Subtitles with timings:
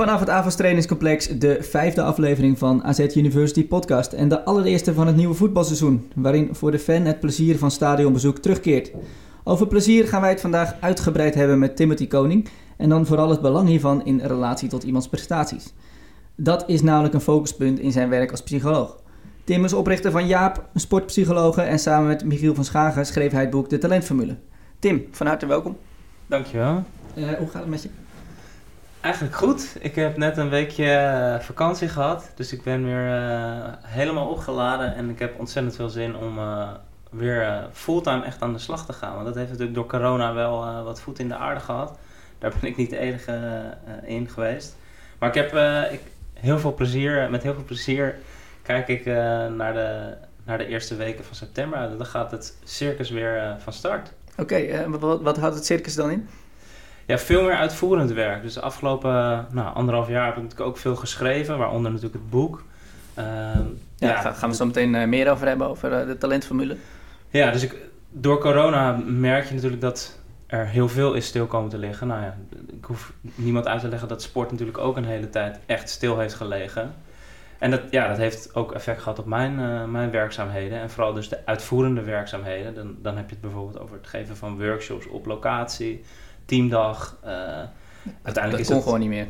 [0.00, 5.06] Vanaf het Avals Trainingscomplex de vijfde aflevering van AZ University Podcast en de allereerste van
[5.06, 8.90] het nieuwe voetbalseizoen, waarin voor de fan het plezier van stadionbezoek terugkeert.
[9.44, 13.40] Over plezier gaan wij het vandaag uitgebreid hebben met Timothy Koning en dan vooral het
[13.40, 15.72] belang hiervan in relatie tot iemands prestaties.
[16.34, 18.96] Dat is namelijk een focuspunt in zijn werk als psycholoog.
[19.44, 23.40] Tim is oprichter van Jaap, een sportpsychologe en samen met Michiel van Schagen schreef hij
[23.40, 24.36] het boek De Talentformule.
[24.78, 25.76] Tim, van harte welkom.
[26.26, 26.84] Dankjewel.
[27.14, 27.88] Uh, hoe gaat het met je?
[29.00, 29.76] Eigenlijk goed.
[29.80, 32.30] Ik heb net een weekje eh, vakantie gehad.
[32.34, 34.94] Dus ik ben weer uh, helemaal opgeladen.
[34.94, 36.68] En ik heb ontzettend veel zin om uh,
[37.10, 39.14] weer fulltime echt aan de slag te gaan.
[39.14, 41.98] Want dat heeft natuurlijk door corona wel wat voet in de aarde gehad.
[42.38, 43.62] Daar ben ik niet de enige
[44.04, 44.76] in geweest.
[45.18, 45.52] Maar ik heb
[45.92, 46.00] ik,
[46.34, 48.18] heel veel plezier, met heel veel plezier
[48.62, 49.04] kijk ik
[49.54, 51.96] naar, de, naar de eerste weken van september.
[51.98, 54.12] Dan gaat het circus weer van start.
[54.36, 56.28] Oké, wat, wat houdt het circus dan in?
[57.10, 58.42] Ja, veel meer uitvoerend werk.
[58.42, 62.30] Dus de afgelopen nou, anderhalf jaar heb ik natuurlijk ook veel geschreven, waaronder natuurlijk het
[62.30, 62.64] boek.
[63.18, 66.76] Uh, ja, ja, gaan we zo meteen uh, meer over hebben, over uh, de talentformule.
[67.28, 67.76] Ja, dus ik,
[68.10, 72.06] door corona merk je natuurlijk dat er heel veel is stil komen te liggen.
[72.06, 72.36] Nou ja,
[72.78, 76.18] ik hoef niemand uit te leggen dat sport natuurlijk ook een hele tijd echt stil
[76.18, 76.94] heeft gelegen.
[77.58, 80.80] En dat, ja, dat heeft ook effect gehad op mijn, uh, mijn werkzaamheden.
[80.80, 82.74] En vooral dus de uitvoerende werkzaamheden.
[82.74, 86.04] Dan, dan heb je het bijvoorbeeld over het geven van workshops op locatie
[86.44, 87.16] teamdag.
[87.24, 87.30] Uh,
[88.22, 89.26] uiteindelijk dat kon gewoon niet meer.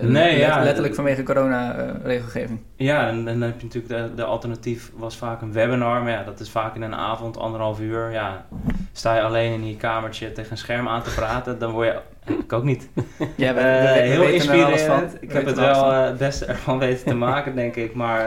[0.00, 2.60] Nee, ja, letterlijk vanwege corona-regelgeving.
[2.76, 6.22] ja, en, dan heb je natuurlijk de, de alternatief was vaak een webinar, maar ja,
[6.22, 8.10] dat is vaak in een avond, anderhalf uur.
[8.10, 8.46] Ja,
[8.92, 12.00] sta je alleen in je kamertje tegen een scherm aan te praten, dan word je
[12.38, 12.88] ik ook niet.
[13.36, 15.16] Ja, we, uh, heel inspirerend.
[15.20, 17.94] Ik heb het wel het beste ervan weten te maken, denk ik.
[17.94, 18.20] Maar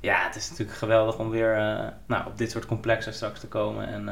[0.00, 1.54] ja, het is natuurlijk geweldig om weer
[2.06, 3.88] nou, op dit soort complexen straks te komen.
[3.88, 4.08] En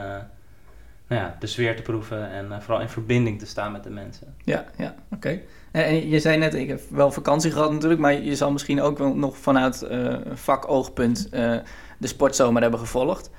[1.09, 3.91] nou ja, de sfeer te proeven en uh, vooral in verbinding te staan met de
[3.91, 4.35] mensen.
[4.45, 5.41] Ja, ja oké.
[5.71, 8.81] En, en, je zei net, ik heb wel vakantie gehad natuurlijk, maar je zal misschien
[8.81, 11.57] ook wel nog vanuit uh, vakoogpunt uh,
[11.99, 13.31] de sportzomer hebben gevolgd.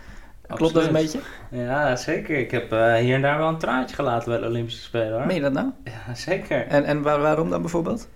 [0.47, 1.19] Klopt dat een beetje?
[1.51, 2.37] Ja, zeker.
[2.37, 2.69] Ik heb
[2.99, 5.25] hier en daar wel een traantje gelaten bij de Olympische Spelen hoor.
[5.25, 5.71] Meen je dat nou?
[5.83, 6.67] Ja, zeker.
[6.67, 8.09] En, en waar, waarom dan bijvoorbeeld?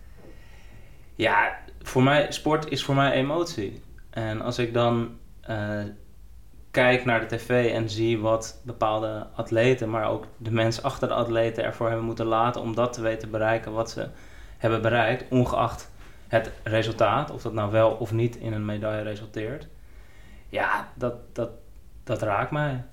[1.16, 3.82] Ja, voor mij, sport is voor mij emotie.
[4.10, 5.10] En als ik dan
[6.74, 11.14] kijk naar de tv en zie wat bepaalde atleten, maar ook de mensen achter de
[11.14, 14.10] atleten ervoor hebben moeten laten om dat te weten bereiken wat ze
[14.58, 15.92] hebben bereikt, ongeacht
[16.28, 19.68] het resultaat, of dat nou wel of niet in een medaille resulteert.
[20.50, 21.50] Ja, dat, dat,
[22.04, 22.84] dat raakt mij.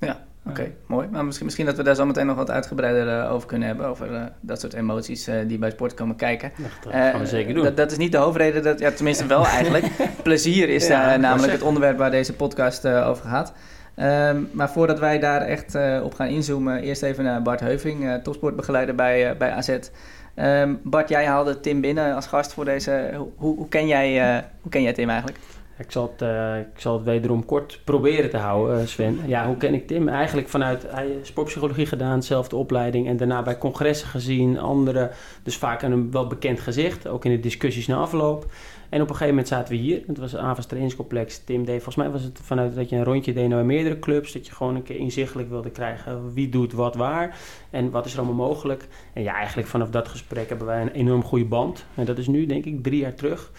[0.00, 1.08] Ja, oké, mooi.
[1.10, 3.86] Maar misschien, misschien dat we daar zo meteen nog wat uitgebreider uh, over kunnen hebben,
[3.86, 6.52] over uh, dat soort emoties uh, die bij sport komen kijken.
[6.82, 7.74] dat gaan we zeker doen.
[7.74, 9.86] Dat, is niet de hoofdreden, dat, ja, tenminste wel eigenlijk.
[10.22, 13.52] Plezier is ja, namelijk het onderwerp waar deze podcast over gaat.
[13.96, 18.94] Um, maar voordat wij daar echt op gaan inzoomen, eerst even naar Bart Heuving, topsportbegeleider
[18.94, 19.78] bij, bij AZ.
[20.36, 23.10] Um, Bart, jij haalde Tim binnen als gast voor deze.
[23.36, 25.38] Hoe, hoe, ken, jij, hoe ken jij Tim eigenlijk?
[25.78, 29.20] Ik zal, het, uh, ik zal het wederom kort proberen te houden, uh, Sven.
[29.26, 30.08] Ja, hoe ken ik Tim?
[30.08, 35.10] Eigenlijk vanuit hij sportpsychologie gedaan, dezelfde opleiding en daarna bij congressen gezien, andere.
[35.42, 38.46] Dus vaak een wel bekend gezicht, ook in de discussies na afloop.
[38.88, 40.02] En op een gegeven moment zaten we hier.
[40.06, 41.38] Het was een avonds trainingscomplex.
[41.38, 44.32] Tim deed, volgens mij was het vanuit dat je een rondje deed naar meerdere clubs.
[44.32, 47.38] Dat je gewoon een keer inzichtelijk wilde krijgen wie doet wat waar.
[47.70, 48.86] En wat is er allemaal mogelijk.
[49.12, 51.84] En ja, eigenlijk vanaf dat gesprek hebben wij een enorm goede band.
[51.94, 53.50] En dat is nu denk ik drie jaar terug.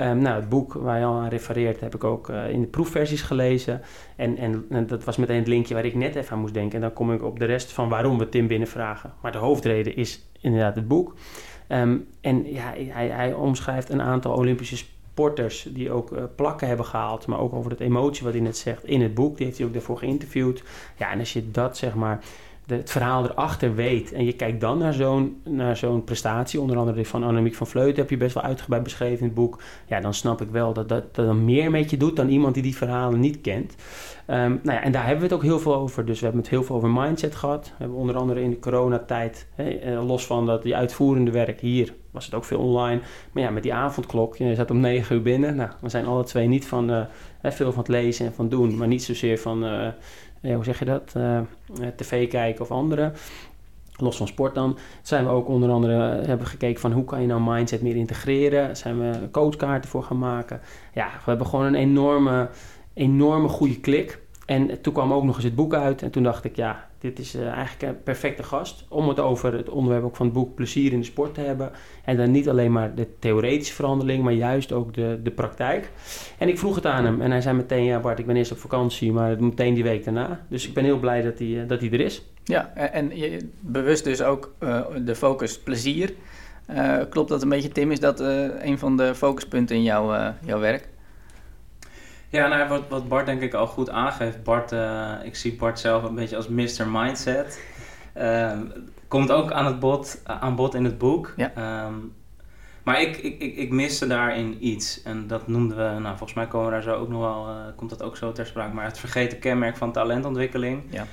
[0.00, 2.66] Um, nou, het boek waar je al aan refereert heb ik ook uh, in de
[2.66, 3.80] proefversies gelezen.
[4.16, 6.74] En, en, dat was meteen het linkje waar ik net even aan moest denken.
[6.74, 9.12] En dan kom ik op de rest van waarom we Tim binnenvragen.
[9.22, 11.14] Maar de hoofdreden is inderdaad het boek.
[11.68, 16.86] Um, en ja, hij, hij omschrijft een aantal Olympische sporters die ook uh, plakken hebben
[16.86, 17.26] gehaald.
[17.26, 19.36] Maar ook over het emotie wat hij net zegt in het boek.
[19.36, 20.62] Die heeft hij ook daarvoor geïnterviewd.
[20.96, 22.24] Ja, en als je dat zeg maar
[22.66, 24.12] het verhaal erachter weet.
[24.12, 27.96] En je kijkt dan naar zo'n, naar zo'n prestatie, onder andere van Annemiek van Vleuten
[27.96, 29.62] heb je best wel uitgebreid beschreven in het boek.
[29.86, 32.62] Ja, dan snap ik wel dat dat, dat meer met je doet dan iemand die
[32.62, 33.74] die verhalen niet kent.
[34.30, 36.04] Um, nou ja, en daar hebben we het ook heel veel over.
[36.04, 37.64] Dus we hebben het heel veel over mindset gehad.
[37.64, 41.94] We hebben onder andere in de coronatijd, eh, los van dat die uitvoerende werk hier,
[42.10, 43.00] was het ook veel online.
[43.32, 45.56] Maar ja, met die avondklok, je zat om negen uur binnen.
[45.56, 47.00] Nou, we zijn alle twee niet van uh,
[47.42, 49.64] veel van het lezen en van doen, maar niet zozeer van...
[49.64, 49.88] Uh,
[50.40, 51.40] hoe zeg je dat, uh,
[51.96, 53.12] tv kijken of andere.
[53.96, 54.78] Los van sport dan.
[55.02, 57.96] Zijn we ook onder andere eh, hebben gekeken van hoe kan je nou mindset meer
[57.96, 58.76] integreren.
[58.76, 60.60] Zijn we coachkaarten voor gaan maken.
[60.94, 62.48] Ja, we hebben gewoon een enorme,
[62.94, 64.18] enorme goede klik.
[64.46, 66.02] En toen kwam ook nog eens het boek uit.
[66.02, 68.84] En toen dacht ik, ja, dit is uh, eigenlijk een perfecte gast.
[68.88, 71.70] Om het over het onderwerp ook van het boek plezier in de sport te hebben.
[72.04, 75.90] En dan niet alleen maar de theoretische verhandeling, maar juist ook de, de praktijk.
[76.38, 77.20] En ik vroeg het aan hem.
[77.20, 80.04] En hij zei meteen, ja Bart, ik ben eerst op vakantie, maar meteen die week
[80.04, 80.46] daarna.
[80.48, 82.22] Dus ik ben heel blij dat hij, dat hij er is.
[82.44, 84.54] Ja, en je, bewust dus ook
[85.04, 86.14] de focus plezier.
[87.10, 87.90] Klopt dat een beetje, Tim?
[87.90, 88.20] Is dat
[88.60, 90.88] een van de focuspunten in jouw, jouw werk?
[92.28, 94.42] Ja, nou, wat, wat Bart denk ik al goed aangeeft.
[94.42, 96.88] Bart, uh, ik zie Bart zelf een beetje als Mr.
[96.88, 97.62] Mindset.
[98.16, 98.52] Uh,
[99.08, 101.32] komt ook aan, het bod, aan bod in het boek.
[101.36, 101.84] Ja.
[101.86, 102.14] Um,
[102.82, 105.02] maar ik, ik, ik, ik miste daarin iets.
[105.02, 107.54] En dat noemden we, nou volgens mij komen we daar zo ook nog wel, uh,
[107.76, 108.74] komt dat ook zo ter sprake.
[108.74, 110.82] Maar het vergeten kenmerk van talentontwikkeling.
[110.90, 111.06] Ja.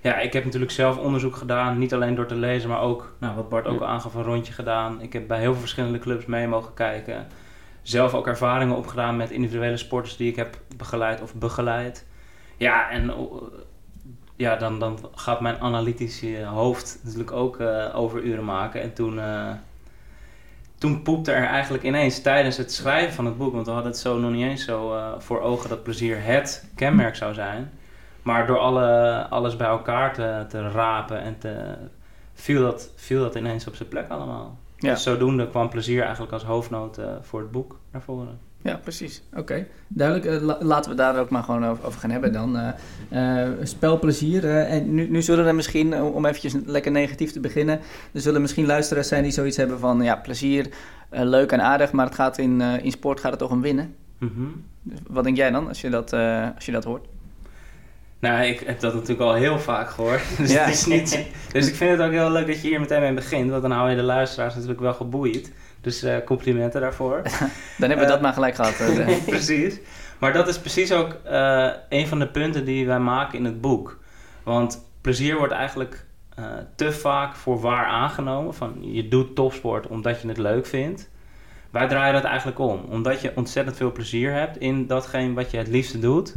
[0.00, 1.78] Ja, ik heb natuurlijk zelf onderzoek gedaan.
[1.78, 4.52] Niet alleen door te lezen, maar ook, nou, wat Bart ook al aangaf, een rondje
[4.52, 5.00] gedaan.
[5.00, 7.26] Ik heb bij heel veel verschillende clubs mee mogen kijken
[7.82, 12.06] zelf ook ervaringen opgedaan met individuele sporters die ik heb begeleid of begeleid.
[12.56, 13.14] Ja, en
[14.36, 18.82] ja, dan, dan gaat mijn analytische hoofd natuurlijk ook uh, overuren maken.
[18.82, 19.50] En toen, uh,
[20.78, 24.00] toen poepte er eigenlijk ineens tijdens het schrijven van het boek, want we hadden het
[24.00, 27.70] zo nog niet eens zo voor ogen dat plezier het kenmerk zou zijn.
[28.22, 31.76] Maar door alle, alles bij elkaar te, te rapen en te,
[32.34, 34.58] viel, dat, viel dat ineens op zijn plek allemaal.
[34.80, 34.92] Ja.
[34.92, 38.38] Dus zodoende kwam plezier eigenlijk als hoofdnoot uh, voor het boek naar voren.
[38.62, 39.22] Ja, precies.
[39.36, 40.42] Oké, duidelijk.
[40.42, 42.74] Uh, laten we daar ook maar gewoon over, over gaan hebben dan.
[43.12, 44.44] Uh, spelplezier.
[44.66, 47.80] en nu, nu zullen er misschien, om eventjes lekker negatief te beginnen...
[48.12, 50.02] er zullen misschien luisteraars zijn die zoiets hebben van...
[50.02, 50.68] ja, plezier,
[51.10, 53.94] leuk en aardig, maar het gaat in, in sport gaat het toch om winnen?
[54.18, 54.64] Mm -hmm.
[55.08, 56.12] wat denk jij dan als je dat,
[56.54, 57.06] als je dat hoort?
[58.20, 60.22] Nou, ik heb dat natuurlijk al heel vaak gehoord.
[60.38, 60.64] Dus, ja.
[60.64, 63.14] het is niet, dus ik vind het ook heel leuk dat je hier meteen mee
[63.14, 63.50] begint.
[63.50, 65.52] Want dan hou je de luisteraars natuurlijk wel geboeid.
[65.80, 67.22] Dus uh, complimenten daarvoor.
[67.78, 69.24] dan hebben we dat uh, maar gelijk gehad.
[69.26, 69.78] precies.
[70.18, 73.60] Maar dat is precies ook uh, een van de punten die wij maken in het
[73.60, 73.98] boek.
[74.42, 76.04] Want plezier wordt eigenlijk
[76.76, 78.54] te vaak voor waar aangenomen.
[78.54, 81.10] Van je doet topsport omdat je het leuk vindt.
[81.70, 82.84] Wij draaien dat eigenlijk om.
[82.88, 86.34] Omdat je ontzettend veel plezier hebt in datgene wat je het liefste doet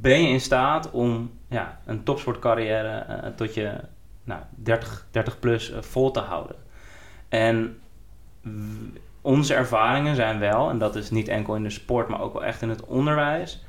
[0.00, 3.72] ben je in staat om ja, een topsportcarrière uh, tot je
[4.24, 6.56] nou, 30, 30 plus uh, vol te houden.
[7.28, 7.78] En
[9.20, 12.44] onze ervaringen zijn wel, en dat is niet enkel in de sport, maar ook wel
[12.44, 13.64] echt in het onderwijs,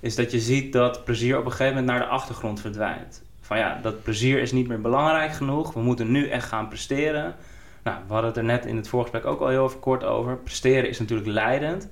[0.00, 3.22] is dat je ziet dat plezier op een gegeven moment naar de achtergrond verdwijnt.
[3.40, 7.34] Van ja, dat plezier is niet meer belangrijk genoeg, we moeten nu echt gaan presteren.
[7.82, 10.36] Nou, we hadden het er net in het voorgesprek ook al heel even kort over.
[10.36, 11.88] Presteren is natuurlijk leidend.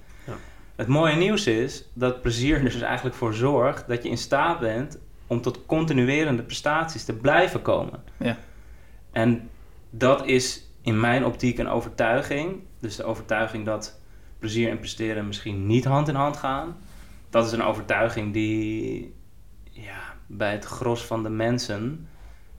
[0.79, 4.61] Het mooie nieuws is dat plezier er dus eigenlijk voor zorgt dat je in staat
[4.61, 8.03] bent om tot continuerende prestaties te blijven komen.
[8.17, 8.37] Ja.
[9.13, 9.51] En
[9.91, 12.63] dat is in mijn optiek een overtuiging.
[12.81, 14.01] Dus de overtuiging dat
[14.39, 16.77] plezier en presteren misschien niet hand in hand gaan.
[17.31, 19.15] Dat is een overtuiging die
[19.71, 22.09] ja, bij het gros van de mensen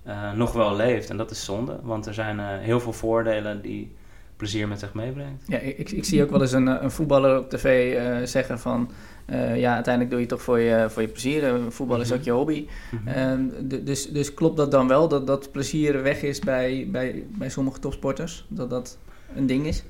[0.07, 1.09] uh, nog wel leeft.
[1.09, 3.95] En dat is zonde, want er zijn uh, heel veel voordelen die
[4.39, 5.43] plezier met zich meebrengt.
[5.47, 8.91] Ja, ik, ik zie ook wel eens een, een voetballer op tv uh, zeggen van...
[9.29, 11.59] Uh, ja, uiteindelijk doe je toch voor je, voor je plezier.
[11.69, 12.19] voetbal is mm -hmm.
[12.19, 12.67] ook je hobby.
[12.91, 13.51] Mm -hmm.
[13.69, 17.49] uh, dus, dus klopt dat dan wel, dat dat plezier weg is bij, bij, bij
[17.49, 18.45] sommige topsporters?
[18.47, 18.97] Dat dat
[19.35, 19.83] een ding is?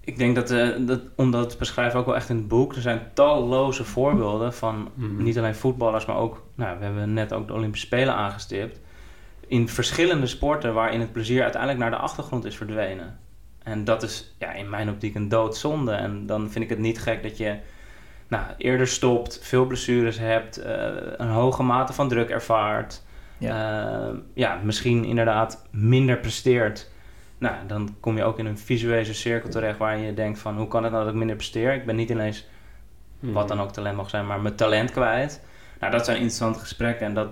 [0.00, 0.48] ik denk dat,
[0.86, 2.74] dat, omdat het beschrijven ook wel echt in het boek...
[2.74, 5.22] er zijn talloze voorbeelden van mm -hmm.
[5.22, 6.06] niet alleen voetballers...
[6.06, 8.80] maar ook, nou, we hebben net ook de Olympische Spelen aangestipt...
[9.46, 13.20] in verschillende sporten waarin het plezier uiteindelijk naar de achtergrond is verdwenen.
[13.64, 15.92] En dat is ja, in mijn optiek een doodzonde.
[15.92, 17.56] En dan vind ik het niet gek dat je
[18.28, 20.66] nou, eerder stopt, veel blessures hebt, uh,
[21.16, 23.02] een hoge mate van druk ervaart.
[23.38, 24.00] Ja.
[24.08, 26.90] Uh, ja, misschien inderdaad minder presteert.
[27.38, 30.56] Nou, dan kom je ook in een visuele cirkel terecht waarin je denkt van...
[30.56, 31.74] hoe kan het nou dat ik minder presteer?
[31.74, 32.46] Ik ben niet ineens,
[33.20, 33.32] hmm.
[33.32, 35.42] wat dan ook talent mag zijn, maar mijn talent kwijt.
[35.80, 37.28] Nou, dat zijn interessante gesprekken en dat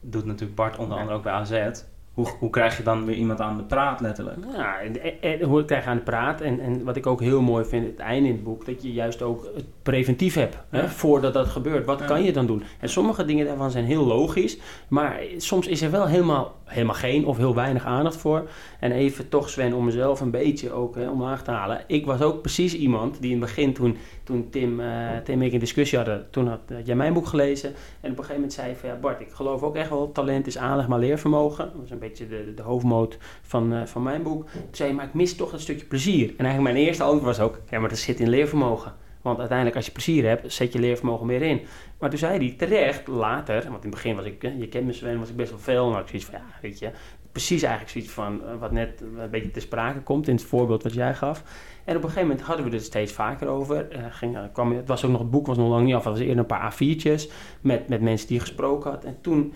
[0.00, 1.82] doet natuurlijk Bart onder andere ook bij AZ
[2.14, 4.38] hoe, hoe krijg je dan weer iemand aan de praat, letterlijk?
[4.56, 6.40] Ja, en, en, hoe krijg je aan de praat.
[6.40, 8.92] En, en wat ik ook heel mooi vind, het einde in het boek, dat je
[8.92, 10.56] juist ook het preventief hebt.
[10.70, 10.78] Ja.
[10.78, 11.86] Hè, voordat dat gebeurt.
[11.86, 12.06] Wat ja.
[12.06, 12.62] kan je dan doen?
[12.80, 14.58] En sommige dingen daarvan zijn heel logisch.
[14.88, 18.48] Maar soms is er wel helemaal, helemaal geen of heel weinig aandacht voor.
[18.80, 21.84] En even toch, Sven, om mezelf een beetje ook hè, omlaag te halen.
[21.86, 24.86] Ik was ook precies iemand die in het begin, toen, toen Tim, uh,
[25.24, 27.68] Tim en ik discussie hadden, toen had, jij mijn boek gelezen.
[27.68, 30.12] En op een gegeven moment zei je van, ja Bart, ik geloof ook echt wel,
[30.12, 31.64] talent is aanleg maar leervermogen.
[31.64, 34.50] Dat was een beetje de, de hoofdmoot van, uh, van mijn boek.
[34.50, 36.28] Toen zei je, maar ik mis toch dat stukje plezier.
[36.28, 38.94] En eigenlijk mijn eerste antwoord was ook, ja maar dat zit in leervermogen.
[39.22, 41.60] Want uiteindelijk, als je plezier hebt, zet je leervermogen meer in.
[41.98, 44.92] Maar toen zei hij terecht, later, want in het begin was ik, je kent me
[44.92, 45.90] Sven, was ik best wel veel.
[45.90, 46.90] Maar ik zoiets van, ja, weet je,
[47.32, 50.82] precies eigenlijk zoiets van eh, wat net een beetje te sprake komt in het voorbeeld
[50.82, 51.42] wat jij gaf.
[51.84, 53.96] En op een gegeven moment hadden we het steeds vaker over.
[53.96, 56.12] Uh, ging, kwam, het was ook nog, het boek was nog lang niet af, het
[56.12, 59.04] was eerder een paar A4'tjes met, met mensen die gesproken had.
[59.04, 59.52] En toen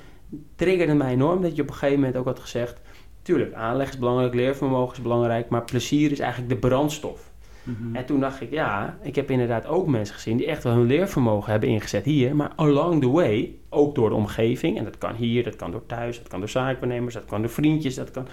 [0.55, 2.81] triggerde mij enorm dat je op een gegeven moment ook had gezegd,
[3.23, 7.26] tuurlijk, aanleg is belangrijk, leervermogen is belangrijk, maar plezier is eigenlijk de brandstof.
[7.67, 7.97] Mhm.
[7.97, 10.87] En toen dacht ik, ja, ik heb inderdaad ook mensen gezien die echt wel hun
[10.87, 15.15] leervermogen hebben ingezet hier, maar along the way, ook door de omgeving, en dat kan
[15.15, 18.29] hier, dat kan door thuis, dat kan door zaakbenemers, dat kan door vriendjes, dat kan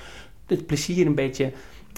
[0.45, 1.51] het plezier een beetje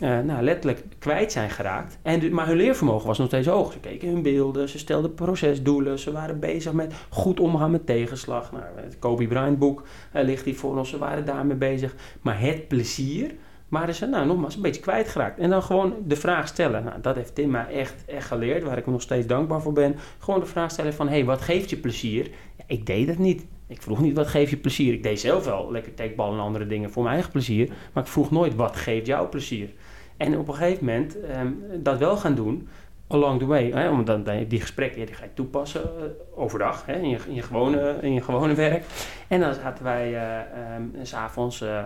[0.04, 1.98] uh, nou, letterlijk kwijt zijn geraakt.
[2.02, 3.72] En, maar hun leervermogen was nog steeds hoog.
[3.72, 8.52] Ze keken hun beelden, ze stelden procesdoelen, ze waren bezig met goed omgaan met tegenslag.
[8.52, 9.84] Nou, het Kobe Bryant boek
[10.16, 11.96] uh, ligt hier voor ons, ze waren daarmee bezig.
[12.22, 13.32] Maar het plezier
[13.70, 15.40] waren ze nou, nogmaals een beetje kwijtgeraakt.
[15.40, 16.84] En dan gewoon de vraag stellen.
[16.84, 19.96] Nou, dat heeft Tim mij echt, echt geleerd, waar ik nog steeds dankbaar voor ben.
[20.20, 22.30] Gewoon de vraag stellen van, hé, hey, wat geeft je plezier?
[22.58, 23.46] Ja, ik deed het niet.
[23.68, 24.94] Ik vroeg niet wat geeft je plezier.
[24.94, 27.70] Ik deed zelf wel lekker tekbal en andere dingen voor mijn eigen plezier.
[27.94, 29.70] Maar ik vroeg nooit wat geeft jou plezier.
[30.18, 31.48] En op een gegeven moment ehm,
[31.84, 32.68] dat wel gaan doen,
[33.08, 33.72] along the way.
[33.72, 36.04] Hè, om dan, die gesprekken die ga je toepassen uh,
[36.36, 38.84] overdag hè, in, je, in, je gewone, in je gewone werk.
[39.28, 41.84] En dan zaten wij uh, um, s'avonds, uh,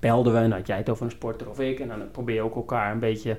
[0.00, 1.80] belden we en had jij het over een sporter of ik.
[1.80, 3.36] En dan probeer je ook elkaar een beetje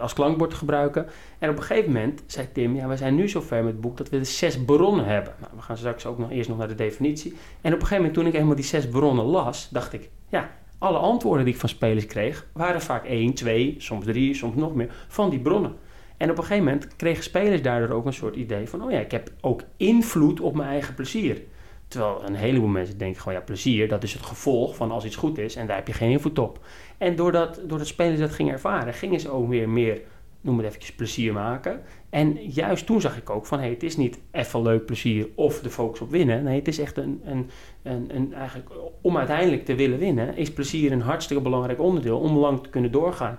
[0.00, 1.06] als klankbord te gebruiken.
[1.38, 3.96] En op een gegeven moment zei Tim, ja, we zijn nu zover met het boek
[3.96, 5.34] dat we de zes bronnen hebben.
[5.40, 7.30] Nou, we gaan straks ook nog eerst nog naar de definitie.
[7.60, 10.50] En op een gegeven moment toen ik eenmaal die zes bronnen las, dacht ik, ja,
[10.78, 14.74] alle antwoorden die ik van spelers kreeg, waren vaak één, twee, soms drie, soms nog
[14.74, 15.74] meer, van die bronnen.
[16.16, 18.98] En op een gegeven moment kregen spelers daardoor ook een soort idee van: oh ja,
[18.98, 21.42] ik heb ook invloed op mijn eigen plezier.
[21.94, 25.16] Terwijl een heleboel mensen denken gewoon, ja, plezier, dat is het gevolg van als iets
[25.16, 26.58] goed is en daar heb je geen invloed op.
[26.98, 30.00] En doordat, doordat spelers dat gingen ervaren, gingen ze ook weer meer
[30.40, 31.82] noem het eventjes, plezier maken.
[32.10, 35.60] En juist toen zag ik ook van, hey, het is niet even leuk plezier of
[35.60, 36.44] de focus op winnen.
[36.44, 37.50] Nee, het is echt een, een,
[37.82, 38.70] een, eigenlijk,
[39.00, 42.90] om uiteindelijk te willen winnen, is plezier een hartstikke belangrijk onderdeel om lang te kunnen
[42.90, 43.38] doorgaan.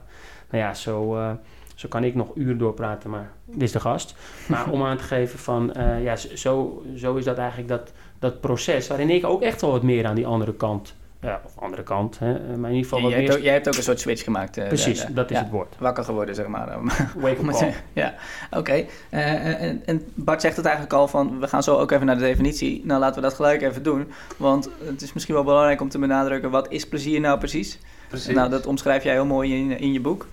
[0.49, 1.31] Nou ja, zo, uh,
[1.75, 4.15] zo kan ik nog uren doorpraten, maar dit is de gast.
[4.47, 8.41] Maar om aan te geven van, uh, ja, zo, zo is dat eigenlijk dat, dat
[8.41, 11.83] proces, waarin ik ook echt wel wat meer aan die andere kant ja, of andere
[11.83, 12.19] kant.
[12.19, 12.33] Hè.
[12.33, 14.57] Maar in ieder geval wat jij, hebt ook, jij hebt ook een soort switch gemaakt.
[14.57, 15.75] Uh, Precies, dat is het woord.
[15.79, 16.77] Wakker geworden, zeg maar.
[17.15, 18.13] Wake up Ja,
[18.49, 18.57] oké.
[18.59, 18.87] Okay.
[19.09, 21.39] Uh, en, en, Bart zegt het eigenlijk al van...
[21.39, 22.81] we gaan zo ook even naar de definitie.
[22.85, 24.11] Nou, laten we dat gelijk even doen.
[24.37, 26.49] Want het is misschien wel belangrijk om te benadrukken...
[26.49, 27.79] wat is plezier nou precies?
[28.07, 28.35] Precies.
[28.35, 30.27] Nou, dat omschrijf jij heel mooi in, in je boek.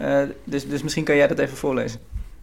[0.00, 2.00] Uh, dus, dus misschien kan jij dat even voorlezen.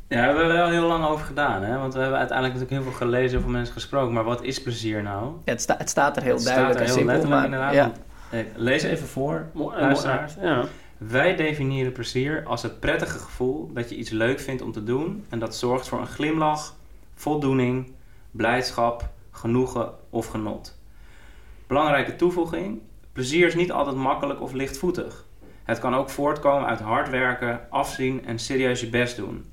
[0.07, 1.77] Ja, daar hebben we wel heel lang over gedaan, hè?
[1.77, 4.13] Want we hebben uiteindelijk natuurlijk heel veel gelezen, veel mensen gesproken.
[4.13, 5.25] Maar wat is plezier nou?
[5.25, 7.73] Ja, het, sta, het staat er heel het duidelijk staat er heel simpel, maar, inderdaad.
[7.73, 7.91] Ja.
[8.55, 10.33] lees even voor, luisteraars.
[10.41, 10.65] Ja.
[10.97, 15.25] Wij definiëren plezier als het prettige gevoel dat je iets leuk vindt om te doen
[15.29, 16.75] en dat zorgt voor een glimlach,
[17.15, 17.91] voldoening,
[18.31, 20.77] blijdschap, genoegen of genot.
[21.67, 22.81] Belangrijke toevoeging:
[23.13, 25.24] plezier is niet altijd makkelijk of lichtvoetig.
[25.65, 29.45] Het kan ook voortkomen uit hard werken, afzien en serieus je best doen.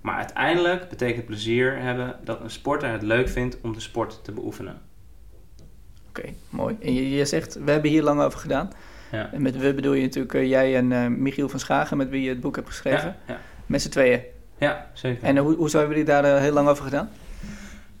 [0.00, 4.32] Maar uiteindelijk betekent plezier hebben dat een sporter het leuk vindt om de sport te
[4.32, 4.80] beoefenen.
[6.08, 6.76] Oké, mooi.
[6.80, 8.70] En je, je, zegt, we hebben hier lang over gedaan.
[9.12, 9.32] Ja.
[9.32, 12.22] En met we bedoel je natuurlijk uh, jij en uh, Michiel van Schagen, met wie
[12.22, 13.16] je het boek hebt geschreven.
[13.26, 13.40] Ja, ja.
[13.66, 14.20] Met z'n tweeën.
[14.58, 15.22] Ja, zeker.
[15.22, 17.10] En uh, hoe, hoezo hebben jullie daar heel lang over gedaan?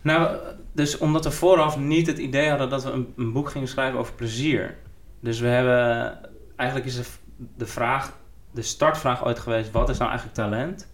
[0.02, 0.36] Nou,
[0.72, 3.98] dus omdat we vooraf niet het idee hadden dat we een, een boek gingen schrijven
[3.98, 4.74] over plezier.
[5.20, 6.18] Dus we hebben,
[6.56, 7.04] eigenlijk is de,
[7.36, 8.12] de vraag,
[8.50, 10.88] de startvraag ooit geweest, wat is nou eigenlijk talent?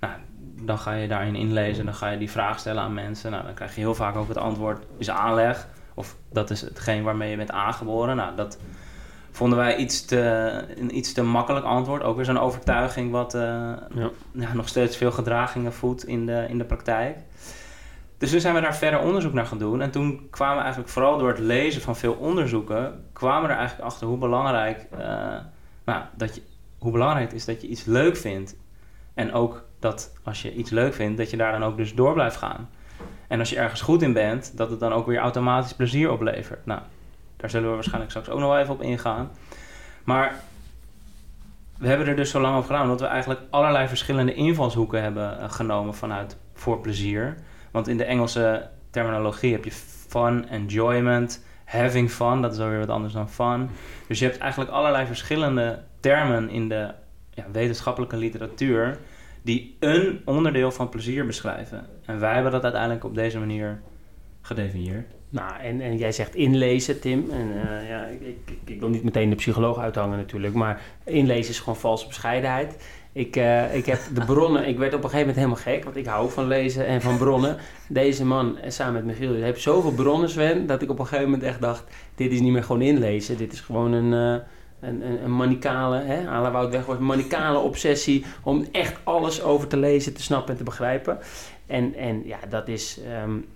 [0.00, 0.12] Nou,
[0.60, 3.30] dan ga je daarin inlezen, dan ga je die vraag stellen aan mensen.
[3.30, 5.68] Nou, dan krijg je heel vaak ook het antwoord, is aanleg.
[5.94, 8.16] Of dat is hetgeen waarmee je bent aangeboren.
[8.16, 8.58] Nou, dat
[9.30, 10.18] vonden wij iets te,
[10.76, 12.02] een iets te makkelijk antwoord.
[12.02, 13.40] Ook weer zo'n overtuiging wat uh,
[13.94, 14.10] ja.
[14.32, 17.18] Ja, nog steeds veel gedragingen voedt in de, in de praktijk.
[18.18, 19.80] Dus toen zijn we daar verder onderzoek naar gaan doen.
[19.80, 23.04] En toen kwamen we eigenlijk vooral door het lezen van veel onderzoeken...
[23.12, 25.36] kwamen we er eigenlijk achter hoe belangrijk, uh,
[25.84, 26.42] nou, dat je,
[26.78, 28.56] hoe belangrijk het is dat je iets leuk vindt.
[29.14, 32.12] En ook dat als je iets leuk vindt, dat je daar dan ook dus door
[32.12, 32.68] blijft gaan.
[33.28, 36.66] En als je ergens goed in bent, dat het dan ook weer automatisch plezier oplevert.
[36.66, 36.80] Nou,
[37.36, 39.30] daar zullen we waarschijnlijk straks ook nog wel even op ingaan.
[40.04, 40.40] Maar
[41.78, 45.40] we hebben er dus zo lang over gedaan, omdat we eigenlijk allerlei verschillende invalshoeken hebben
[45.40, 47.36] eh, genomen vanuit voor plezier.
[47.70, 49.72] Want in de Engelse terminologie heb je
[50.08, 53.68] fun, enjoyment, having fun, dat is alweer wat anders dan fun.
[54.08, 56.90] Dus je hebt eigenlijk allerlei verschillende termen in de
[57.30, 58.98] ja, wetenschappelijke literatuur
[59.42, 61.86] die een onderdeel van plezier beschrijven.
[62.04, 63.80] En wij hebben dat uiteindelijk op deze manier
[64.40, 65.14] gedefinieerd.
[65.28, 67.30] Nou, en, en jij zegt inlezen, Tim.
[67.30, 71.50] En uh, ja, ik, ik, ik, wil niet meteen de psycholoog uithangen natuurlijk, maar inlezen
[71.50, 72.76] is gewoon valse bescheidenheid.
[73.14, 75.96] Ik, eh, ik heb de bronnen, ik werd op een gegeven moment helemaal gek, want
[75.96, 77.56] ik hou van lezen en van bronnen.
[77.88, 81.30] Deze man, eh, samen met Michiel, heeft zoveel bronnen, Sven, dat ik op een gegeven
[81.30, 83.36] moment echt dacht, dit is niet meer gewoon inlezen.
[83.36, 84.42] Dit is gewoon een, uh,
[84.80, 90.52] een, een, een manicale, hè, manicale obsessie om echt alles over te lezen, te snappen
[90.52, 91.18] en te begrijpen.
[91.66, 92.98] En, en ja, dat is...
[93.24, 93.46] Um,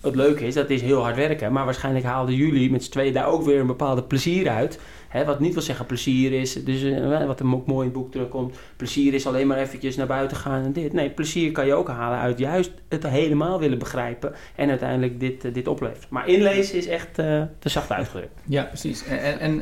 [0.00, 1.52] het leuke is, dat is heel hard werken.
[1.52, 4.80] Maar waarschijnlijk haalden jullie met z'n tweeën daar ook weer een bepaalde plezier uit.
[5.08, 8.02] Hè, wat niet wil zeggen plezier is, dus uh, wat er ook mooi in het
[8.02, 8.56] boek terugkomt.
[8.76, 10.92] Plezier is alleen maar eventjes naar buiten gaan en dit.
[10.92, 14.34] Nee, plezier kan je ook halen uit juist het helemaal willen begrijpen.
[14.54, 16.06] En uiteindelijk dit, uh, dit oplevert.
[16.10, 18.40] Maar inlezen is echt uh, te zacht uitgedrukt.
[18.44, 19.04] Ja, precies.
[19.06, 19.56] En, en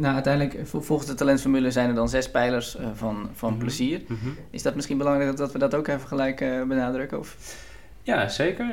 [0.00, 3.58] nou, uiteindelijk, volgens de talentformule zijn er dan zes pijlers van, van mm -hmm.
[3.58, 4.00] plezier.
[4.06, 4.36] Mm -hmm.
[4.50, 7.18] Is dat misschien belangrijk dat we dat ook even gelijk benadrukken?
[7.18, 7.36] Of?
[8.02, 8.66] Ja, zeker.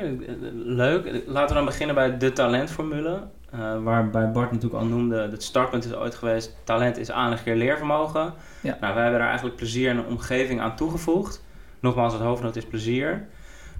[0.54, 1.22] Leuk.
[1.26, 3.22] Laten we dan beginnen bij de talentformule.
[3.54, 7.56] Uh, waarbij Bart natuurlijk al noemde, het startpunt is ooit geweest, talent is aanleg keer
[7.56, 8.32] leervermogen.
[8.60, 8.76] Ja.
[8.80, 11.44] Nou, wij hebben daar eigenlijk plezier en een omgeving aan toegevoegd.
[11.80, 13.26] Nogmaals, het hoofdnoot is plezier.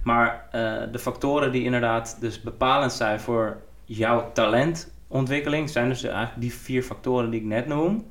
[0.03, 0.51] Maar uh,
[0.91, 6.83] de factoren die inderdaad dus bepalend zijn voor jouw talentontwikkeling, zijn dus eigenlijk die vier
[6.83, 8.05] factoren die ik net noem.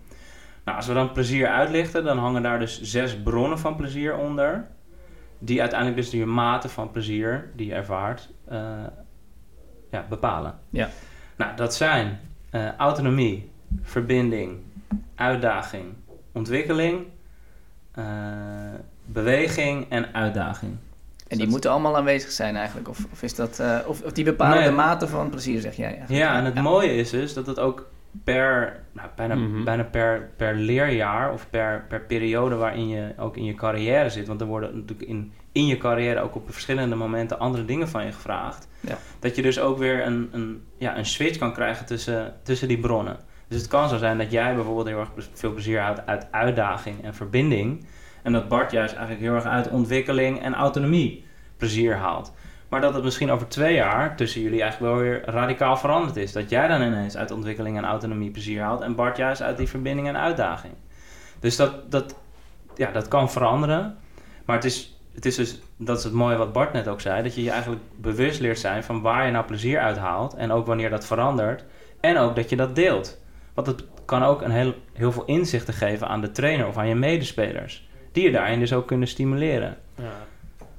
[0.64, 4.66] Nou, als we dan plezier uitlichten, dan hangen daar dus zes bronnen van plezier onder.
[5.38, 8.58] Die uiteindelijk dus je mate van plezier die je ervaart, uh,
[9.90, 10.58] ja, bepalen.
[10.70, 10.88] Ja.
[11.40, 12.20] Nou, dat zijn
[12.52, 13.50] uh, autonomie,
[13.82, 14.56] verbinding,
[15.14, 15.85] uitdaging,
[16.32, 17.06] ontwikkeling,
[17.99, 18.04] uh,
[19.04, 20.76] beweging en uitdaging.
[21.28, 22.88] En die moeten allemaal aanwezig zijn eigenlijk?
[22.88, 25.76] Of, of is dat, uh, of, of, die bepalen nee, de mate van plezier, zeg
[25.76, 25.87] jij?
[25.87, 26.23] Eigenlijk?
[26.23, 26.62] Ja, en het ja.
[26.62, 27.90] mooie is dus dat het ook
[28.25, 29.64] per, nou, bijna, mm -hmm.
[29.64, 34.26] bijna per, per leerjaar of per, per periode waarin je ook in je carrière zit.
[34.26, 38.04] Want er worden natuurlijk in, in je carrière ook op verschillende momenten andere dingen van
[38.04, 38.69] je gevraagd.
[38.80, 38.99] Ja.
[39.19, 42.78] Dat je dus ook weer een, een, ja, een switch kan krijgen tussen, tussen die
[42.78, 43.16] bronnen.
[43.49, 47.04] Dus het kan zo zijn dat jij bijvoorbeeld heel erg veel plezier houdt uit uitdaging
[47.04, 47.87] en verbinding.
[48.23, 51.25] En dat Bart juist eigenlijk heel erg uit ontwikkeling en autonomie
[51.57, 52.33] plezier haalt.
[52.69, 56.33] Maar dat het misschien over twee jaar tussen jullie eigenlijk wel weer radicaal veranderd is.
[56.33, 58.80] Dat jij dan ineens uit ontwikkeling en autonomie plezier haalt.
[58.80, 60.73] En Bart juist uit die verbinding en uitdaging.
[61.41, 62.15] Dus dat, dat,
[62.76, 63.97] ja, dat kan veranderen.
[64.45, 67.23] Maar het is, het is dus, dat is het mooie wat Bart net ook zei.
[67.23, 70.35] Dat je je eigenlijk bewust leert zijn van waar je nou plezier uit haalt.
[70.35, 71.65] En ook wanneer dat verandert.
[72.00, 73.21] En ook dat je dat deelt.
[73.54, 76.89] Want het kan ook een heel, heel veel inzichten geven aan de trainer of aan
[76.89, 77.89] je medespelers.
[78.13, 79.76] Die je daarin dus ook kunnen stimuleren.
[79.95, 80.13] Ja.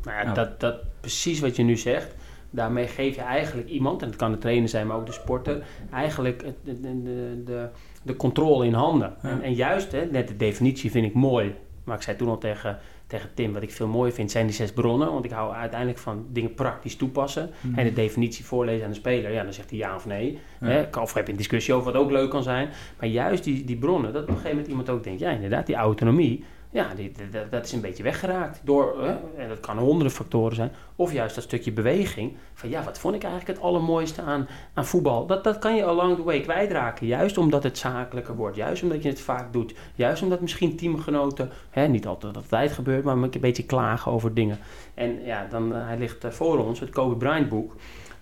[0.04, 0.36] Nou ja, nou.
[0.36, 2.16] Dat, dat precies wat je nu zegt.
[2.50, 5.64] Daarmee geef je eigenlijk iemand, en het kan de trainer zijn, maar ook de sporter,
[5.92, 7.68] eigenlijk de, de, de,
[8.04, 9.14] de controle in handen.
[9.22, 9.30] Ja.
[9.30, 11.56] En, en, juist, hè, net de definitie vind ik mooi.
[11.84, 12.80] Maar ik zei toen al tegen,
[13.12, 15.12] tegen Tim, wat ik veel mooier vind, zijn die zes bronnen.
[15.12, 17.50] Want ik hou uiteindelijk van dingen praktisch toepassen.
[17.62, 17.78] Mm.
[17.78, 20.40] En de definitie voorlezen aan de speler, ja, dan zegt hij ja of nee.
[20.60, 20.68] Ja.
[20.68, 22.70] Hè, of heb je een discussie over wat ook leuk kan zijn.
[23.00, 25.66] Maar juist die, die bronnen, dat op een gegeven moment iemand ook denkt, ja inderdaad,
[25.66, 26.44] die autonomie.
[26.72, 28.62] Ja, die, dat, dat, is een beetje weggeraakt.
[28.64, 30.72] Door, hè, en dat kan honderden factoren zijn.
[30.96, 32.36] Of juist dat stukje beweging.
[32.54, 35.26] Van ja, wat vond ik eigenlijk het allermooiste aan, aan voetbal?
[35.26, 37.08] Dat, dat kan je along the way kwijtraken.
[37.08, 38.56] Juist omdat het zakelijker wordt.
[38.56, 39.76] Juist omdat je het vaak doet.
[39.96, 44.34] Juist omdat misschien teamgenoten, hè, niet altijd dat tijd gebeurt, maar een beetje klagen over
[44.34, 44.60] dingen.
[44.94, 47.76] En ja, dan, hij ligt voor ons, het Kobe Bryant boek.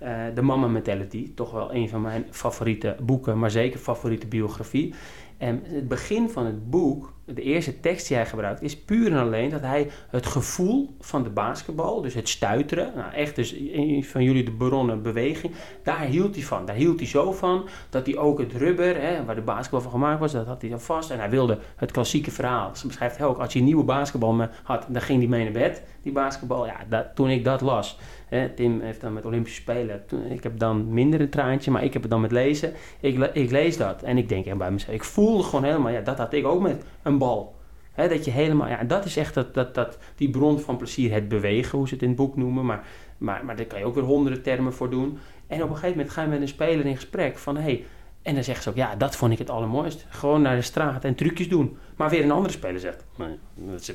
[0.03, 4.93] Uh, de Mama Mentality, toch wel een van mijn favoriete boeken, maar zeker favoriete biografie.
[5.39, 9.17] En het begin van het boek, de eerste tekst die hij gebruikt, is puur en
[9.17, 13.55] alleen dat hij het gevoel van de basketbal, dus het stuiteren, nou echt dus
[14.01, 16.65] van jullie de bronnen beweging, daar hield hij van.
[16.65, 19.91] Daar hield hij zo van dat hij ook het rubber, hè, waar de basketbal van
[19.91, 21.09] gemaakt was, dat had hij dan vast.
[21.09, 22.75] En hij wilde het klassieke verhaal.
[22.75, 25.51] Ze beschrijft hij ook, als je een nieuwe basketbal had, dan ging die mee naar
[25.51, 26.65] bed, die basketbal.
[26.65, 27.97] Ja, dat, toen ik dat las,
[28.29, 31.93] hè, Tim heeft dan met Olympische Spelen, ik heb dan minder een traantje, maar ik
[31.93, 32.73] heb het dan met lezen.
[32.99, 36.01] Ik, ik lees dat en ik denk en bij mezelf, ik voelde gewoon helemaal, ja,
[36.01, 37.57] dat had ik ook met een bal.
[37.91, 41.13] He, dat je helemaal, ja, dat is echt dat, dat, dat, die bron van plezier,
[41.13, 42.65] het bewegen, hoe ze het in het boek noemen.
[42.65, 42.83] Maar,
[43.17, 45.17] maar, maar daar kan je ook weer honderden termen voor doen.
[45.47, 47.57] En op een gegeven moment ga je met een speler in gesprek van.
[47.57, 47.85] Hey,
[48.29, 50.05] en dan zeggen ze ook, ja, dat vond ik het allermooist.
[50.09, 51.77] Gewoon naar de straat en trucjes doen.
[51.95, 53.37] Maar weer een andere speler zegt, nee,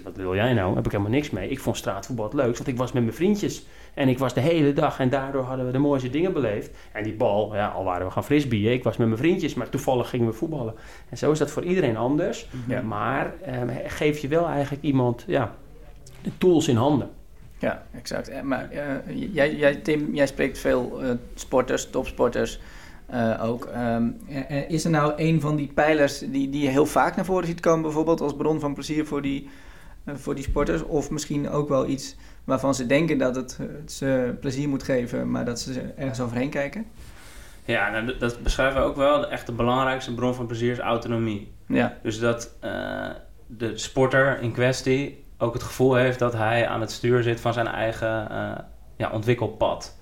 [0.05, 0.75] wat wil jij nou?
[0.75, 1.49] Heb ik helemaal niks mee.
[1.49, 3.67] Ik vond straatvoetbal het leukst, want ik was met mijn vriendjes.
[3.95, 6.77] En ik was de hele dag en daardoor hadden we de mooiste dingen beleefd.
[6.93, 9.69] En die bal, ja, al waren we gaan frisbeeën, ik was met mijn vriendjes, maar
[9.69, 10.75] toevallig gingen we voetballen.
[11.09, 12.49] En zo is dat voor iedereen anders.
[12.69, 12.83] Ja.
[12.83, 15.55] Maar eh, geef je wel eigenlijk iemand ja,
[16.23, 17.11] de tools in handen.
[17.59, 18.43] Ja, exact.
[18.43, 22.61] Maar uh, jij, jij, Tim, jij spreekt veel uh, sporters, topsporters
[23.13, 23.69] uh, ook.
[23.77, 24.17] Um,
[24.69, 27.61] is er nou een van die pijlers die, die je heel vaak naar voren ziet
[27.61, 29.49] komen, bijvoorbeeld als bron van plezier voor die,
[30.05, 30.83] uh, voor die sporters?
[30.83, 35.31] Of misschien ook wel iets waarvan ze denken dat het, het ze plezier moet geven,
[35.31, 36.87] maar dat ze ergens overheen kijken?
[37.65, 39.21] Ja, nou, dat beschrijven we ook wel.
[39.21, 41.53] De echt de belangrijkste bron van plezier is autonomie.
[41.67, 41.99] Ja.
[42.03, 43.07] Dus dat, uh,
[43.47, 47.53] de sporter in kwestie ook het gevoel heeft dat hij aan het stuur zit van
[47.53, 48.29] zijn eigen
[48.97, 49.97] ja, ontwikkelpad.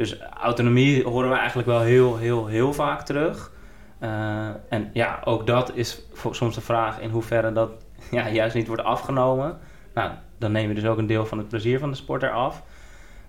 [0.00, 3.52] Dus autonomie horen we eigenlijk wel heel, heel, heel vaak terug.
[4.02, 7.70] Uh, en ja, ook dat is soms de vraag in hoeverre dat
[8.10, 9.58] ja, juist niet wordt afgenomen.
[9.94, 12.62] Nou, dan neem je dus ook een deel van het plezier van de sporter af.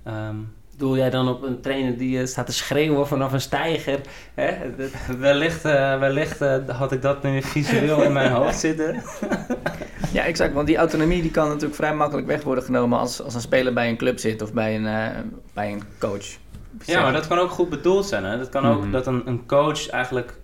[0.08, 4.00] Um, Doel jij dan op een trainer die uh, staat te schreeuwen vanaf een steiger?
[4.34, 4.58] Hè?
[5.18, 9.02] wellicht uh, wellicht uh, had ik dat nu visueel in mijn hoofd zitten.
[10.12, 10.54] ja, exact.
[10.54, 13.74] Want die autonomie die kan natuurlijk vrij makkelijk weg worden genomen als, als een speler
[13.74, 15.14] bij een club zit of bij een,
[15.54, 16.40] bij een coach.
[16.86, 18.24] Ja, maar dat kan ook goed bedoeld zijn.
[18.24, 18.38] Hè?
[18.38, 18.92] Dat kan ook mm-hmm.
[18.92, 20.36] dat een, een coach eigenlijk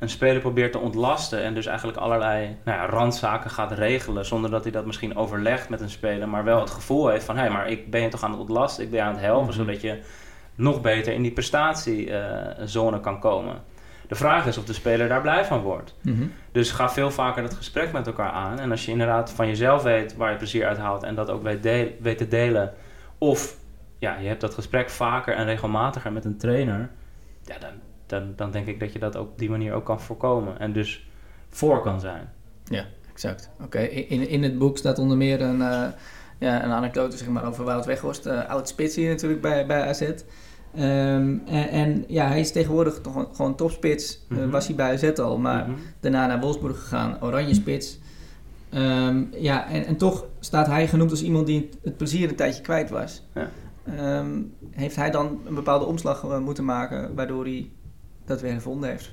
[0.00, 4.50] een speler probeert te ontlasten en dus eigenlijk allerlei nou ja, randzaken gaat regelen zonder
[4.50, 7.42] dat hij dat misschien overlegt met een speler, maar wel het gevoel heeft van hé,
[7.42, 9.46] hey, maar ik ben je toch aan het ontlasten, ik ben je aan het helpen,
[9.46, 9.56] mhm.
[9.56, 9.98] zodat je
[10.54, 13.56] nog beter in die prestatiezone kan komen.
[14.08, 15.94] De vraag is of de speler daar blij van wordt.
[16.00, 16.26] Mhm.
[16.52, 18.58] Dus ga veel vaker dat gesprek met elkaar aan.
[18.58, 21.42] En als je inderdaad van jezelf weet waar je plezier uit haalt en dat ook
[21.42, 22.72] weet, weet te delen,
[23.18, 23.56] of
[24.00, 26.90] ja, je hebt dat gesprek vaker en regelmatiger met een trainer,
[27.44, 27.72] ja, dan,
[28.06, 30.58] dan, dan denk ik dat je dat op die manier ook kan voorkomen.
[30.58, 31.08] En dus
[31.48, 32.32] voor kan zijn.
[32.64, 33.50] Ja, exact.
[33.62, 35.86] Oké, in, in het boek staat onder meer een, uh,
[36.38, 38.26] ja, een anekdote zeg maar, over Wout Weghorst.
[38.26, 40.00] Uh, oud spits hier natuurlijk bij, bij AZ.
[40.00, 40.12] Um,
[40.74, 44.24] ehm, en, en, ja, hij is tegenwoordig toch gewoon topspits.
[44.28, 44.50] Mm -hmm.
[44.50, 45.78] was hij bij AZ al, maar mhm.
[46.00, 47.98] daarna naar Wolfsburg gegaan, oranje spits.
[48.74, 52.62] Um, ja, en, en toch staat hij genoemd als iemand die het plezier een tijdje
[52.62, 53.22] kwijt was.
[53.34, 53.50] Ja.
[53.88, 57.70] Um, heeft hij dan een bepaalde omslag moeten maken, waardoor hij
[58.24, 59.12] dat weer gevonden heeft.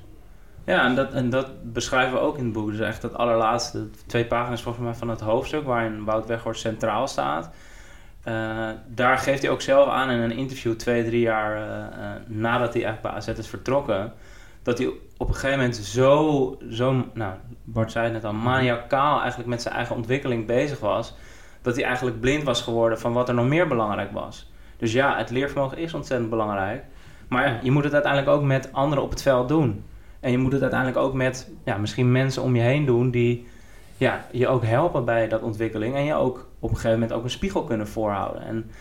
[0.65, 2.69] Ja, en dat, en dat beschrijven we ook in het boek.
[2.71, 7.07] Dus echt het allerlaatste, twee pagina's volgens mij van het hoofdstuk, waarin Wout Weghorst centraal
[7.07, 7.49] staat.
[8.27, 12.73] Uh, daar geeft hij ook zelf aan in een interview twee, drie jaar uh, nadat
[12.73, 14.13] hij eigenlijk bij AZ is vertrokken.
[14.63, 19.19] Dat hij op een gegeven moment zo, zo nou, Bart zei het net al, maniacaal
[19.19, 21.15] eigenlijk met zijn eigen ontwikkeling bezig was.
[21.61, 24.51] Dat hij eigenlijk blind was geworden van wat er nog meer belangrijk was.
[24.77, 26.83] Dus ja, het leervermogen is ontzettend belangrijk.
[27.27, 29.83] Maar je moet het uiteindelijk ook met anderen op het veld doen.
[30.19, 33.47] En je moet het uiteindelijk ook met ja, misschien mensen om je heen doen die
[33.97, 35.95] ja, je ook helpen bij dat ontwikkeling.
[35.95, 38.41] En je ook op een gegeven moment ook een spiegel kunnen voorhouden.
[38.41, 38.71] En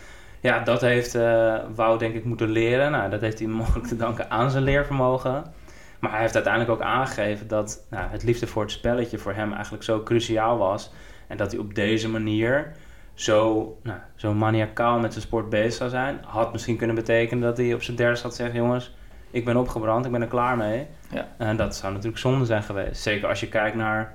[0.41, 2.91] ja, dat heeft uh, Wout denk ik moeten leren.
[2.91, 5.45] Nou, dat heeft hij mogelijk te danken aan zijn leervermogen.
[5.99, 9.53] Maar hij heeft uiteindelijk ook aangegeven dat nou, het liefde voor het spelletje voor hem
[9.53, 10.93] eigenlijk zo cruciaal was.
[11.27, 12.73] En dat hij op deze manier
[13.17, 17.57] zo, nou, zo maniacaal met zijn sport bezig zou zijn, had misschien kunnen betekenen dat
[17.57, 18.95] hij op zijn derde had zeggen: jongens,
[19.31, 20.87] ik ben opgebrand, ik ben er klaar mee.
[21.11, 21.29] Ja.
[21.39, 23.03] En dat zou natuurlijk zonde zijn geweest.
[23.03, 24.15] Zeker als je kijkt naar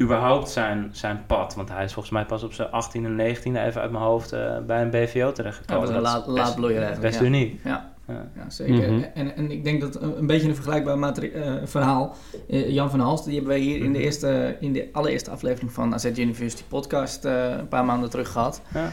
[0.00, 1.54] überhaupt zijn, zijn pad.
[1.54, 4.32] Want hij is volgens mij pas op zijn 18 en 19 even uit mijn hoofd
[4.32, 5.88] uh, bij een BVO terechtgekomen.
[5.88, 7.60] Ja, dat laat, bloeien Best uniek.
[7.64, 7.92] Ja.
[8.08, 8.92] Ja, zeker.
[8.92, 9.02] Mhm.
[9.14, 12.16] en, en ik denk dat een, een beetje een vergelijkbaar uh, verhaal.
[12.50, 14.06] Uh, Jan van Halst, die hebben wij hier in, de mhm.
[14.06, 18.62] eerste, in de allereerste aflevering van AZ University Podcast uh, een paar maanden terug gehad.
[18.74, 18.90] Ja.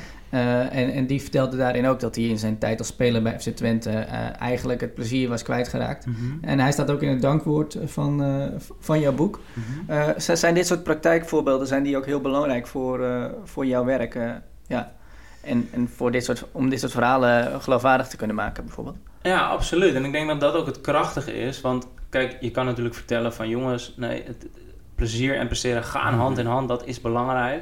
[0.69, 3.49] en, en die vertelde daarin ook dat hij in zijn tijd als speler bij FC
[3.49, 6.05] Twente eigenlijk het plezier was kwijtgeraakt.
[6.05, 6.37] Mm -hmm.
[6.41, 8.23] En hij staat ook in het dankwoord van,
[8.79, 9.39] van jouw boek.
[9.53, 10.13] Mm -hmm.
[10.17, 14.17] zijn dit soort praktijkvoorbeelden zijn die ook heel belangrijk voor, voor jouw werk?
[14.67, 14.93] ja.
[15.45, 18.95] En, en voor dit soort, om dit soort verhalen geloofwaardig te kunnen maken, bijvoorbeeld.
[19.21, 19.95] Ja, absoluut.
[19.95, 21.61] En ik denk dat dat ook het krachtige is.
[21.61, 24.47] Want kijk, je kan natuurlijk vertellen van jongens, nee, het,
[24.95, 26.21] plezier en presteren gaan mhm.
[26.21, 26.67] hand in hand.
[26.67, 27.61] Dat is belangrijk.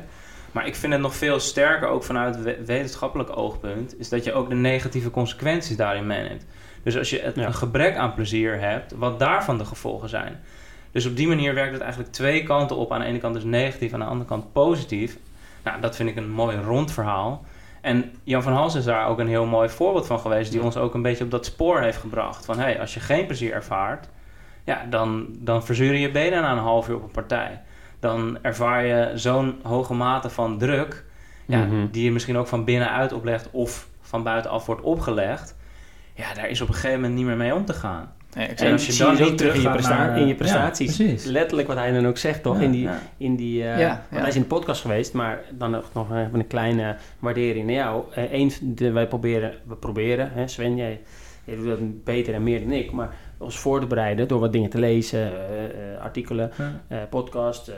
[0.51, 4.49] Maar ik vind het nog veel sterker, ook vanuit wetenschappelijk oogpunt, is dat je ook
[4.49, 6.45] de negatieve consequenties daarin meeneemt.
[6.83, 10.39] Dus als je het, een gebrek aan plezier hebt, wat daarvan de gevolgen zijn.
[10.91, 12.91] Dus op die manier werkt het eigenlijk twee kanten op.
[12.91, 15.17] Aan de ene kant dus negatief, aan de andere kant positief.
[15.63, 17.45] Nou, dat vind ik een mooi rond verhaal.
[17.83, 20.77] En Jan van Hals is daar ook een heel mooi voorbeeld van geweest, die ons
[20.77, 22.45] ook een beetje op dat spoor heeft gebracht.
[22.45, 24.09] Van hé, hey, als je geen plezier ervaart,
[24.63, 27.61] ja, dan, dan verzuren je benen na een half uur op een partij.
[27.99, 31.03] Dan ervaar je zo'n hoge mate van druk,
[31.45, 31.87] ja, mhm.
[31.91, 35.55] die je misschien ook van binnenuit oplegt of van buitenaf wordt opgelegd.
[36.13, 38.13] Ja, daar is op een gegeven moment niet meer mee om te gaan.
[38.35, 41.77] Nee, en als je dan niet terug in je, presta in je prestaties, letterlijk wat
[41.77, 42.61] hij dan ook zegt, toch?
[42.61, 45.89] in die, in die, uh, want hij is in de podcast geweest, maar dan nog,
[45.93, 48.03] nog even een kleine waardering naar jou.
[48.17, 51.01] Uh, eens, de, wij proberen, we proberen, hè, Sven, jij,
[51.43, 54.51] jij doet dat beter en meer dan ik, maar ons voor te bereiden door wat
[54.51, 57.71] dingen te lezen, uh, artikelen, uh, podcast,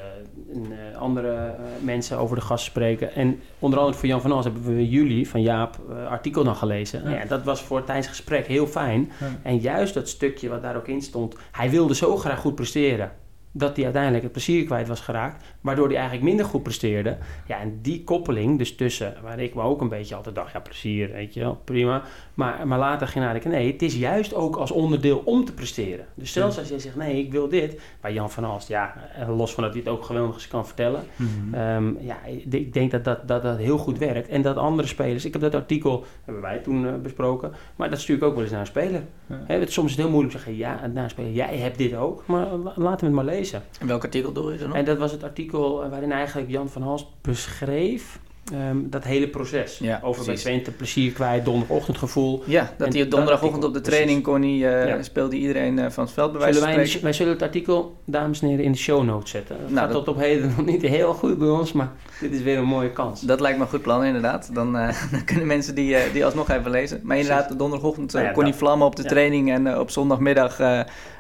[0.98, 3.14] andere mensen over de gast spreken.
[3.14, 7.04] En onder andere voor Jan van As hebben we jullie van Jaap artikel nog gelezen.
[7.04, 7.10] Ja.
[7.10, 7.26] ja.
[7.26, 9.12] dat was voor tijdens het gesprek heel fijn.
[9.44, 13.12] En juist dat stukje wat daar ook in stond, hij wilde zo graag goed presteren.
[13.52, 17.18] dat hij uiteindelijk het plezier kwijt was geraakt, waardoor hij eigenlijk minder goed presteerde.
[17.48, 20.60] Ja, en die koppeling dus tussen, waar ik me ook een beetje altijd dacht, ja,
[20.60, 22.02] plezier, weet je wel, prima.
[22.34, 25.54] Maar, maar later ging naar de nee, het is juist ook als onderdeel om te
[25.54, 26.06] presteren.
[26.14, 29.38] Dus zelfs als jij zegt, nee, ik wil dit, bij Jan van Alst, ja, eh,
[29.38, 31.04] los van dat hij het ook geweldig kan vertellen.
[31.16, 31.54] Mhm.
[31.54, 32.18] Ehm, ja,
[32.50, 34.28] ik denk dat dat, dat dat heel goed werkt.
[34.28, 38.00] En dat andere spelers, ik heb dat artikel, hebben wij toen eh, besproken, maar dat
[38.00, 39.02] stuur ik ook wel eens naar een speler.
[39.28, 39.44] Ja.
[39.48, 41.96] Het, soms is het heel moeilijk te zeggen, ja, naar een speler, jij hebt dit
[41.96, 43.62] ook, maar la- laten we het maar lezen.
[43.80, 44.78] En welk artikel doe je er nog?
[44.78, 48.20] En dat was het artikel eh, waarin eigenlijk Jan van Hals beschreef
[48.54, 49.78] ehm, dat hele proces.
[49.78, 50.42] Ja, Over bij precies.
[50.44, 52.44] Twente, plezier kwijt, donderdagochtendgevoel.
[52.46, 55.04] Ja, dat hij op donderdagochtend op de training kon hij, eh, Ja.
[55.04, 57.96] speelde iedereen eh, van het veld bij wijze Zullen van wij, de- zullen het artikel,
[58.06, 59.56] dames en heren, in de show notes zetten.
[59.60, 61.92] Dat Nou, gaat dat- tot op heden nog niet heel goed bij ons, maar
[62.22, 63.22] dit is weer een mooie kans.
[63.22, 64.50] Dat lijkt me een goed plan, inderdaad.
[64.54, 64.72] Dan,
[65.12, 67.00] dan kunnen mensen die, die alsnog even lezen.
[67.04, 69.52] Maar inderdaad, donderdagochtend eh, Nou ja, kon hij vlammen op de training.
[69.52, 70.58] En op zondagmiddag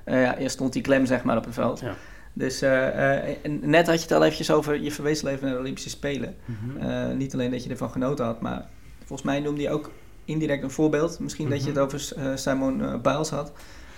[0.06, 1.80] ja, stond hij klem zeg maar, op het veld.
[1.80, 1.93] Ja.
[2.38, 5.60] Dus eh, eh, net had je het al eventjes over je verwees leven naar de
[5.60, 6.36] Olympische Spelen.
[6.45, 6.78] Mhm.
[6.89, 8.65] Eh, niet alleen dat je ervan genoten had, maar
[9.06, 9.91] volgens mij noemde je ook
[10.26, 11.19] indirect een voorbeeld.
[11.19, 11.84] Misschien dat je het Mhm.
[11.86, 13.52] over eh, Simon Biles had.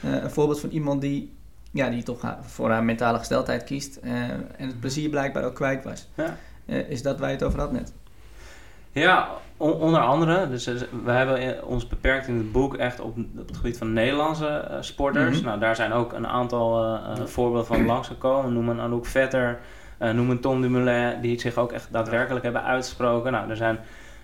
[0.03, 1.33] Een voorbeeld van iemand die,
[1.71, 3.95] ja, die toch voor haar mentale gesteldheid kiest.
[3.95, 6.07] en het plezier blijkbaar ook kwijt was.
[6.15, 6.37] Ja.
[6.87, 7.93] Is dat waar je het over had net?
[8.97, 10.49] Ja, on- onder andere.
[10.49, 13.77] Dus eh, we hebben eh, ons beperkt in het boek echt op, op het gebied
[13.77, 15.37] van Nederlandse eh, sporters.
[15.37, 15.45] Mhm.
[15.45, 18.53] Nou, daar zijn ook een aantal eh, voorbeelden van langsgekomen.
[18.53, 19.59] Noem een Anouk Vetter,
[19.99, 23.31] noem een Tom Dumoulin, die zich ook echt daadwerkelijk hebben uitgesproken.
[23.31, 23.79] Nou, er zijn,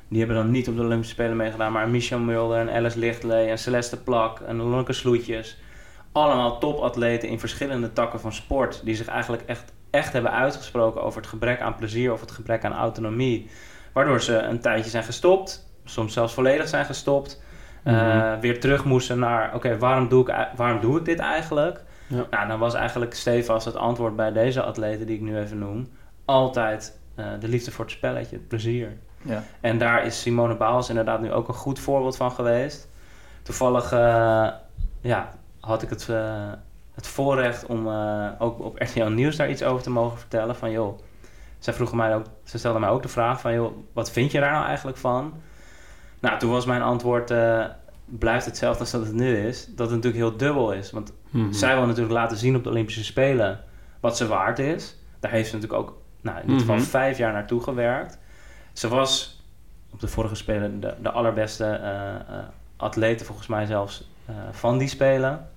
[0.07, 3.49] die hebben dan niet op de Olympische Spelen meegedaan, maar Michel Mulder en Alice Lichtley
[3.49, 5.57] en Celeste Plak en Lonneke Sloetjes.
[6.11, 11.21] Allemaal topatleten in verschillende takken van sport, die zich eigenlijk echt, echt hebben uitgesproken over
[11.21, 13.49] het gebrek aan plezier of het gebrek aan autonomie.
[13.93, 17.41] Waardoor ze een tijdje zijn gestopt, soms zelfs volledig zijn gestopt.
[17.83, 18.39] eh, Mhm.
[18.39, 21.83] weer terug moesten naar, oké, waarom, doe ik, waarom doe ik dit eigenlijk?
[22.07, 22.25] Ja.
[22.31, 25.89] Nou, dan was eigenlijk stevast het antwoord bij deze atleten die ik nu even noem.
[26.25, 28.97] Altijd eh, de liefde voor het spelletje, het plezier.
[29.21, 29.43] Ja.
[29.61, 32.87] En daar is Simone Biles inderdaad nu ook een goed voorbeeld van geweest.
[33.41, 34.47] Toevallig eh,
[35.01, 36.07] ja, had ik het,
[36.93, 37.87] het voorrecht om
[38.39, 40.55] ook op RTL Nieuws daar iets over te mogen vertellen.
[40.55, 40.99] Van joh,
[41.63, 44.39] zij vroegen mij ook, ze stelde mij ook de vraag van joh, wat vind je
[44.39, 45.33] daar nou eigenlijk van?
[46.19, 47.65] Nou, toen was mijn antwoord, eh,
[48.05, 49.65] blijft hetzelfde als dat het nu is.
[49.65, 50.91] Dat het natuurlijk heel dubbel is.
[50.91, 51.51] Want Mhm.
[51.51, 53.63] zij wil natuurlijk laten zien op de Olympische Spelen
[53.99, 54.95] wat ze waard is.
[55.19, 56.85] Daar heeft ze natuurlijk ook nou, in ieder geval Mhm.
[56.85, 58.17] vijf jaar naartoe gewerkt.
[58.73, 59.41] Ze was
[59.91, 62.37] op de vorige Spelen de, de allerbeste eh,
[62.77, 64.11] atlete, volgens mij zelfs,
[64.51, 65.47] van die Spelen.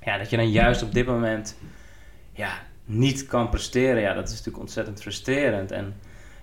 [0.00, 1.56] Ja, dat je dan juist op dit moment
[2.32, 2.50] ja,
[2.86, 5.70] niet kan presteren, ja, dat is natuurlijk ontzettend frustrerend.
[5.70, 5.94] En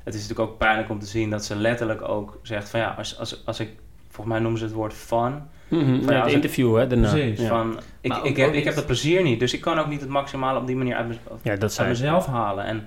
[0.03, 2.95] het is natuurlijk ook pijnlijk om te zien dat ze letterlijk ook zegt van ja,
[2.97, 3.69] als, als, als ik,
[4.08, 6.03] volgens mij noemen ze het woord fun, Mhm.
[6.03, 7.10] Van, Ja, het als interview, hè, daarna.
[7.10, 7.39] Precies.
[7.39, 7.47] Ja.
[7.47, 10.01] Van, ik, Maar ik, heb, ik heb dat plezier niet, dus ik kan ook niet
[10.01, 12.65] het maximale op die manier uit, ja, dat uit mezelf halen.
[12.65, 12.86] En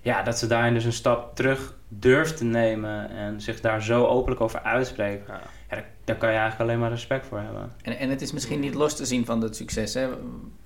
[0.00, 4.06] ja, dat ze daarin dus een stap terug durft te nemen en zich daar zo
[4.06, 5.40] openlijk over uitspreekt, Ja.
[5.74, 7.72] Ja, daar, daar kan je eigenlijk alleen maar respect voor hebben.
[7.82, 9.94] En, en het is misschien niet los te zien van dat succes.
[9.94, 10.08] Hè?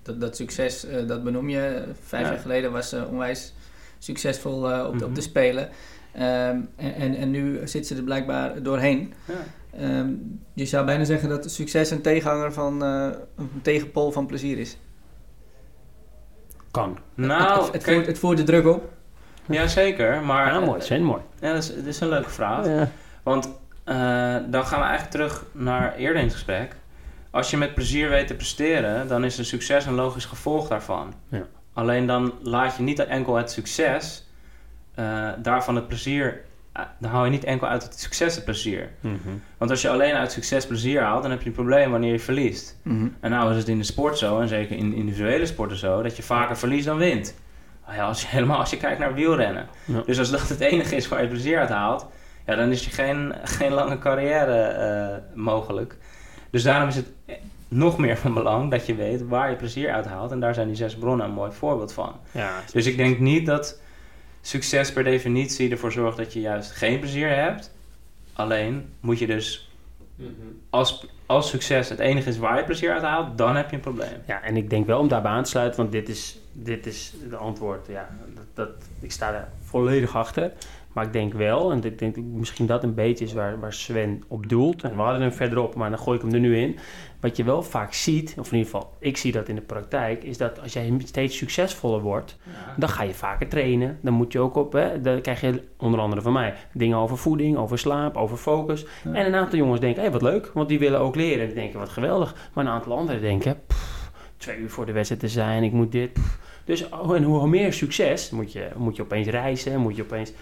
[0.03, 1.85] Dat, dat succes, eh, dat benoem je.
[2.03, 2.31] Vijf Ja.
[2.33, 3.55] jaar geleden was ze onwijs
[3.99, 5.29] succesvol eh, op, de, op de Mhm.
[5.29, 5.69] Spelen.
[6.13, 9.13] Ehm, en, en, en nu zit ze er blijkbaar doorheen.
[9.25, 9.35] Ja.
[9.79, 10.11] Ehm,
[10.55, 14.77] je zou bijna zeggen dat succes een tegenhanger van eh, een tegenpol van plezier is.
[16.71, 16.99] Kan.
[17.15, 18.93] Nou, het, het, voert, het voert de druk op.
[19.47, 20.53] ja zeker, maar...
[20.53, 20.81] Ja, mooi.
[20.81, 21.23] Sven, mooi.
[21.41, 22.67] Ja, dat is, dat is een leuke vraag.
[22.67, 22.91] Ja.
[23.23, 23.51] Want eh,
[24.51, 26.77] dan gaan we eigenlijk terug naar eerder in het gesprek.
[27.31, 31.15] Als je met plezier weet te presteren, dan is een succes een logisch gevolg daarvan.
[31.29, 31.43] Ja.
[31.73, 34.27] Alleen dan laat je niet enkel het succes,
[34.95, 36.41] eh, daarvan het plezier,
[36.73, 38.91] eh, dan haal je niet enkel uit het succes het plezier.
[39.01, 39.17] Mhm.
[39.59, 42.21] Want als je alleen uit succes plezier haalt, dan heb je een probleem wanneer je
[42.21, 42.77] verliest.
[43.21, 46.17] En nou is het in de sport zo, en zeker in individuele sporten zo, dat
[46.17, 47.35] je vaker verliest dan wint.
[47.87, 49.69] Nou ja, als je, helemaal als je kijkt naar wielrennen.
[49.85, 50.03] Ja.
[50.07, 52.07] Dus als dat het enige is waar je plezier uit haalt,
[52.49, 55.97] ja, dan is je geen, geen lange carrière eh, mogelijk.
[56.51, 57.07] Dus daarom is het
[57.69, 60.31] nog meer van belang dat je weet waar je plezier uit haalt.
[60.31, 62.13] En daar zijn die zes bronnen een mooi voorbeeld van.
[62.31, 63.81] Ja, Dus ik denk niet dat
[64.41, 67.75] succes per definitie ervoor zorgt dat je juist geen plezier hebt.
[68.33, 69.63] Alleen moet je dus
[70.19, 70.31] Mhm.
[70.71, 73.83] als, als succes het enige is waar je plezier uit haalt, dan heb je een
[73.83, 74.23] probleem.
[74.27, 77.13] Ja, en ik denk wel om daarbij aan te sluiten, want dit is, dit is
[77.29, 77.87] de antwoord.
[77.87, 78.69] Ja, dat, dat,
[79.01, 80.53] ik sta er volledig achter.
[80.99, 84.23] Maar ik denk wel, en ik denk misschien dat een beetje is waar, waar Sven
[84.29, 84.83] op doelt.
[84.83, 86.79] En we hadden hem verderop, maar dan gooi ik hem er nu in.
[87.21, 90.25] Wat je wel vaak ziet, of in ieder geval, ik zie dat in de praktijk,
[90.25, 92.37] is dat als jij steeds succesvoller wordt,
[92.77, 93.99] dan ga je vaker trainen.
[94.03, 97.19] Dan moet je ook op, hè, dan krijg je onder andere van mij dingen over
[97.19, 98.87] voeding, over slaap, over focus.
[99.05, 99.13] Ja.
[99.13, 101.41] En een aantal jongens denken, hé, wat leuk, want die willen ook leren.
[101.41, 102.35] En die denken, wat geweldig.
[102.53, 105.93] Maar een aantal anderen denken, pff, twee uur voor de wedstrijd te zijn, ik moet
[105.93, 106.13] dit.
[106.13, 106.39] pff.
[106.65, 110.33] Dus oh, en hoe meer succes, moet je, moet je opeens reizen, moet je opeens...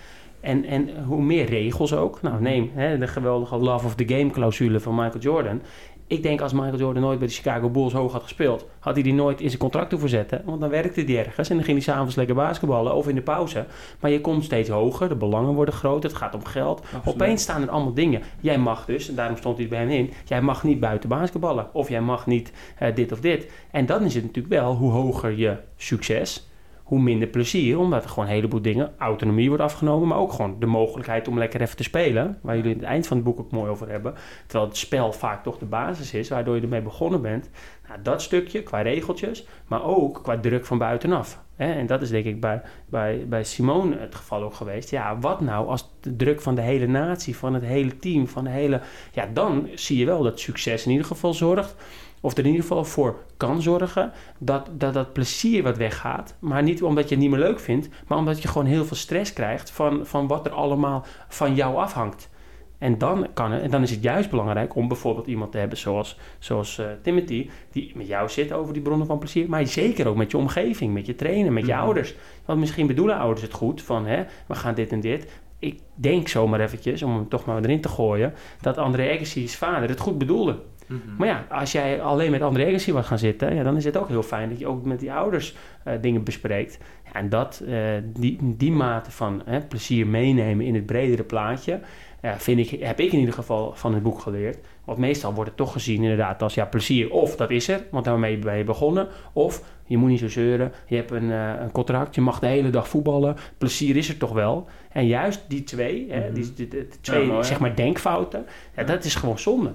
[0.47, 2.23] En, en hoe meer regels ook.
[2.23, 5.61] Nou, neem hè, de geweldige Love of the Game clausule van Michael Jordan.
[6.07, 9.03] Ik denk als Michael Jordan nooit bij de Chicago Bulls hoog had gespeeld, had hij
[9.03, 10.43] die nooit in zijn contract hoeven zetten.
[10.45, 13.23] Want dan werkte hij ergens en dan ging hij s'avonds lekker basketballen of in de
[13.23, 13.67] pauze.
[14.01, 16.81] Maar je komt steeds hoger, de belangen worden groter, het gaat om geld.
[16.81, 17.07] Absoluut.
[17.07, 18.23] Opeens staan er allemaal dingen.
[18.41, 21.69] Jij mag dus, en daarom stond hij bij hem in, jij mag niet buiten basketballen.
[21.73, 23.51] Of jij mag niet eh, dit of dit.
[23.71, 26.49] En dan is het natuurlijk wel, hoe hoger je succes,
[26.87, 27.79] hoe minder plezier.
[27.79, 30.09] Omdat er gewoon een heleboel dingen, autonomie wordt afgenomen.
[30.09, 32.39] Maar ook gewoon de mogelijkheid om lekker even te spelen.
[32.43, 34.15] Waar jullie in het eind van het boek ook mooi over hebben.
[34.47, 37.51] Terwijl het spel vaak toch de basis is, waardoor je ermee begonnen bent.
[37.89, 41.45] Nou, dat stukje qua regeltjes, maar ook qua druk van buitenaf.
[41.57, 41.73] Hè?
[41.73, 44.91] En dat is denk ik bij, bij, bij Simone het geval ook geweest.
[44.91, 48.45] Ja, wat nou als de druk van de hele natie, van het hele team, van
[48.45, 48.81] de hele...
[49.13, 51.77] Ja, dan zie je wel dat succes in ieder geval zorgt
[52.27, 56.37] of er in ieder geval voor kan zorgen dat, dat dat plezier wat weggaat.
[56.39, 58.97] Maar niet omdat je het niet meer leuk vindt, maar omdat je gewoon heel veel
[58.97, 62.31] stress krijgt van, van wat er allemaal van jou afhangt.
[62.79, 66.19] En dan, kan en dan is het juist belangrijk om bijvoorbeeld iemand te hebben zoals,
[66.39, 70.17] zoals eh, Timothy, die met jou zit over die bronnen van plezier, maar zeker ook
[70.17, 71.81] met je omgeving, met je trainer, met je Mhm.
[71.81, 72.15] ouders.
[72.45, 75.41] Want misschien bedoelen ouders het goed van, hè, we gaan dit en dit.
[75.59, 79.89] Ik denk zomaar eventjes, om hem toch maar erin te gooien, dat André Agassi's vader
[79.89, 80.59] het goed bedoelde.
[80.87, 81.01] Mhm.
[81.19, 83.97] Maar ja, als jij alleen met André Agassi was gaan zitten, ja, dan is het
[83.97, 86.79] ook heel fijn dat je ook met die ouders eh, dingen bespreekt.
[87.05, 91.81] Ja, en dat, eh, die, die mate van hè, plezier meenemen in het bredere plaatje,
[92.23, 94.59] ja, vind ik, heb ik in ieder geval van het boek geleerd.
[94.85, 98.05] Want meestal wordt het toch gezien inderdaad als ja, plezier of dat is er, want
[98.05, 99.09] daarmee ben je begonnen.
[99.33, 102.47] Of je moet niet zo zeuren, je hebt een, eh, een contract, je mag de
[102.47, 104.67] hele dag voetballen, plezier is er toch wel.
[104.93, 106.33] En juist die twee, hè, Mhm.
[106.35, 108.45] die, die- die- die twee Ja, mooi, zeg maar denkfouten,
[108.77, 108.85] ja, Ja.
[108.87, 109.73] dat is gewoon zonde.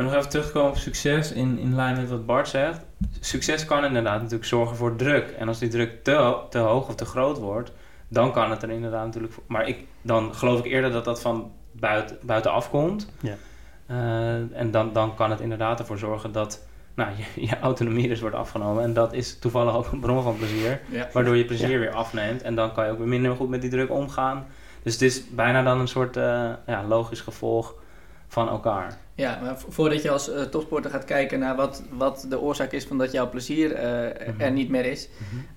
[0.00, 2.80] En nog even terugkomen op succes in, in lijn met wat Bart zegt.
[3.20, 5.30] Succes kan inderdaad natuurlijk zorgen voor druk.
[5.30, 7.72] En als die druk te, te hoog of te groot wordt,
[8.08, 9.42] dan kan het er inderdaad natuurlijk voor.
[9.46, 13.08] Maar ik, dan geloof ik eerder dat dat van buiten, buitenaf komt.
[13.20, 13.34] Ja.
[13.86, 18.20] Eh, en dan, dan kan het inderdaad ervoor zorgen dat nou, je, je autonomie dus
[18.20, 18.82] wordt afgenomen.
[18.82, 20.80] En dat is toevallig ook een bron van plezier.
[20.90, 21.08] Ja.
[21.12, 22.42] Waardoor je plezier weer afneemt.
[22.42, 24.46] En dan kan je ook weer minder goed met die druk omgaan.
[24.82, 27.74] Dus het is bijna dan een soort eh, ja, logisch gevolg
[28.30, 28.98] van elkaar.
[29.14, 32.72] Ja, maar vo- voordat je als eh, topsporter gaat kijken naar wat, wat de oorzaak
[32.72, 34.40] is van dat jouw plezier eh, Mhm.
[34.40, 35.08] er niet meer is,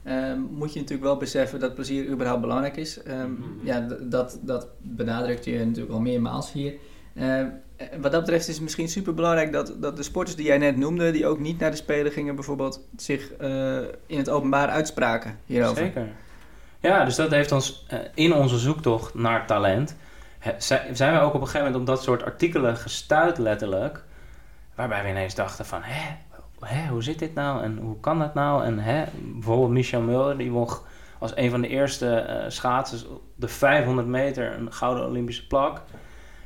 [0.03, 3.03] ehm, moet je natuurlijk wel beseffen dat plezier überhaupt belangrijk is.
[3.03, 3.41] Ehm, Mhm.
[3.63, 6.73] Ja, dat, dat benadrukt je natuurlijk al meermaals hier.
[7.15, 10.45] Ehm, eh, wat dat betreft is het misschien super belangrijk dat, dat de sporters die
[10.45, 13.31] jij net noemde, die ook niet naar de Spelen gingen, bijvoorbeeld zich
[14.07, 15.77] in het openbaar uitspraken hierover.
[15.83, 16.07] Zeker.
[16.79, 19.95] Ja, dus dat heeft ons in onze zoektocht naar talent.
[20.93, 24.03] Zijn we ook op een gegeven moment op dat soort artikelen gestuurd, letterlijk.
[24.75, 26.15] Waarbij we ineens dachten: van, hè,
[26.59, 28.63] hè, hoe zit dit nou en hoe kan dat nou?
[28.63, 30.69] En hè, bijvoorbeeld Michel Mulder, die won
[31.19, 35.81] als een van de eerste eh, schaatsers op de 500 meter een gouden Olympische plak.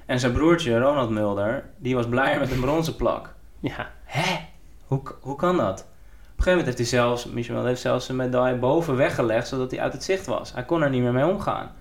[0.05, 3.33] En zijn broertje Ronald Mulder, die was blijer met een bronzen plak.
[3.59, 4.37] Ja, Hè?
[4.85, 5.79] Hoe, hoe kan dat?
[5.79, 9.71] Op een gegeven moment heeft hij zelfs, Michel heeft zelfs zijn medaille boven weggelegd, zodat
[9.71, 10.53] hij uit het zicht was.
[10.53, 11.71] Hij kon er niet meer mee omgaan.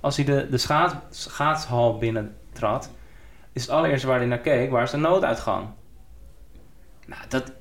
[0.00, 2.90] Als hij de, de schaats, schaatshal binnentrad,
[3.52, 5.66] is het allereerste waar hij naar keek, waar is de nooduitgang?
[7.06, 7.52] Nou, dat,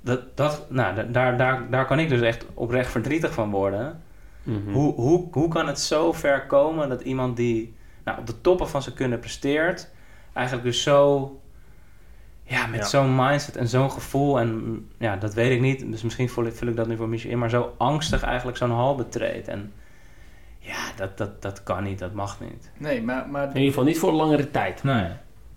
[0.00, 4.02] dat, dat, nou da- daar, daar, daar kan ik dus echt oprecht verdrietig van worden.
[4.42, 4.72] Mhm.
[4.72, 8.68] Hoe, hoe, hoe kan het zo ver komen dat iemand die nou, op de toppen
[8.68, 9.90] van zijn kunnen presteert,
[10.32, 11.30] eigenlijk dus zo,
[12.42, 12.86] ja, met Ja.
[12.86, 16.54] zo'n mindset en zo'n gevoel, en ja, dat weet ik niet, dus misschien vul ik,
[16.54, 19.48] vul ik dat nu voor Michel in, maar zo angstig eigenlijk zo'n hal betreedt.
[19.48, 19.72] En
[20.62, 22.70] ja, dat, dat, dat kan niet, dat mag niet.
[22.78, 24.82] Nee, maar, maar In ieder geval niet voor langere tijd.
[24.82, 25.08] Nee.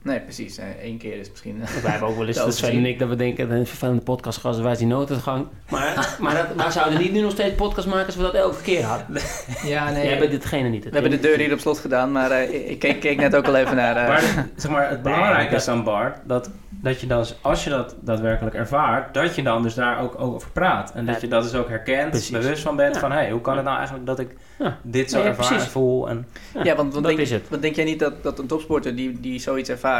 [0.06, 0.60] Nee, precies.
[0.84, 1.60] Eén keer is misschien.
[1.82, 4.02] Wij hebben ook wel eens, Dat is Sven en ik, dat we denken, een vervelende
[4.02, 5.48] podcast gehad, wij zien nooduitgang.
[5.70, 8.62] Maar, maar dat, we zouden niet nu nog steeds podcast maken als we dat elke
[8.62, 9.22] keer hadden.
[9.63, 10.08] ja, nee.
[10.08, 10.84] Jij bent ditgene niet.
[10.84, 13.48] We hebben de deur hier op slot gedaan, maar eh, ik keek, keek net ook
[13.48, 13.96] al even naar.
[13.96, 17.26] eh, Maar zeg maar, het Nee, belangrijke dat- is dan, Bart, dat, dat je dan,
[17.41, 20.91] als je dat daadwerkelijk ervaart, dat je dan dus daar ook, ook over praat.
[20.96, 22.30] En dat je dat dus ook herkent, precies.
[22.30, 23.00] bewust van bent Ja.
[23.00, 24.78] van, hé, hey, hoe kan het nou eigenlijk dat ik Ja.
[24.82, 25.72] dit zo Nee, ervaar en precies.
[25.72, 26.10] voel?
[26.10, 27.50] En, ja, want, want, dat denk, is het.
[27.50, 29.95] want denk jij niet dat, dat een topsporter die, die zoiets ervaart,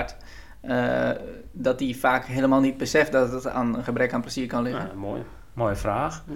[0.62, 1.10] eh,
[1.52, 4.88] dat die vaak helemaal niet beseft dat het aan een gebrek aan plezier kan liggen?
[4.88, 5.22] Ja, mooi.
[5.54, 6.24] mooie vraag.
[6.28, 6.34] Ja.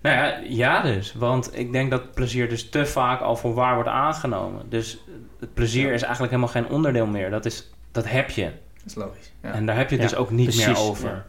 [0.00, 1.14] Nou ja, ja dus.
[1.14, 4.62] Want ik denk dat plezier dus te vaak al voor waar wordt aangenomen.
[4.68, 5.04] Dus
[5.40, 7.30] het plezier is eigenlijk helemaal geen onderdeel meer.
[7.30, 8.44] Dat, is, dat heb je.
[8.44, 9.32] Dat is logisch.
[9.42, 9.52] Ja.
[9.52, 11.08] En daar heb je het Ja, dus ook niet meer over.
[11.08, 11.24] ja.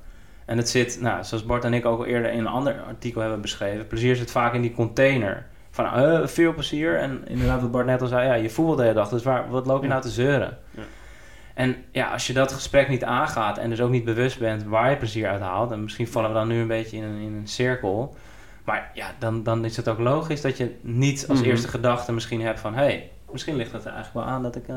[0.46, 3.22] En het zit, nou, zoals Bart en ik ook al eerder in een ander artikel
[3.22, 5.46] hebben beschreven, plezier zit vaak in die container.
[5.72, 7.00] Van eh, veel plezier.
[7.00, 9.10] En inderdaad, wat Bart net al zei, ja, je voelt de hele dag.
[9.10, 9.90] Dus waar, wat loop je Ja.
[9.90, 10.58] nou te zeuren?
[11.56, 14.90] En ja, als je dat gesprek niet aangaat en dus ook niet bewust bent waar
[14.90, 17.34] je plezier uit haalt, en misschien vallen we dan nu een beetje in een, in
[17.34, 18.16] een cirkel,
[18.64, 21.50] maar ja, dan, dan is het ook logisch dat je niet als Mhm.
[21.50, 24.56] eerste gedachte misschien hebt van, hé, hey, misschien ligt het er eigenlijk wel aan dat
[24.56, 24.76] ik eh,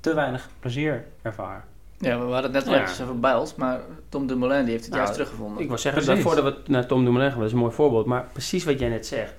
[0.00, 1.64] te weinig plezier ervaar.
[1.98, 3.02] Ja, we hadden het net Ja.
[3.04, 5.62] over Biles, maar Tom Dumoulin die heeft het Nou, juist teruggevonden.
[5.62, 6.24] Ik wil zeggen, Precies.
[6.24, 8.06] dat voordat we naar Tom Dumoulin gaan, dat is een mooi voorbeeld.
[8.06, 9.32] Maar precies wat jij net zegt.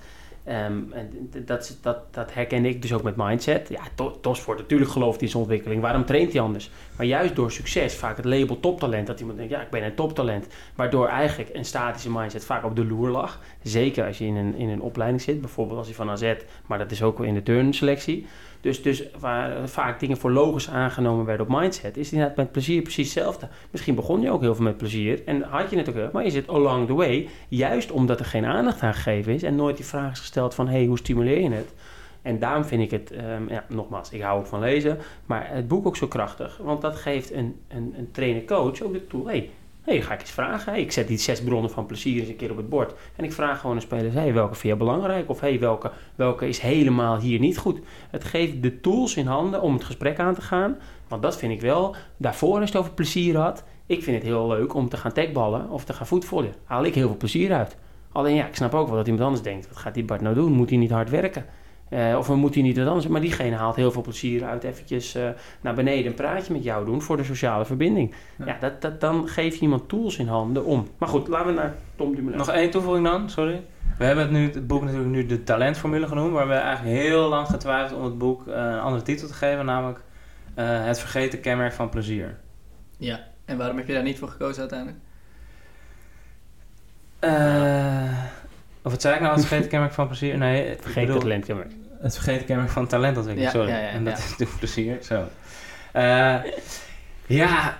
[0.44, 1.78] Ehm, en dat,
[2.12, 3.70] dat, herken ik dus ook met mindset.
[3.70, 5.82] Ja, To- Topsport, natuurlijk gelooft in zijn ontwikkeling.
[5.82, 6.70] Waarom traint hij anders?
[6.98, 9.96] Maar juist door succes, vaak het label toptalent, dat iemand denkt, ja, ik ben een
[9.96, 10.48] toptalent.
[10.76, 13.40] Waardoor eigenlijk een statische mindset vaak op de loer lag.
[13.64, 16.34] Zeker als je in een, in een opleiding zit, bijvoorbeeld als je van AZ,
[16.66, 18.28] maar dat is ook wel in de turnselectie.
[18.64, 22.82] Dus, dus waar vaak dingen voor logisch aangenomen werden op mindset, is inderdaad met plezier
[22.82, 23.48] precies hetzelfde.
[23.72, 26.30] Misschien begon je ook heel veel met plezier en had je het ook maar je
[26.30, 29.86] zit along the way, juist omdat er geen aandacht aan gegeven is en nooit die
[29.86, 31.74] vraag is gesteld van, hey, hoe stimuleer je het?
[32.22, 35.68] En daarom vind ik het, ehm, ja, nogmaals, ik hou ook van lezen, maar het
[35.68, 39.50] boek ook zo krachtig, want dat geeft een, een, een trainer-coach ook de tool, hey,
[39.84, 40.76] hey, ga ik eens vragen.
[40.76, 42.94] Ik zet die zes bronnen van plezier eens een keer op het bord.
[43.16, 45.30] En ik vraag gewoon een speler, hey, welke vind je belangrijk?
[45.30, 47.80] Of hey, welke, welke is helemaal hier niet goed?
[48.10, 50.78] Het geeft de tools in handen om het gesprek aan te gaan.
[51.08, 51.96] Want dat vind ik wel.
[52.18, 53.64] Daarvoor je het over plezier had.
[53.86, 56.54] Ik vind het heel leuk om te gaan tagballen of te gaan voetvollen.
[56.64, 57.78] Haal ik heel veel plezier uit.
[58.12, 59.68] Alleen ja, ik snap ook wel dat iemand anders denkt.
[59.68, 60.52] Wat gaat die Bart nou doen?
[60.52, 61.46] Moet hij niet hard werken?
[61.94, 63.08] Eh, of moet hij niet wat anders?
[63.08, 65.30] Maar diegene haalt heel veel plezier uit eventjes eh,
[65.62, 68.14] naar beneden een praatje met jou doen voor de sociale verbinding.
[68.38, 68.46] Ja.
[68.46, 70.88] Ja, dat, dat, dan geef je iemand tools in handen om.
[70.98, 72.38] Maar goed, laten we naar Tom Dumoulin.
[72.38, 73.64] Nog één toevoeging dan, sorry.
[73.98, 76.98] We hebben het, nu, het boek natuurlijk nu de talentformule genoemd, maar we hebben eigenlijk
[76.98, 80.00] heel lang getwijfeld om het boek eh, een andere titel te geven, namelijk
[80.54, 82.38] eh, Het vergeten kenmerk van plezier.
[82.98, 85.00] Ja, en waarom heb je daar niet voor gekozen uiteindelijk?
[87.20, 88.18] Eh,
[88.82, 90.38] of wat zei ik nou, het vergeten kenmerk van plezier?
[90.38, 91.72] Nee, ik Vergeet bedoel, het talentkenmerk.
[92.04, 93.72] Het vergeten kenmerk van talentontwikkeling, sorry.
[93.72, 95.28] en dat is natuurlijk plezier, zo.
[95.92, 96.36] Eh,
[97.26, 97.78] ja.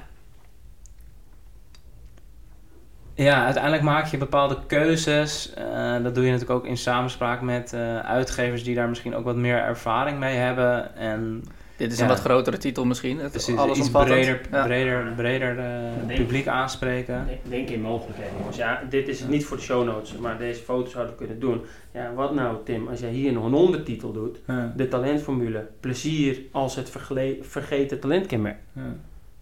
[3.14, 5.54] Ja, uiteindelijk maak je bepaalde keuzes.
[5.54, 9.26] Eh, dat doe je natuurlijk ook in samenspraak met eh, uitgevers die daar misschien ook
[9.26, 10.96] wat meer ervaring mee hebben.
[10.96, 11.44] En
[11.84, 12.04] Dit is Ja.
[12.04, 13.20] een wat grotere titel misschien.
[13.20, 14.64] Het precies alles iets breder, Ja.
[14.66, 17.24] breder, breder eh, publiek aanspreken.
[17.28, 18.58] Denk- Denk in mogelijkheden, jongens.
[18.58, 21.62] Ja, dit is niet voor de show notes, maar deze foto's zouden we kunnen doen.
[21.94, 24.38] Ja, wat nou, Tim, als jij hier nog een ondertitel doet?
[24.48, 25.68] Ja, De talentformule.
[25.80, 26.92] Plezier als het
[27.42, 28.58] vergeten talentkenmerk.
[28.74, 28.82] ja.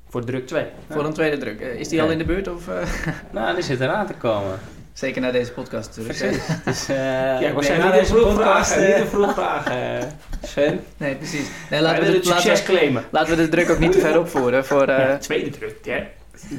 [0.10, 0.66] Voor druk 2.
[0.90, 1.60] Voor een tweede druk.
[1.60, 2.04] Eh, is die Ja.
[2.04, 2.48] al in de buurt?
[2.48, 2.88] Of, eh,
[3.32, 4.60] Nou, die zit eraan te komen.
[5.02, 6.18] Zeker na deze podcast natuurlijk.
[6.20, 6.48] Precies.
[6.66, 8.88] Dus, eh, Ja, was zijn niet deze vroeg podcast, vragen.
[8.88, 10.12] eh, Niet een vroeg vragen,
[10.44, 10.84] Sven.
[10.98, 11.48] Nee, precies.
[11.70, 13.04] Nee, laten, we willen de, het succes laten, we, claimen.
[13.12, 14.66] laten we de druk ook niet te ver opvoeren.
[14.66, 15.76] Voor, eh, ja, tweede druk.
[15.84, 16.04] Ja.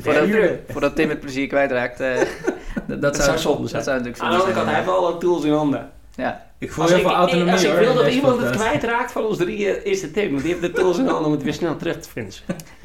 [0.02, 0.28] voordat,
[0.68, 2.00] voordat Tim het plezier kwijtraakt.
[2.00, 2.16] eh,
[2.86, 3.84] dat, dat, zou zonde zijn.
[3.84, 5.90] Dat zou natuurlijk Aan de andere kant, hij heeft alle tools in handen.
[6.16, 8.56] Ja, Ik voel Als heel ik, veel autonomie als ik hoor, wil dat iemand het
[8.56, 10.30] kwijtraakt van ons drieën, is het Tim.
[10.30, 12.32] Want die heeft de tools in handen om het weer snel terug te vinden.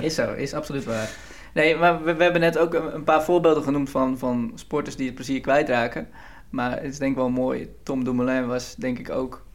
[0.02, 0.34] is zo.
[0.34, 1.10] Is absoluut waar.
[1.58, 4.96] Nee, maar we, we hebben net ook een, een paar voorbeelden genoemd van, van sporters
[4.96, 6.08] die het plezier kwijtraken.
[6.50, 7.70] Maar het is denk ik wel mooi.
[7.84, 9.46] Tom Dumoulin was denk ik ook...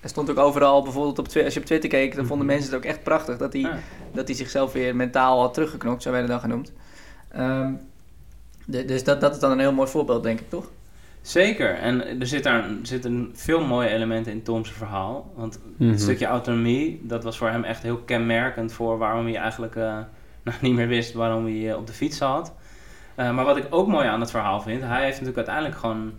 [0.00, 2.54] Hij stond ook overal, bijvoorbeeld op, als je op Twitter keek, dan vonden Mhm.
[2.54, 3.78] mensen het ook echt prachtig dat hij, Ja.
[4.12, 6.72] dat hij zichzelf weer mentaal had teruggeknokt, zo werden dan genoemd.
[7.28, 7.72] Ehm,
[8.66, 10.70] de- dus dat, dat is dan een heel mooi voorbeeld, denk ik, toch?
[11.20, 15.32] Zeker, en er zit daar er zitten veel mooie elementen in Tom's verhaal.
[15.36, 15.90] Want Mhm.
[15.90, 19.98] het stukje autonomie, dat was voor hem echt heel kenmerkend voor waarom hij eigenlijk eh,
[20.42, 22.54] nou, niet meer wist waarom hij eh, op de fiets zat.
[23.14, 26.12] Eh, maar wat ik ook mooi aan het verhaal vind, hij heeft natuurlijk uiteindelijk gewoon,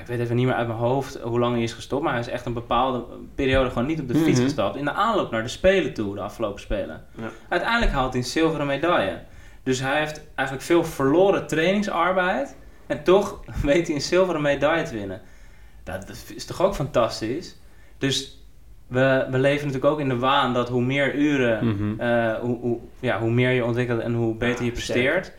[0.00, 2.20] ik weet even niet meer uit mijn hoofd hoe lang hij is gestopt, maar hij
[2.20, 4.42] is echt een bepaalde periode gewoon niet op de fiets Mhm.
[4.42, 7.04] gestapt in de aanloop naar de Spelen toe, de afgelopen Spelen.
[7.18, 7.28] Ja.
[7.48, 9.22] Uiteindelijk haalt hij een zilveren medaille.
[9.62, 12.56] Dus hij heeft eigenlijk veel verloren trainingsarbeid.
[12.86, 15.20] En toch weet hij een zilveren medaille te winnen.
[15.84, 17.56] Dat is toch ook fantastisch?
[17.98, 18.35] Dus
[18.86, 22.00] we, we leven natuurlijk ook in de waan dat hoe meer uren, Mhm.
[22.00, 25.32] eh, hoe, hoe, ja, hoe meer je ontwikkelt en hoe beter Ja, je presteert.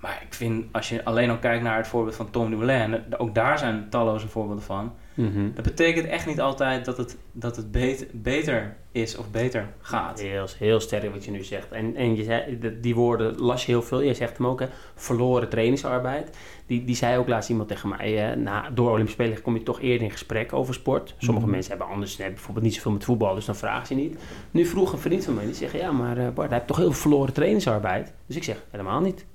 [0.00, 3.18] Maar ik vind, als je alleen al kijkt naar het voorbeeld van Tom Dumoulin, en
[3.18, 4.92] ook daar zijn talloze voorbeelden van.
[5.18, 5.50] Mhm.
[5.54, 10.20] Dat betekent echt niet altijd dat het, dat het beter, beter is of beter gaat.
[10.20, 11.70] Heel, heel sterk wat je nu zegt.
[11.72, 14.00] En, en je zei, die woorden las je heel veel.
[14.00, 16.36] Je zegt hem ook, hè, verloren trainingsarbeid.
[16.66, 19.62] Die, die zei ook laatst iemand tegen mij, hè, na, door Olympische Spelen kom je
[19.62, 21.14] toch eerder in gesprek over sport.
[21.18, 21.54] Sommige Mhm.
[21.54, 24.18] mensen hebben anders, hebben bijvoorbeeld niet zoveel met voetbal, dus dan vragen ze niet.
[24.50, 26.76] Nu vroeg een vriend van mij, die zegt, ja maar eh, Bart, hij heeft toch
[26.76, 28.12] heel veel verloren trainingsarbeid?
[28.26, 29.26] Dus ik zeg, helemaal niet.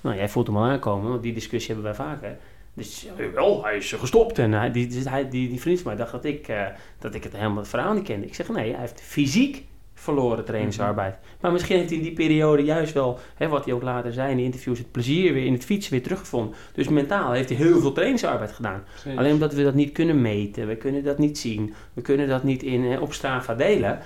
[0.00, 2.36] Nou, jij voelt hem al aankomen, want die discussie hebben wij vaker.
[2.76, 4.38] Dus ja, wel, hij is gestopt.
[4.38, 6.66] En hij, die, die, die vriend van mij dacht dat ik, eh,
[6.98, 8.26] dat ik het helemaal het verhaal niet kende.
[8.26, 9.64] Ik zeg, nee, hij heeft fysiek
[9.94, 11.18] verloren trainingsarbeid.
[11.40, 14.30] Maar misschien heeft hij in die periode juist wel, hè, wat hij ook later zei
[14.30, 16.54] in de interviews, het plezier weer in het fietsen weer teruggevonden.
[16.72, 18.84] Dus mentaal heeft hij heel veel trainingsarbeid gedaan.
[19.16, 22.44] Alleen omdat we dat niet kunnen meten, we kunnen dat niet zien, we kunnen dat
[22.44, 23.98] niet in, eh, op Strava delen,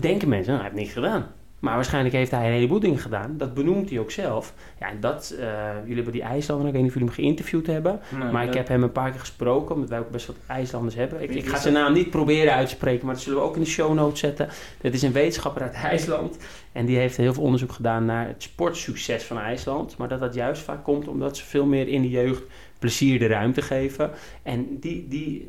[0.00, 1.32] denken mensen, nou, hij heeft niks gedaan.
[1.64, 3.34] Maar waarschijnlijk heeft hij een heleboel dingen gedaan.
[3.38, 4.54] Dat benoemt hij ook zelf.
[4.80, 5.46] Ja, en dat, uh,
[5.80, 8.00] jullie hebben die IJslander, ik weet niet of jullie hem geïnterviewd hebben.
[8.20, 10.36] Nee, maar ik dat- heb hem een paar keer gesproken, omdat wij ook best wat
[10.46, 11.22] IJslanders hebben.
[11.22, 13.54] Ik, ik ga zijn naam niet proberen uit te spreken, maar dat zullen we ook
[13.56, 14.48] in de show notes zetten.
[14.80, 16.36] Dit is een wetenschapper uit IJsland.
[16.72, 19.96] En die heeft heel veel onderzoek gedaan naar het sportsucces van IJsland.
[19.96, 22.42] Maar dat dat juist vaak komt omdat ze veel meer in de jeugd
[22.78, 24.10] plezier de ruimte geven.
[24.42, 25.48] En die, die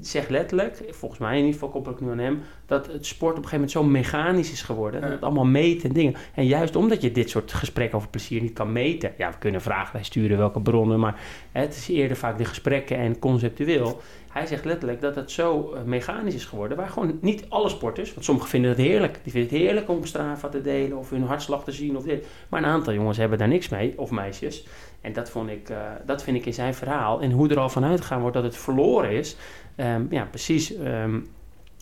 [0.00, 3.36] zegt letterlijk, volgens mij in ieder geval koppel ik nu aan hem, dat het sport
[3.36, 5.00] op een gegeven moment zo mechanisch is geworden.
[5.00, 5.06] Ja.
[5.06, 6.14] Dat het allemaal meten en dingen.
[6.34, 9.12] En juist omdat je dit soort gesprekken over plezier niet kan meten.
[9.18, 11.20] Ja, we kunnen vragen bij sturen welke bronnen, maar
[11.52, 14.00] het is eerder vaak de gesprekken en conceptueel.
[14.32, 18.12] Hij zegt letterlijk dat het zo eh, mechanisch is geworden, waar gewoon niet alle sporters,
[18.12, 19.20] want sommigen vinden het heerlijk.
[19.22, 22.26] Die vinden het heerlijk om Strava te delen of hun hartslag te zien of dit.
[22.48, 24.66] Maar een aantal jongens hebben daar niks mee, of meisjes.
[25.00, 27.20] En dat, vond ik, eh, dat vind ik in zijn verhaal.
[27.20, 29.36] En hoe er al vanuit gegaan wordt dat het verloren is.
[29.76, 30.76] Ehm, ja, precies.
[30.76, 31.18] ehm,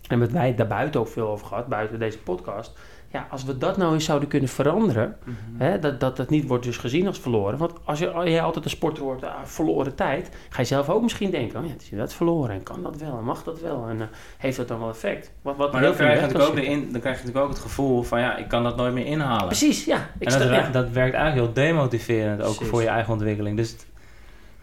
[0.08, 2.78] en met wij het daar buiten ook veel over gehad, buiten deze podcast.
[3.12, 5.34] Ja, als we dat nou eens zouden kunnen veranderen, Mhm.
[5.62, 7.58] hè, dat, dat dat niet wordt dus gezien als verloren.
[7.58, 10.88] Want als je, als jij altijd een sporter wordt, ah, verloren tijd, ga je zelf
[10.88, 13.42] ook misschien denken, oh ja, het is dat verloren en kan dat wel en mag
[13.42, 14.06] dat wel en eh,
[14.38, 15.32] heeft dat dan wel effect?
[15.42, 17.58] Wat, wat Maar dan krijg, je ook de in, dan krijg je natuurlijk ook het
[17.58, 19.46] gevoel van ja, ik kan dat nooit meer inhalen.
[19.46, 20.08] Precies, ja.
[20.18, 20.68] Ik en dat, ja.
[20.70, 22.68] dat werkt eigenlijk heel demotiverend, ook Precies.
[22.68, 23.56] voor je eigen ontwikkeling.
[23.56, 23.86] Dus het-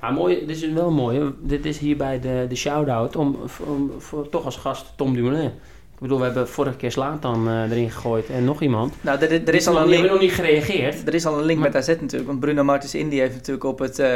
[0.02, 1.34] Maar mooi, dit is wel mooi.
[1.42, 3.38] Dit is hierbij de, de shout-out om,
[3.68, 5.52] om, voor toch als gast Tom Dumoulin.
[5.94, 8.94] Ik bedoel, we hebben vorige keer Slatan eh erin gegooid en nog iemand.
[9.02, 10.12] Nou, er, er is al een hebben link.
[10.12, 11.08] nog niet gereageerd.
[11.08, 13.64] Er is al een link Maar- met AZ natuurlijk, want Bruno Martens Indy heeft natuurlijk
[13.66, 14.10] op het, eh,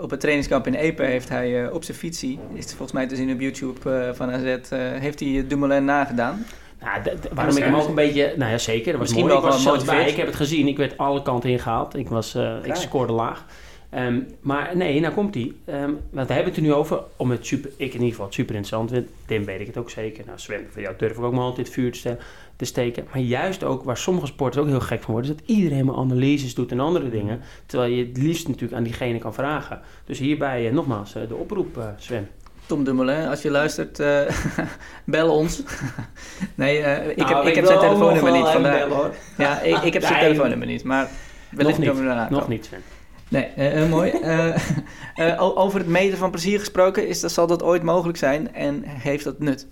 [0.00, 3.16] op het trainingskamp in Epe heeft hij eh, op zijn fietsie, is volgens mij te
[3.16, 4.56] zien op YouTube van AZ,
[5.00, 6.44] heeft hij Dumoulin nagedaan.
[6.80, 8.34] Nou, waarom ik hem ook een beetje...
[8.36, 8.84] Nou ja, zeker.
[8.92, 9.34] Dat was Misschien mooi.
[9.34, 10.08] wel ik was zelfs bij.
[10.08, 10.66] Ik heb het gezien.
[10.68, 11.96] Ik werd alle kanten ingehaald.
[11.96, 13.44] Ik, was, ik scoorde laag.
[13.92, 15.52] Ehm, maar nee, nou komt hij.
[16.10, 17.70] want we hebben het er nu over om het super...
[17.70, 19.08] Ik in ieder geval het super interessant vind.
[19.26, 20.24] Tim weet ik het ook zeker.
[20.26, 22.16] Nou, Sven, van jou durf ik ook in het vuur te,
[22.56, 23.04] te steken.
[23.12, 25.30] Maar juist ook waar sommige sporters ook heel gek van worden...
[25.30, 27.40] is dat iedereen maar analyses doet en andere dingen.
[27.66, 29.80] Terwijl je het liefst natuurlijk aan diegene kan vragen.
[30.04, 32.28] Dus hierbij eh, nogmaals eh, de oproep, eh, Sven.
[32.66, 34.02] Tom Dumoulin, als je luistert,
[35.04, 35.62] bel ons.
[36.54, 38.74] nee, ik Nou, heb, ik heb zijn telefoonnummer nog niet vandaag.
[38.74, 39.14] even bellen, hoor.
[39.38, 41.08] Ja, ik, ik heb zijn telefoonnummer niet, maar
[41.50, 41.96] wellicht niet.
[41.96, 42.82] we daarna Nog niet, Sven.
[43.32, 44.10] Nee, eh, eh, mooi.
[45.14, 48.54] Eh, eh, over het meten van plezier gesproken, is dat, zal dat ooit mogelijk zijn
[48.54, 49.66] en heeft dat nut?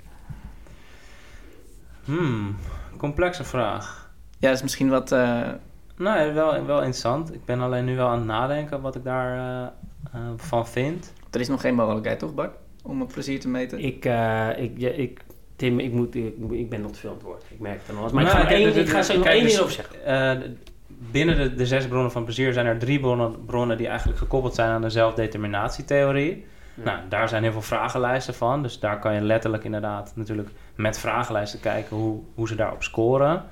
[2.04, 2.56] hmm,
[2.96, 4.10] complexe vraag.
[4.38, 5.12] Ja, dat is misschien wat...
[5.12, 5.48] eh,
[5.96, 7.34] Nee, wel, wel interessant.
[7.34, 9.70] Ik ben alleen nu wel aan het nadenken wat ik daarvan
[10.12, 11.12] van van vind.
[11.30, 12.56] er is nog geen mogelijkheid, toch Bart?
[12.82, 13.78] Om het plezier te meten?
[13.84, 15.20] Ik, eh, ik, ja, ik,
[15.56, 17.42] Tim, ik, moet, ik, ik ben nog te veel aan het woord.
[17.48, 18.02] Ik merk het dan al.
[18.02, 18.12] eens.
[18.12, 19.52] Maar ik Nou, ga, er kijk, één, dus- ik ga er nog kijk, één dus-
[19.52, 20.04] ding over zeggen.
[20.04, 20.50] Eh,
[21.10, 24.54] binnen de, de zes bronnen van plezier zijn er drie bronnen, bronnen die eigenlijk gekoppeld
[24.54, 26.46] zijn aan de zelfdeterminatietheorie.
[26.74, 28.62] Nou, daar zijn heel veel vragenlijsten van.
[28.62, 33.42] Dus daar kan je letterlijk inderdaad natuurlijk met vragenlijsten kijken hoe, hoe ze daarop scoren.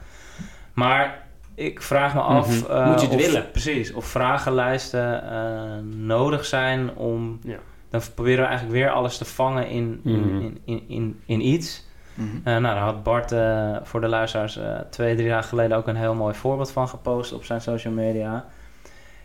[0.73, 1.23] Maar
[1.55, 2.63] ik vraag me af...
[2.63, 2.71] Mhm.
[2.73, 3.51] eh, Moet je het of, willen?
[3.51, 3.93] Precies.
[3.93, 7.39] Of vragenlijsten eh, nodig zijn om...
[7.43, 7.59] Ja.
[7.91, 10.41] Dan proberen we eigenlijk weer alles te vangen in, in, Mhm.
[10.41, 11.87] in, in, in, in iets.
[12.19, 12.37] Mhm.
[12.45, 15.87] Eh, nou, daar had Bart eh, voor de luisteraars eh, twee, drie dagen geleden ook
[15.87, 18.45] een heel mooi voorbeeld van gepost op zijn social media.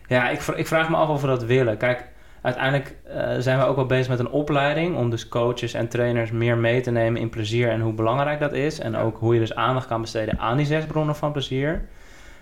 [0.06, 1.76] Ja, ik, ik vraag me af of we dat willen.
[1.76, 2.08] Kijk,
[2.40, 2.96] uiteindelijk
[3.38, 6.80] zijn we ook wel bezig met een opleiding om dus coaches en trainers meer mee
[6.80, 8.78] te nemen in plezier en hoe belangrijk dat is.
[8.78, 11.84] En ook hoe je dus aandacht kan besteden aan die zes bronnen van plezier.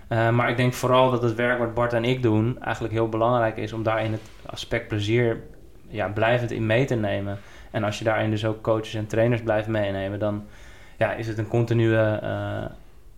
[0.07, 3.57] Maar ik denk vooral dat het werk wat Bart en ik doen eigenlijk heel belangrijk
[3.57, 5.41] is om daarin het aspect plezier
[5.87, 7.39] ja, blijvend in mee te nemen.
[7.73, 10.43] En als je daarin dus ook coaches en trainers blijft meenemen, dan
[10.97, 12.65] ja, is het een continue, eh,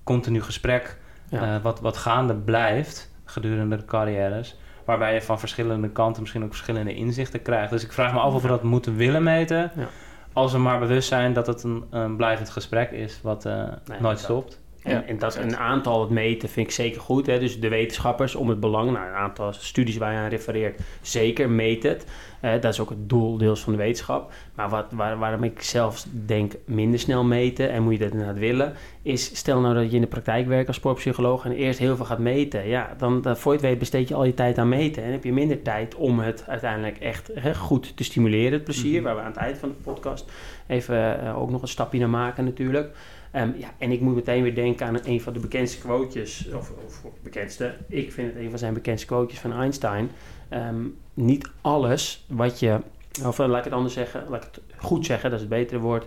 [0.04, 0.98] continu gesprek
[1.30, 1.56] Ja.
[1.56, 4.56] eh, wat, wat gaande blijft gedurende de carrières.
[4.86, 7.72] Waarbij je van verschillende kanten misschien ook verschillende inzichten krijgt.
[7.72, 9.72] Dus ik vraag me af of we dat moeten willen meten.
[9.76, 9.88] Ja.
[10.34, 13.64] Als we maar bewust zijn dat het een, een blijvend gesprek is wat eh,
[14.00, 14.60] nooit stopt.
[14.86, 17.26] En, Ja, en dat een aantal het meten vind ik zeker goed.
[17.26, 17.40] Hè?
[17.40, 21.50] Dus de wetenschappers om het belang, nou, een aantal studies waar je aan refereert, zeker
[21.50, 22.06] meet het.
[22.40, 24.34] Eh, dat is ook het doel deels van de wetenschap.
[24.56, 28.38] Maar wat, waar, waarom ik zelf denk minder snel meten en moet je dat inderdaad
[28.40, 31.96] willen, is stel nou dat je in de praktijk werkt als sportpsycholoog en eerst heel
[31.96, 32.68] veel gaat meten.
[32.68, 35.12] Ja, dan, dan voor je het weet besteed je al je tijd aan meten en
[35.12, 39.04] heb je minder tijd om het uiteindelijk echt hè, goed te stimuleren, het plezier, Mhm.
[39.04, 40.32] waar we aan het eind van de podcast
[40.68, 42.96] even eh, ook nog een stapje naar maken natuurlijk.
[43.36, 46.72] Ehm, ja, en ik moet meteen weer denken aan een van de bekendste quotejes, of,
[46.86, 50.10] of bekendste, ik vind het een van zijn bekendste quotejes van Einstein.
[50.50, 50.76] Ehm,
[51.14, 52.80] niet alles wat je,
[53.26, 55.56] of eh, laat ik het anders zeggen, laat ik het goed zeggen, dat is het
[55.56, 56.06] betere woord.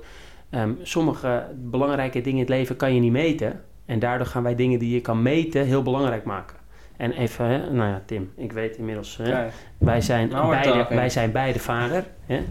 [0.51, 3.62] Ehm, sommige belangrijke dingen in het leven kan je niet meten.
[3.87, 6.57] En daardoor gaan wij dingen die je kan meten heel belangrijk maken.
[6.97, 9.47] En even, hè, nou ja, Tim, ik weet inmiddels, hè,
[9.79, 12.05] wij zijn, Nou, beide, wij zijn beide vader.
[12.26, 12.43] Hè?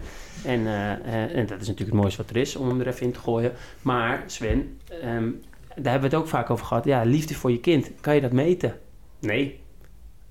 [0.44, 2.86] En, eh, eh, en dat is natuurlijk het mooiste wat er is, om hem er
[2.86, 3.52] even in te gooien.
[3.82, 5.30] Maar Sven, ehm,
[5.74, 6.84] daar hebben we het ook vaak over gehad.
[6.84, 8.78] Ja, liefde voor je kind, kan je dat meten?
[9.18, 9.60] Nee.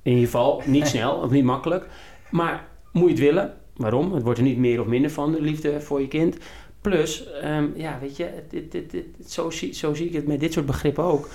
[0.02, 1.88] In ieder geval niet snel of niet makkelijk.
[2.30, 3.58] Maar moet je het willen?
[3.76, 4.14] Waarom?
[4.14, 6.38] Het wordt er niet meer of minder van, de liefde voor je kind.
[6.82, 10.40] Plus, ehm, ja, weet je, dit, dit, dit, zo, zie, zo zie ik het met
[10.40, 11.30] dit soort begrippen ook.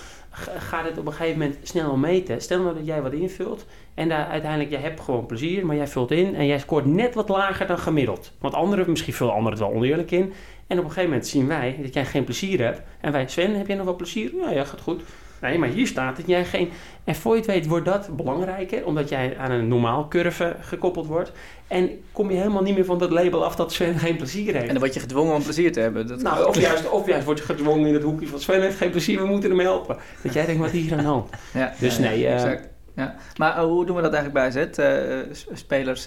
[0.59, 2.41] Gaat het op een gegeven moment snel meten?
[2.41, 5.87] Stel nou dat jij wat invult en daar uiteindelijk, jij hebt gewoon plezier, maar jij
[5.87, 8.33] vult in en jij scoort net wat lager dan gemiddeld.
[8.39, 10.33] Want anderen, misschien vullen anderen het wel oneerlijk in.
[10.67, 12.83] En op een gegeven moment zien wij dat jij geen plezier hebt.
[13.01, 14.35] En wij, Sven, heb jij nog wel plezier?
[14.37, 15.03] Ja, ja, gaat goed.
[15.43, 16.71] Nee, maar hier staat dat jij geen...
[17.05, 21.07] En voor je het weet wordt dat belangrijker, omdat jij aan een normaal curve gekoppeld
[21.07, 21.33] wordt.
[21.69, 24.67] En kom je helemaal niet meer van dat label af dat Sven geen plezier heeft.
[24.67, 26.07] En dan word je gedwongen om plezier te hebben.
[26.07, 28.77] Dat nou, of juist, of juist word je gedwongen in het hoekje van Sven heeft
[28.77, 29.97] geen plezier, we moeten hem helpen.
[30.23, 31.31] Dat jij denkt, wat hier aan de hand?
[31.53, 32.23] Ja, dus nee...
[32.23, 32.69] Uh, exact.
[32.97, 33.15] Ja.
[33.37, 34.71] Maar uh, hoe doen we dat eigenlijk bij?
[34.79, 36.07] Uh, spelers,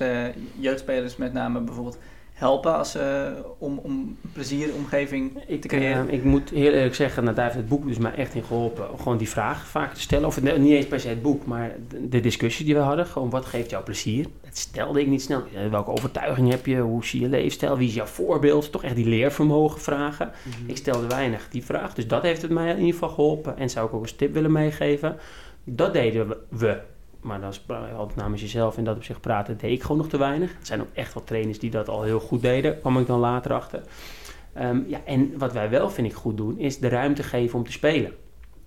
[0.59, 1.97] jeugdspelers met name bijvoorbeeld
[2.35, 3.27] helpen als, uh,
[3.57, 6.07] om, om plezieromgeving ik, te creëren?
[6.07, 8.43] Uh, ik moet heel eerlijk zeggen, nou, daar heeft het boek dus mij echt in
[8.43, 8.91] geholpen.
[8.91, 10.27] Om gewoon die vraag vaak te stellen.
[10.27, 13.05] Of het, niet eens per se het boek, maar de, de, discussie die we hadden.
[13.05, 14.25] Gewoon, wat geeft jou plezier?
[14.43, 15.43] Dat stelde ik niet snel.
[15.69, 16.77] Welke overtuiging heb je?
[16.77, 17.77] Hoe zie je leefstijl?
[17.77, 18.71] Wie is jouw voorbeeld?
[18.71, 20.31] Toch echt die leervermogen vragen.
[20.43, 20.69] Mm -hmm.
[20.69, 21.93] Ik stelde weinig die vraag.
[21.93, 23.57] Dus dat heeft het mij in ieder geval geholpen.
[23.57, 25.17] En zou ik ook een tip willen meegeven.
[25.63, 26.81] Dat deden we
[27.25, 27.65] maar is
[27.97, 30.51] altijd namens jezelf en dat op zich praten deed ik gewoon nog te weinig.
[30.51, 33.19] Er zijn ook echt wel trainers die dat al heel goed deden, kwam ik dan
[33.19, 33.81] later achter.
[34.61, 37.65] Um, ja, en wat wij wel, vind ik, goed doen, is de ruimte geven om
[37.65, 38.11] te spelen.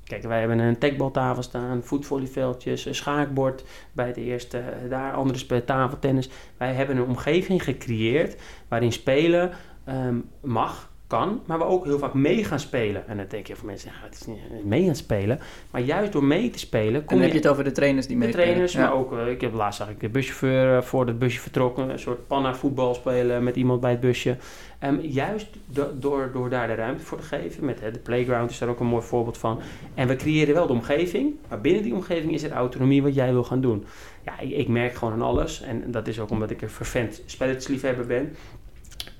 [0.05, 6.31] Kijk, wij hebben een tekbaltafel staan, voetvolleyveldjes, een schaakbord bij het eerste, daar andere tafeltennis.
[6.57, 8.37] Wij hebben een omgeving gecreëerd
[8.69, 9.51] waarin spelen
[9.89, 13.09] um, mag, kan, maar we ook heel vaak mee gaan spelen.
[13.09, 15.41] En dan denk je van mensen, ja, het is niet mee gaan spelen.
[15.71, 17.05] Maar juist door mee te spelen...
[17.05, 18.81] Kom en dan heb je het over de trainers die mee De trainers, ja.
[18.81, 19.13] maar ook...
[19.13, 21.91] Uh, ik heb laatst zag ik de buschauffeur uh, voor het busje vertrokken.
[21.91, 24.37] Een soort panna voetbal spelen met iemand bij het busje.
[24.85, 27.65] Um, juist do door, door daar de ruimte voor te geven.
[27.65, 29.61] Met de playground is daar ook een mooi voorbeeld van.
[29.95, 31.35] En we creëren wel de omgeving.
[31.49, 33.85] Maar binnen die omgeving is er autonomie wat jij wil gaan doen.
[34.25, 35.63] Ja, ik, ik merk gewoon aan alles.
[35.63, 38.37] En dat is ook omdat ik een vervent spelletjesliefhebber ben.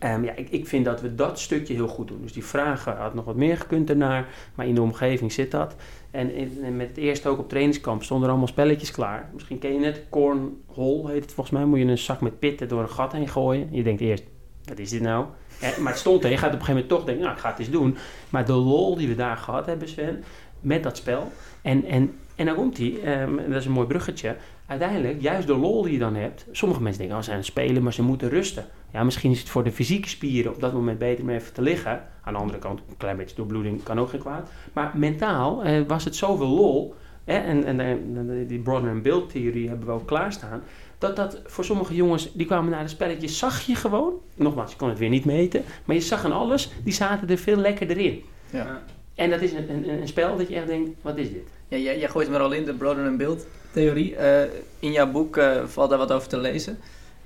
[0.05, 2.23] Um, ja, ik, ik vind dat we dat stukje heel goed doen.
[2.23, 5.75] Dus die vragen had nog wat meer gekund ernaar, maar in de omgeving zit dat.
[6.11, 6.33] En,
[6.63, 9.31] en met het eerste ook op trainingskamp stonden er allemaal spelletjes klaar.
[9.33, 11.65] Misschien ken je het, cornhole heet het volgens mij.
[11.65, 13.69] Moet je een zak met pitten door een gat heen gooien.
[13.71, 14.25] Je denkt eerst,
[14.65, 15.27] wat is dit nou?
[15.61, 16.31] Eh, maar het stond er.
[16.31, 17.97] Je gaat op een gegeven moment toch denken, nou ik ga het eens doen.
[18.29, 20.25] Maar de lol die we daar gehad hebben Sven,
[20.61, 21.33] met dat spel.
[21.63, 24.37] En, en, en dan komt hij, um, dat is een mooi bruggetje.
[24.69, 26.47] Uiteindelijk, juist de lol die je dan hebt.
[26.53, 28.65] Sommige mensen denken, oh, ze zijn spelen, maar ze moeten rusten.
[28.93, 31.63] Ja, misschien is het voor de fysieke spieren op dat moment beter om even te
[31.63, 32.03] liggen.
[32.23, 34.51] Aan de andere kant, een klein beetje doorbloeding kan ook geen kwaad.
[34.73, 36.95] Maar mentaal eh, was het zoveel lol.
[37.25, 40.63] Hè, en, en, en die Bronner en Bill theorie hebben we ook klaarstaan.
[40.99, 44.13] Dat dat voor sommige jongens, die kwamen naar de spelletjes, zag je gewoon.
[44.35, 45.65] Nogmaals, je kon het weer niet meten.
[45.85, 48.23] Maar je zag aan alles, die zaten er veel lekkerder in.
[48.51, 48.83] Ja.
[49.15, 51.49] En dat is een, een, een spel dat je echt denkt, wat is dit?
[51.69, 53.37] Ja, jij, jij gooit hem er al in, de Bronner en Bill
[53.71, 54.13] theorie.
[54.13, 54.41] Uh,
[54.79, 56.79] in jouw boek uh, valt daar wat over te lezen.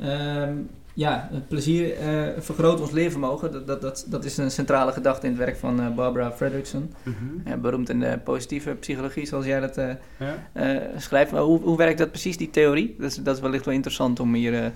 [0.03, 3.53] Um, ja, plezier uh, vergroot ons leervermogen.
[3.53, 6.95] Dat, dat, dat, dat is een centrale gedachte in het werk van Barbara Fredrickson.
[7.05, 9.77] Uh, beroemd in de positieve psychologie, zoals jij dat
[10.19, 10.91] ja.
[10.97, 11.33] schrijft.
[11.33, 12.95] Maar hoe, hoe werkt dat precies, die theorie?
[12.99, 14.73] Dat is, dat is wellicht wel interessant om hier...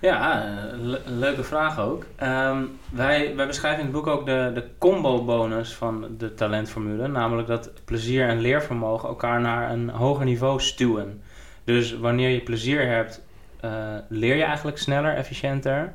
[0.00, 0.44] Ja,
[0.80, 2.04] le leuke vraag ook.
[2.22, 7.08] Um, wij, wij beschrijven in het boek ook de, de combo-bonus van de talentformule.
[7.08, 11.22] Namelijk dat plezier en leervermogen elkaar naar een hoger niveau stuwen.
[11.64, 13.22] Dus wanneer je plezier hebt
[13.64, 13.70] uh,
[14.08, 15.92] leer je eigenlijk sneller, efficiënter.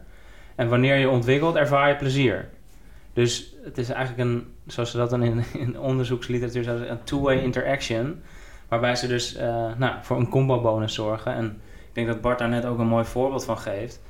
[0.55, 2.49] En wanneer je ontwikkelt, ervaar je plezier.
[3.13, 7.37] Dus het is eigenlijk een, zoals ze dat dan in, in onderzoeksliteratuur zeggen, een two-way
[7.37, 8.21] interaction.
[8.67, 11.33] Waarbij ze dus uh, nou, voor een combo-bonus zorgen.
[11.33, 11.61] En
[11.93, 14.01] ik denk dat Bart daar net ook een mooi voorbeeld van geeft.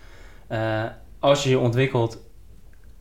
[0.49, 0.83] Uh,
[1.19, 2.17] als je je ontwikkelt,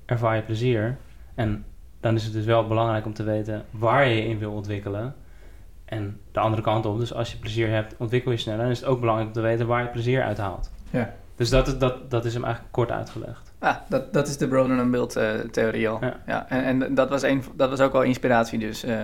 [0.06, 0.96] ervaar je plezier.
[1.34, 1.64] En
[2.00, 5.14] dan is het dus wel belangrijk om te weten waar je je in wil ontwikkelen.
[5.84, 8.64] En de andere kant op, dus als je plezier hebt, ontwikkel je sneller.
[8.64, 10.70] En is het ook belangrijk om te weten waar je plezier uit haalt.
[10.90, 11.14] Ja.
[11.36, 13.52] Dus dat, dat, dat is hem eigenlijk kort uitgelegd.
[13.58, 15.98] Ah, dat, dat is de Broden en Beeld uh, theorie al.
[16.00, 16.16] Ja.
[16.26, 18.98] ja en en dat, was een, dat was ook wel inspiratie dus uh,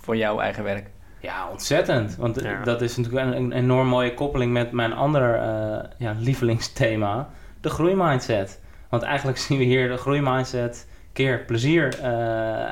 [0.00, 0.90] voor jouw eigen werk.
[1.20, 2.16] Ja, ontzettend.
[2.16, 2.62] Want ja.
[2.62, 7.28] dat is natuurlijk een, een, enorm mooie koppeling met mijn ander uh, ja, lievelingsthema,
[7.60, 8.60] de groeimindset.
[8.88, 12.02] Want eigenlijk zien we hier de groeimindset keer plezier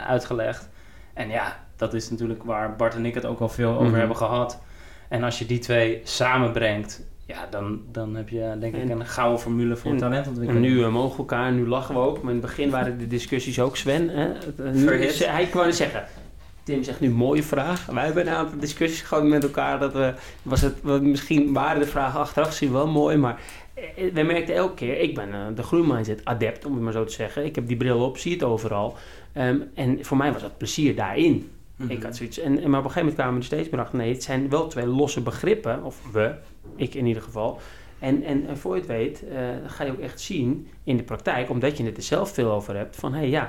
[0.07, 0.69] uitgelegd.
[1.15, 3.89] En ja, dat is natuurlijk waar Bart en ik het ook al veel over mm
[3.89, 3.99] -hmm.
[3.99, 4.61] hebben gehad.
[5.09, 9.41] En als je die twee samenbrengt, ja, dan, dan heb je denk ik een gouden
[9.41, 10.65] formule voor en, talentontwikkeling.
[10.65, 12.23] En nu uh, mogen we elkaar, nu lachen we ook.
[12.23, 14.09] Maar in het begin waren de discussies ook Sven.
[14.09, 14.29] Hè?
[14.73, 16.05] Nu, hij kwam zeggen,
[16.67, 17.87] Tim zegt nu mooie vraag.
[17.87, 19.79] Wij hebben een aantal discussies gehad met elkaar.
[19.79, 23.41] Dat we, was het, misschien waren de vragen achteraf gezien wel mooi, maar
[24.13, 27.13] we merkten elke keer, ik ben uh, de groeimindset adept, om het maar zo te
[27.13, 27.45] zeggen.
[27.45, 28.97] Ik heb die bril op, zie het overal.
[29.37, 31.51] Um, en voor mij was dat plezier daarin.
[31.77, 31.91] Mhm.
[31.91, 32.39] Ik had zoiets.
[32.39, 33.99] En, maar op een gegeven moment kwamen we er steeds meer achter.
[33.99, 35.85] Nee, het zijn wel twee losse begrippen.
[35.85, 36.35] Of we,
[36.77, 37.61] ik in ieder geval.
[37.99, 41.03] En, en, en voor je het weet, eh, ga je ook echt zien in de
[41.03, 43.49] praktijk, omdat je het er zelf veel over hebt, van hé hey, ja,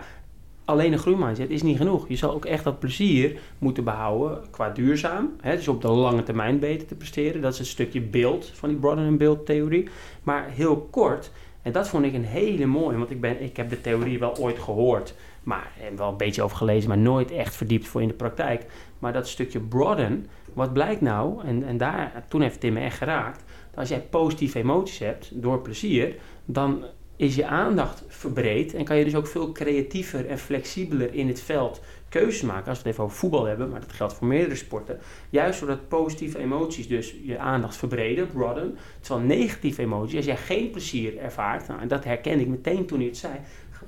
[0.67, 2.07] alleen een groeimindset is niet genoeg.
[2.07, 5.35] Je zal ook echt dat plezier moeten behouden qua duurzaam.
[5.41, 7.41] Hè, dus op de lange termijn beter te presteren.
[7.41, 9.87] Dat is een stukje beeld van die Broaden en Beeld theorie.
[10.23, 13.69] Maar heel kort, en dat vond ik een hele mooie, want ik, ben, ik heb
[13.69, 15.13] de theorie wel ooit gehoord,
[15.43, 18.65] maar en wel een beetje over gelezen, maar nooit echt verdiept voor in de praktijk.
[18.99, 22.97] Maar dat stukje broaden, wat blijkt nou, en, en daar, toen heeft Tim me echt
[22.97, 26.15] geraakt, dat als jij positieve emoties hebt door plezier,
[26.45, 26.83] dan
[27.17, 31.41] is je aandacht verbreed en kan je dus ook veel creatiever en flexibeler in het
[31.41, 32.67] veld keuzes maken.
[32.67, 34.99] Als we het even over voetbal hebben, maar dat geldt voor meerdere sporten.
[35.29, 38.77] Juist doordat positieve emoties dus je aandacht verbreden, broaden.
[38.99, 42.97] Terwijl negatieve emoties, als jij geen plezier ervaart, nou, en dat herken ik meteen toen
[42.97, 43.33] hij het zei,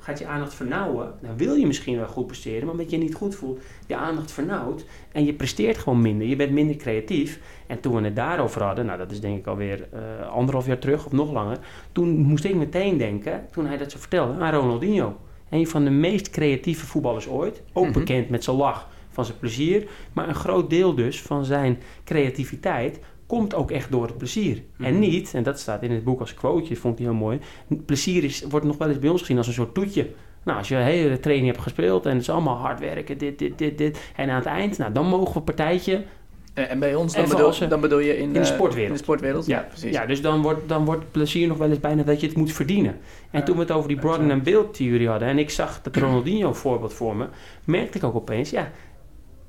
[0.10, 1.14] gaat je aandacht vernauwen.
[1.22, 3.96] Dan wil je misschien wel goed presteren, maar omdat je je niet goed voelt, je
[3.96, 6.28] aandacht vernauwt en je presteert gewoon minder.
[6.28, 7.40] Je bent minder creatief.
[7.68, 10.80] En toen we het daarover hadden, nou dat is denk ik alweer uh, anderhalf jaar
[10.80, 11.58] terug of nog langer,
[11.92, 15.18] toen moest ik meteen denken, toen hij dat zo vertelde, aan Ronaldinho.
[15.50, 17.62] Een van de meest creatieve voetballers ooit.
[17.74, 18.00] Ook mm -hmm.
[18.00, 19.88] bekend met zijn lach, van zijn plezier.
[20.14, 23.00] Maar een groot deel dus van zijn creativiteit
[23.30, 24.56] komt ook echt door het plezier.
[24.56, 24.86] Mm -hmm.
[24.86, 27.40] En niet, en dat staat in het boek als quoteje, vond ik heel mooi.
[27.86, 30.10] Plezier is, wordt nog wel eens bij ons gezien als een soort toetje.
[30.44, 33.40] Nou, als je een hele training hebt gespeeld en het is allemaal hard werken, dit,
[33.40, 34.12] dit, dit, dit.
[34.16, 36.04] En aan het eind, nou, dan mogen we een partijtje
[36.68, 38.92] en bij ons, dan, bedoel, dan bedoel je in, in de sportwereld.
[38.92, 39.92] In de sportwereld, ja, ja precies.
[39.92, 42.52] Ja, dus dan wordt, dan wordt plezier nog wel eens bijna dat je het moet
[42.52, 42.92] verdienen.
[43.32, 45.28] En ja, toen we het over die Broaden en Beeld theorie hadden...
[45.28, 47.28] en ik zag het Ronaldinho voorbeeld voor me...
[47.64, 48.72] merkte ik ook opeens, ja...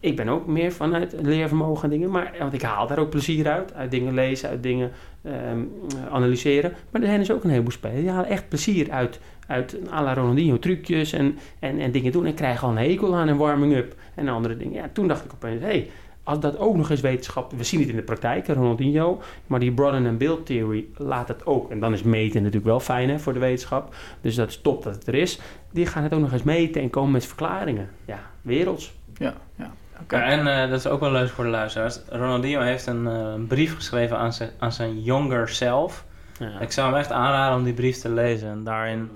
[0.01, 2.11] ik ben ook meer vanuit leervermogen en dingen...
[2.11, 3.75] maar want ik haal daar ook plezier uit.
[3.75, 4.91] Uit dingen lezen, uit dingen
[5.25, 5.73] um,
[6.11, 6.73] analyseren.
[6.91, 8.01] Maar er zijn dus ook een heleboel spelers...
[8.01, 9.21] die halen echt plezier uit...
[9.47, 12.27] uit à la Ronaldinho trucjes en, en, en dingen doen...
[12.27, 14.75] en krijgen al een hekel aan een warming-up en andere dingen.
[14.75, 15.67] Ja, toen dacht ik opeens, hé...
[15.67, 15.91] Hey,
[16.23, 19.73] als dat ook nog eens wetenschap, we zien het in de praktijk, Ronaldinho, maar die
[19.73, 21.71] Broaden and Build theory laat het ook.
[21.71, 24.83] En dan is meten natuurlijk wel fijn hè, voor de wetenschap, dus dat is top
[24.83, 25.41] dat het er is.
[25.73, 27.89] Die gaan het ook nog eens meten en komen met verklaringen.
[28.05, 28.95] Ja, werelds.
[29.15, 29.73] Ja, ja.
[30.03, 30.21] Okay.
[30.21, 32.01] Ja, en uh, dat is ook wel leuk voor de luisteraars.
[32.09, 36.05] Ronaldinho heeft een uh, brief geschreven aan zijn, aan zijn younger self.
[36.39, 36.61] Ja.
[36.61, 38.49] Ik zou hem echt aanraden om die brief te lezen.
[38.49, 39.11] En daarin...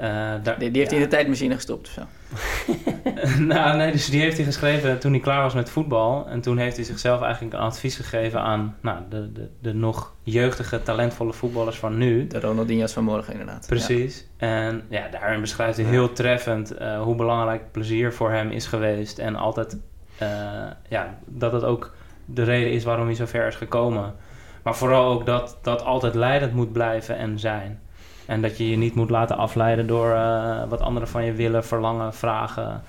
[0.00, 0.06] Uh,
[0.42, 0.96] daar, die, die, heeft ja.
[0.96, 2.02] hij in de tijdmachine gestopt of zo?
[3.54, 6.28] nou, nee, dus die heeft hij geschreven toen hij klaar was met voetbal.
[6.28, 10.14] En toen heeft hij zichzelf eigenlijk een advies gegeven aan nou, de, de, de nog
[10.22, 12.26] jeugdige, talentvolle voetballers van nu.
[12.26, 13.66] De Ronaldinho's van morgen, inderdaad.
[13.66, 14.26] Precies.
[14.38, 14.46] Ja.
[14.46, 19.18] En ja, daarin beschrijft hij heel treffend uh, hoe belangrijk plezier voor hem is geweest.
[19.18, 19.76] En altijd
[20.88, 21.94] ja, dat het ook
[22.24, 24.14] de reden is waarom hij zo ver is gekomen.
[24.62, 27.80] Maar vooral ook dat dat altijd leidend moet blijven en zijn.
[28.26, 31.64] En dat je je niet moet laten afleiden door uh, wat anderen van je willen,
[31.64, 32.82] verlangen, vragen.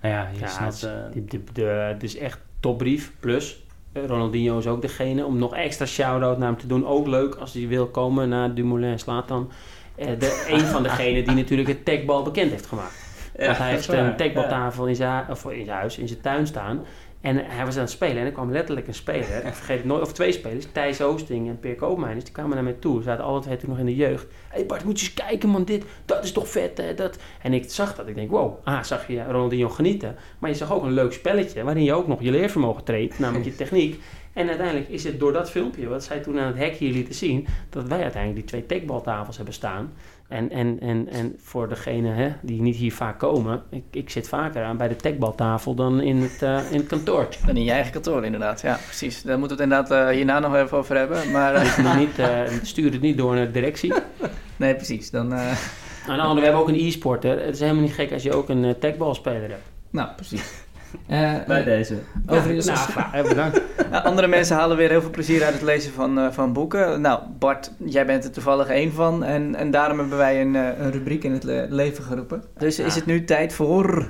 [0.00, 0.80] Nou ja, je ja, snapt...
[0.80, 3.12] Het, de, de, de, het is echt topbrief.
[3.20, 6.86] Plus, Ronaldinho is ook degene om nog extra shout-out naar hem te doen.
[6.86, 9.50] Ook leuk als hij wil komen naar Dumoulin slaat dan.
[9.98, 13.03] Uh, de, een van degenen die natuurlijk het techbal bekend heeft gemaakt.
[13.36, 16.84] Want hij heeft een techbaltafel in zijn, of in zijn huis, in zijn tuin staan.
[17.24, 19.86] En hij was aan het spelen en er kwam letterlijk een speler, ik vergeet het
[19.86, 22.96] nooit, of twee spelers, Thijs Oosting en Peer Koopmeiners, die kwamen naar mij toe.
[22.96, 24.26] Ze zaten alle twee toen nog in de jeugd.
[24.48, 27.18] Hé hey Bart, moet je eens kijken man, dit, dat is toch vet hè, dat.
[27.42, 30.16] En ik zag dat, ik denk wow, ah, zag je Ronaldinho genieten.
[30.38, 33.44] Maar je zag ook een leuk spelletje, waarin je ook nog je leervermogen treedt, namelijk
[33.44, 34.02] je techniek.
[34.32, 37.14] En uiteindelijk is het door dat filmpje, wat zij toen aan het hek hier lieten
[37.14, 39.92] zien, dat wij uiteindelijk die twee techbaltafels hebben staan.
[40.28, 44.28] En, en, en, en voor degene hè, die niet hier vaak komen, ik, ik zit
[44.28, 47.28] vaker aan bij de techbaltafel dan in het, uh, in het kantoor.
[47.46, 48.60] Dan in je eigen kantoor, inderdaad.
[48.60, 49.22] Ja, precies.
[49.22, 51.30] Daar moeten we het inderdaad uh, hierna nog even over hebben.
[51.30, 51.96] Maar, uh...
[51.96, 52.20] niet,
[52.62, 53.92] stuur het niet door naar de directie.
[54.56, 55.10] nee, precies.
[55.10, 57.44] Dan, nou, we hebben ook een e-sporter.
[57.44, 59.70] Het is helemaal niet gek als je ook een techbalspeler hebt.
[59.90, 60.63] Nou, precies.
[61.10, 61.98] Uh, Bij deze.
[62.26, 63.60] Overigens, nou, graag, bedankt.
[63.90, 67.00] nou, andere mensen halen weer heel veel plezier uit het lezen van, uh, van boeken.
[67.00, 69.24] Nou, Bart, jij bent er toevallig één van.
[69.24, 72.44] En, en daarom hebben wij een, uh, een rubriek in het le leven geroepen.
[72.58, 72.84] Dus ja.
[72.84, 74.08] is het nu tijd voor...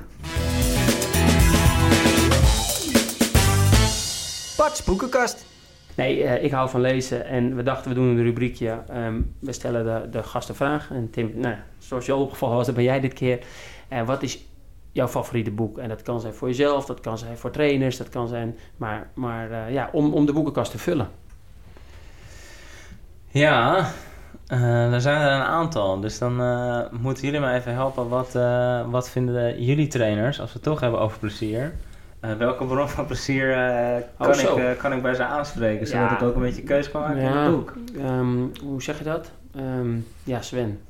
[4.57, 5.45] Bart's boekenkast.
[5.95, 8.79] Nee, ik hou van lezen en we dachten we doen een rubriekje.
[8.97, 10.97] Um, we stellen de, de gasten vragen.
[10.97, 13.39] En Tim, nou, zoals je al opgevallen was, dat ben jij dit keer.
[14.07, 14.45] wat is
[14.95, 15.79] jouw favoriete boek.
[15.79, 19.11] En dat kan zijn voor jezelf, dat kan zijn voor trainers, dat kan zijn, maar,
[19.15, 21.09] maar uh, ja, om, om de boekenkast te vullen.
[23.29, 23.87] Ja,
[24.49, 26.01] uh, er zijn er een aantal.
[26.01, 28.09] Dus dan uh, moeten jullie me even helpen.
[28.09, 28.33] Wat,
[28.91, 31.75] wat vinden jullie trainers, als we het toch hebben over plezier?
[32.39, 33.55] welke bron van plezier
[34.19, 35.87] kan, oh, ik, kan ik bij ze aanspreken?
[35.87, 36.17] Zodat ja.
[36.17, 37.75] ik ook een beetje keus kan maken ja, in het boek.
[37.97, 39.31] Um, hoe zeg je dat?
[39.57, 40.81] Um, ja, Sven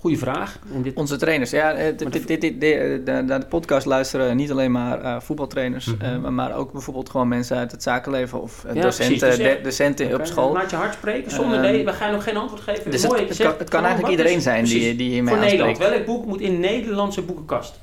[0.00, 0.58] Goeie vraag.
[0.82, 4.50] Dit, Onze trainers, ja, eh, dit- dit- dit- dit- de, de, de podcast luisteren niet
[4.50, 6.24] alleen maar eh, voetbaltrainers, Mhm.
[6.24, 9.28] eh, maar ook bijvoorbeeld gewoon mensen uit het zakenleven of Ja, docenten.
[9.62, 10.52] Dus de- op school.
[10.52, 12.90] Laat je hart spreken zonder Ehm, nee, we gaan nog geen antwoord geven.
[12.90, 14.96] Dus het, Mooi, het zeg, kan, het kan eigenlijk iedereen is- zijn die, precies.
[14.98, 15.78] die hiermee Voor Nederland.
[15.78, 17.80] Welk boek moet in Nederlandse boekenkast?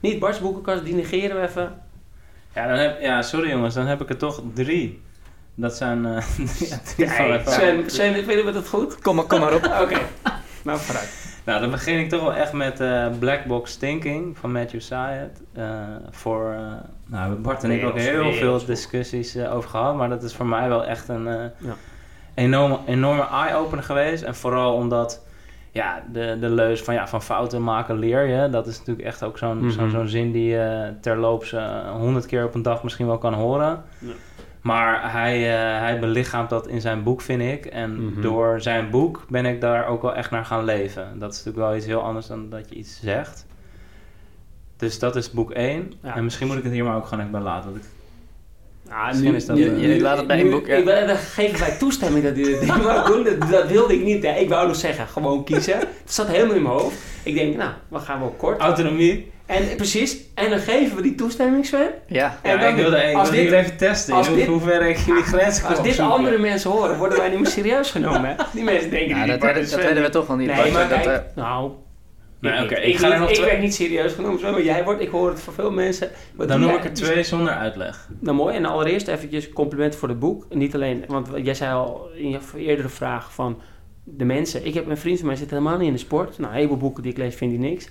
[0.00, 1.72] Niet Bart's boekenkast, die negeren we even.
[2.54, 5.00] Ja, dan heb, ja, sorry jongens, dan heb ik er toch drie.
[5.54, 6.22] Dat zijn eh
[6.68, 8.98] ja, drie van mijn Sven, Sven, vinden we dat goed?
[8.98, 9.64] Kom maar, kom maar op.
[9.82, 9.98] Oké,
[10.68, 11.40] nou vooruit.
[11.44, 15.42] Nou, dan begin ik toch wel echt met eh, Black Box Thinking van Matthew Syed.
[15.52, 15.64] Eh
[16.10, 16.72] voor, eh,
[17.06, 19.96] nou, Bart en ik ook heel veel discussies over gehad.
[19.96, 21.74] Maar dat is voor mij wel echt een Ja.
[22.34, 24.22] enorme, enorme eye-opener geweest.
[24.22, 25.26] En vooral omdat,
[25.70, 28.48] ja, de, de leus van, ja, van fouten maken leer je.
[28.50, 29.90] Dat is natuurlijk echt ook zo'n Mhm.
[29.90, 31.54] zo'n zin die je terloops
[31.98, 33.82] honderd keer op een dag misschien wel kan horen.
[33.98, 34.12] Ja.
[34.72, 37.66] Maar hij, eh, hij belichaamt dat in zijn boek, vind ik.
[37.66, 38.20] En Mhm.
[38.20, 41.18] door zijn boek ben ik daar ook wel echt naar gaan leven.
[41.18, 43.46] Dat is natuurlijk wel iets heel anders dan dat je iets zegt.
[44.76, 45.92] Dus dat is boek 1.
[46.02, 46.16] Ja.
[46.16, 47.70] En misschien moet ik het hier maar ook gewoon even bij laten.
[47.70, 47.90] Want ik,
[48.90, 50.76] Ah, Misschien is dat, je- eh, je laat het bij nu- één boek, ja.
[50.76, 53.24] Ik ben, geven wij toestemming dat hij dat wou doen.
[53.24, 54.22] Dat, dat wilde ik niet.
[54.22, 54.32] hè.
[54.34, 55.78] Ik wou nog zeggen, gewoon kiezen.
[55.78, 56.96] Het zat helemaal in mijn hoofd.
[57.22, 58.60] Ik denk, nou, we gaan wel kort.
[58.60, 59.30] autonomie.
[59.48, 61.90] En precies, en dan geven we die toestemming, Sven.
[62.06, 64.14] Ja, En Ja, dan- ik wilde, ik als wilde dit- hier even testen.
[64.14, 67.18] als hoe, dit- hoe ver ik die grens kan Als dit andere mensen horen, worden
[67.18, 68.24] wij niet meer serieus genomen.
[68.28, 68.34] Hè?
[68.52, 70.46] Die mensen denken, ja die dat, werden, en dat werden we toch wel niet.
[70.46, 71.70] Nee, maar dat, kijk, eh, nou...
[72.40, 74.40] Nee, ik, oké, ik, ik ga er niet- nog ik twee- werd niet serieus genoemd,
[74.40, 76.10] Sven, maar jij wordt, ik hoor het van veel mensen.
[76.36, 76.78] Dan noem jij?
[76.78, 78.08] ik er twee zonder uitleg.
[78.20, 80.46] Nou mooi, en allereerst eventjes compliment voor het boek.
[80.50, 83.60] Niet alleen, want jij zei al in je eerdere vraag van
[84.04, 84.66] de mensen.
[84.66, 86.38] Ik heb een vriend van mij zit helemaal niet in de sport.
[86.38, 87.88] Nou, een heleboel boeken die ik lees vind hij niks.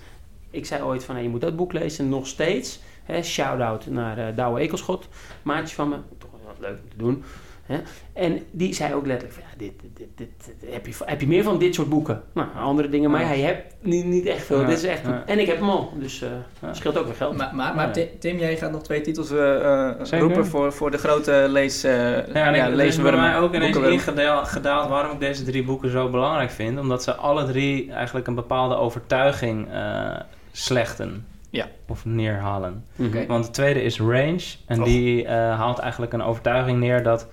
[0.51, 2.09] Ik zei ooit van, hey, je moet dat boek lezen.
[2.09, 5.07] Nog steeds, hè, shout-out naar eh Douwe Ekelschot.
[5.41, 7.23] Maatje van me, toch wel wat leuk om te doen.
[7.65, 7.77] Hè.
[8.13, 10.27] En die zei ook letterlijk van, ja, dit, dit, dit,
[10.59, 12.23] dit- heb, je, heb je meer van dit soort boeken?
[12.33, 13.27] Nou, andere dingen, maar Ja.
[13.27, 14.59] hij hebt niet, niet echt veel.
[14.59, 15.23] Ja, Dit is echt, ja.
[15.25, 16.29] En ik heb hem al, dus eh
[16.61, 16.73] Ja.
[16.73, 17.37] scheelt ook weer geld.
[17.37, 18.05] Maar, maar, maar Ja.
[18.19, 20.25] Tim, jij gaat nog twee titels eh, eh, Zeker.
[20.25, 21.91] roepen voor, voor de grote lees, eh
[22.33, 25.89] Ja, ja, er leeswurmen, bij mij ook ineens ingedaald gedaald waarom ik deze drie boeken
[25.91, 26.79] zo belangrijk vind.
[26.79, 30.19] Omdat ze alle drie eigenlijk een bepaalde overtuiging eh,
[30.57, 31.25] slechten.
[31.49, 31.67] Ja.
[31.87, 32.85] Of neerhalen.
[32.95, 33.07] Mhm.
[33.07, 33.25] Oké.
[33.25, 34.43] Want de tweede is Range.
[34.65, 37.27] En die eh, haalt eigenlijk een overtuiging neer dat...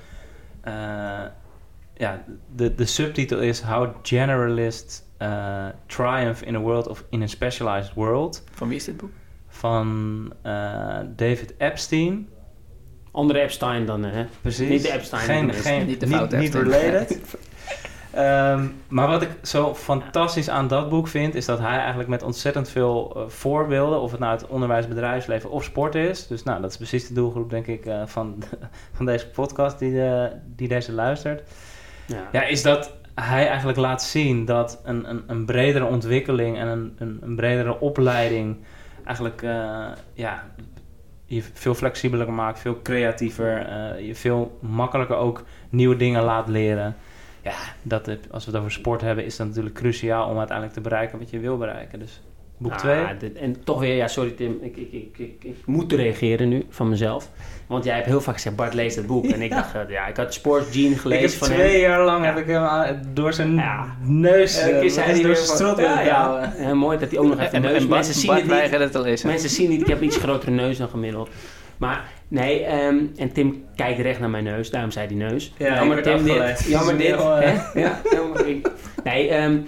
[0.60, 0.72] eh,
[1.96, 7.26] ja, de, de subtitel is How Generalists eh, Triumph in a World of in a
[7.26, 8.44] Specialized World.
[8.50, 9.10] Van wie is dit boek?
[9.48, 10.52] Van eh,
[11.16, 12.28] David Epstein.
[13.10, 14.24] Andere Epstein dan, hè?
[14.40, 14.68] Precies.
[14.68, 16.64] Niet de Epstein, Geen, geen, Niet de niet, niet Epstein.
[16.64, 17.20] related.
[18.14, 22.22] Ehm, maar wat ik zo fantastisch aan dat boek vind, is dat hij eigenlijk met
[22.22, 26.26] ontzettend veel eh, voorbeelden, of het nou het onderwijs, bedrijfsleven of sport is.
[26.26, 28.42] Dus nou, dat is precies de doelgroep, denk ik, eh, van,
[28.96, 31.42] van deze podcast die, eh, die deze luistert.
[32.06, 32.28] Ja.
[32.32, 36.96] Ja, is dat hij eigenlijk laat zien dat een, een, een bredere ontwikkeling en een,
[36.98, 38.56] een, een bredere opleiding
[39.04, 39.42] eigenlijk
[40.12, 40.44] ja,
[41.24, 43.66] je veel flexibeler maakt, veel creatiever,
[44.02, 46.96] je veel makkelijker ook nieuwe dingen laat leren.
[47.44, 50.82] Ja, dat, als we het over sport hebben, is dat natuurlijk cruciaal om uiteindelijk te
[50.82, 51.98] bereiken wat je wil bereiken.
[51.98, 52.20] Dus
[52.58, 53.04] boek Ah, 2.
[53.18, 56.64] dit- en toch weer, ja, sorry Tim, ik, ik, ik, ik, ik moet reageren nu
[56.68, 57.30] van mezelf.
[57.66, 59.24] Want jij hebt heel vaak gezegd, Bart leest het boek.
[59.26, 61.80] En ik dacht, eh, ja, ik had Sports Gene gelezen van twee hem.
[61.80, 63.62] jaar lang heb ik hem aan- door zijn
[64.02, 66.52] neus, Elke eh, hij door zijn strot ja.
[66.58, 67.82] Ja, mooi dat hij ook nog even En, neus.
[67.82, 68.44] en mensen zien het
[69.02, 69.24] niet.
[69.24, 71.28] Mensen zien niet, ik heb iets grotere neus dan gemiddeld.
[71.86, 75.52] Maar nee, ehm, en Tim kijkt recht naar mijn neus, daarom zei hij neus.
[75.58, 77.06] Ja, jammer Tim dit, jammer dit.
[77.06, 77.80] heel, hè?
[77.80, 78.70] Ja, jammer, ik-
[79.04, 79.58] nee, ehm,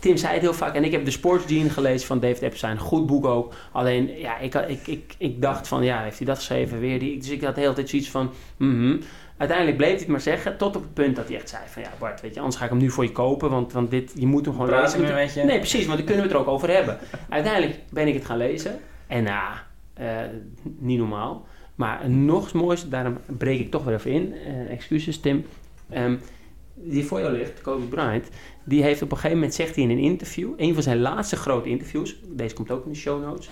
[0.00, 2.78] Tim zei het heel vaak en ik heb de Sports Gene gelezen van David Epstein.
[2.78, 3.54] Goed boek ook.
[3.72, 6.80] Alleen, ja, ik, ik, ik, ik dacht van, ja, heeft hij dat geschreven?
[6.80, 7.18] Weer die.
[7.18, 8.96] Dus ik had de hele tijd zoiets van, mhm.
[9.36, 11.82] Uiteindelijk bleef hij het maar zeggen, tot op het punt dat hij echt zei van,
[11.82, 14.12] ja Bart, weet je, anders ga ik hem nu voor je kopen, want, want dit,
[14.14, 15.00] je moet hem gewoon Praat lezen.
[15.00, 15.42] je meer met je?
[15.44, 16.98] Nee, precies, want daar kunnen we het er ook over hebben.
[17.28, 18.78] Uiteindelijk ben ik het gaan lezen.
[19.06, 19.54] En nou,
[19.94, 20.06] eh,
[20.78, 21.46] niet normaal.
[21.78, 24.34] Maar nog moois, daarom breek ik toch weer even in.
[24.34, 25.44] Eh, excuses, Tim.
[25.90, 26.16] Ehm,
[26.74, 28.28] die voor jou ligt, Kobe Bryant,
[28.64, 31.36] die heeft op een gegeven moment, zegt hij in een interview, een van zijn laatste
[31.36, 33.50] grote interviews, deze komt ook in de show notes,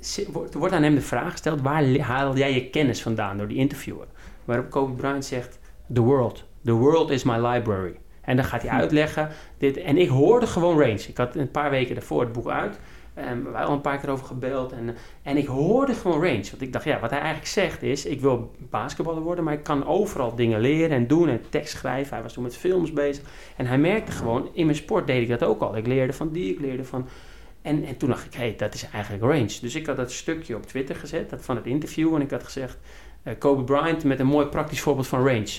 [0.00, 3.48] ze- wordt, wordt aan hem de vraag gesteld, waar haal jij je kennis vandaan door
[3.48, 4.06] die interviewer?
[4.44, 5.58] Waarop Kobe Bryant zegt,
[5.92, 6.44] the world.
[6.64, 7.96] The world is my library.
[8.20, 11.04] En dan gaat hij uitleggen, dit, en ik hoorde gewoon Range.
[11.08, 12.78] Ik had een paar weken daarvoor het boek uit.
[13.14, 14.72] En we hadden al een paar keer over gebeld.
[14.72, 16.50] En, en ik hoorde gewoon Range.
[16.50, 18.04] Want ik dacht, ja, wat hij eigenlijk zegt is...
[18.04, 21.28] ik wil basketballer worden, maar ik kan overal dingen leren en doen...
[21.28, 22.14] en tekst schrijven.
[22.14, 23.24] Hij was toen met films bezig.
[23.56, 25.76] En hij merkte gewoon, in mijn sport deed ik dat ook al.
[25.76, 27.08] Ik leerde van die, ik leerde van...
[27.62, 29.58] En, en toen dacht ik, hé, hey, dat is eigenlijk Range.
[29.60, 32.14] Dus ik had dat stukje op Twitter gezet, dat van het interview.
[32.14, 32.78] En ik had gezegd,
[33.22, 35.58] eh, Kobe Bryant met een mooi praktisch voorbeeld van Range.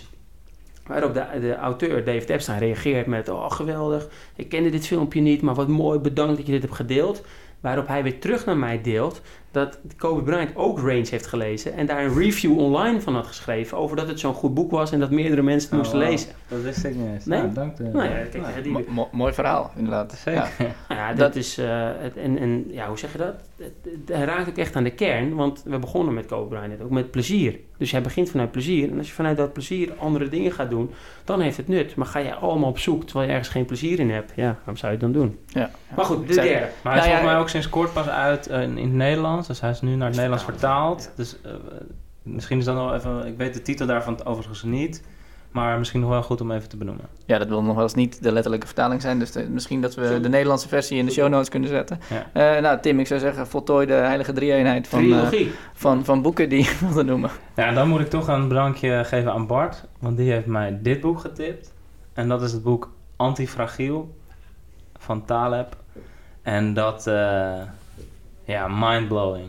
[0.88, 3.30] Waarop de, de auteur David Epstein reageert met...
[3.30, 6.76] Oh, geweldig, ik kende dit filmpje niet, maar wat mooi, bedankt dat je dit hebt
[6.76, 7.24] gedeeld.
[7.66, 9.22] Waarop hij weer terug naar mij deelt
[9.56, 11.74] dat Kobe Bryant ook Range heeft gelezen...
[11.74, 13.78] en daar een review online van had geschreven...
[13.78, 16.10] over dat het zo'n goed boek was en dat meerdere mensen het Oh, moesten wow.
[16.10, 16.30] lezen.
[16.48, 17.26] Dat wist ik niet eens.
[17.26, 17.40] Nee?
[17.42, 17.80] Nou, dank.
[17.80, 17.86] eh.
[17.94, 20.14] Nou ja, kijk, Nou, die, Mo- mo- mooi verhaal, inderdaad.
[20.24, 20.50] Zeker.
[20.60, 20.66] Ja.
[20.96, 21.58] Ja, Dat- dat is.
[21.58, 23.34] eh, het, en, en ja, hoe zeg je dat?
[23.58, 26.82] Het, het- hij raakt ook echt aan de kern, want we begonnen met Kobe Bryant
[26.82, 27.60] ook met plezier.
[27.78, 28.92] Dus hij begint vanuit plezier.
[28.92, 30.92] En als je vanuit dat plezier andere dingen gaat doen,
[31.24, 31.96] dan heeft het nut.
[31.96, 34.78] Maar ga je allemaal op zoek terwijl je ergens geen plezier in hebt, ja, waarom
[34.78, 35.40] zou je het dan doen?
[35.48, 35.70] Ja.
[35.96, 36.50] Maar goed, de derde.
[36.50, 39.45] Maar hij is Nou volgens mij ook sinds kort pas uit eh, in het Nederlands.
[39.48, 41.12] Dus hij is nu naar het Nederlands vertaald.
[41.16, 41.52] Dus eh,
[42.24, 43.26] misschien is dat nog even...
[43.28, 45.04] Ik weet de titel daarvan overigens niet.
[45.52, 47.06] Maar misschien nog wel goed om even te benoemen.
[47.26, 49.20] Ja, dat wil nog wel eens niet de letterlijke vertaling zijn.
[49.20, 52.00] Dus de- misschien dat we de Nederlandse versie in de show notes kunnen zetten.
[52.10, 52.56] Ja.
[52.56, 55.52] Eh, nou, Tim, ik zou zeggen, voltooi de heilige drie-eenheid van, eh, Trilogie.
[55.74, 57.30] van, van boeken die je wilde noemen.
[57.56, 59.84] Ja, en dan moet ik toch een bedankje geven aan Bart.
[60.00, 61.74] Want die heeft mij dit boek getipt.
[62.14, 64.16] En dat is het boek Antifragiel
[64.98, 65.76] van Taleb.
[66.42, 67.08] En dat...
[67.08, 67.62] eh
[68.46, 69.48] ja, mindblowing.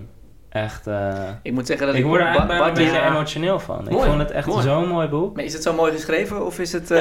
[0.49, 0.87] Echt...
[0.87, 2.07] eh, Ik moet zeggen dat ik ik...
[2.07, 3.09] word er eigenlijk een Bart- beetje ja.
[3.11, 3.85] emotioneel van.
[3.85, 4.63] Ik Mooi, vond het echt mooi.
[4.63, 5.35] zo'n mooi boek.
[5.35, 7.01] Maar is het zo mooi geschreven of is het eh,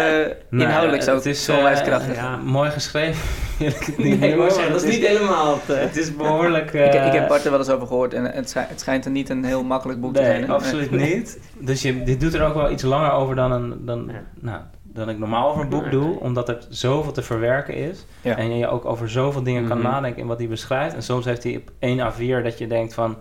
[0.49, 2.15] Nee, inhoudelijk zo, het is, zo eh, wijskrachtig?
[2.15, 3.21] ja, mooi geschreven.
[3.65, 4.19] ik Nee,
[4.51, 5.79] zeggen, dat is niet helemaal het...
[5.79, 6.73] Het is behoorlijk...
[6.73, 9.05] ik, eh, ik heb Bart er wel eens over gehoord en het, schij- het schijnt
[9.05, 10.49] er niet een heel makkelijk boek te zijn.
[10.49, 11.39] absoluut niet.
[11.59, 14.21] Dus je, dit doet er ook wel iets langer over dan, een, dan, Ja.
[14.39, 14.59] nou,
[14.95, 16.19] dan ik normaal over een boek doe.
[16.19, 18.05] Omdat er zoveel te verwerken is.
[18.21, 18.37] Ja.
[18.37, 19.87] En je ook over zoveel dingen kan Mhm.
[19.87, 20.95] nadenken in wat hij beschrijft.
[20.95, 23.17] En soms heeft hij op één A4 dat je denkt van...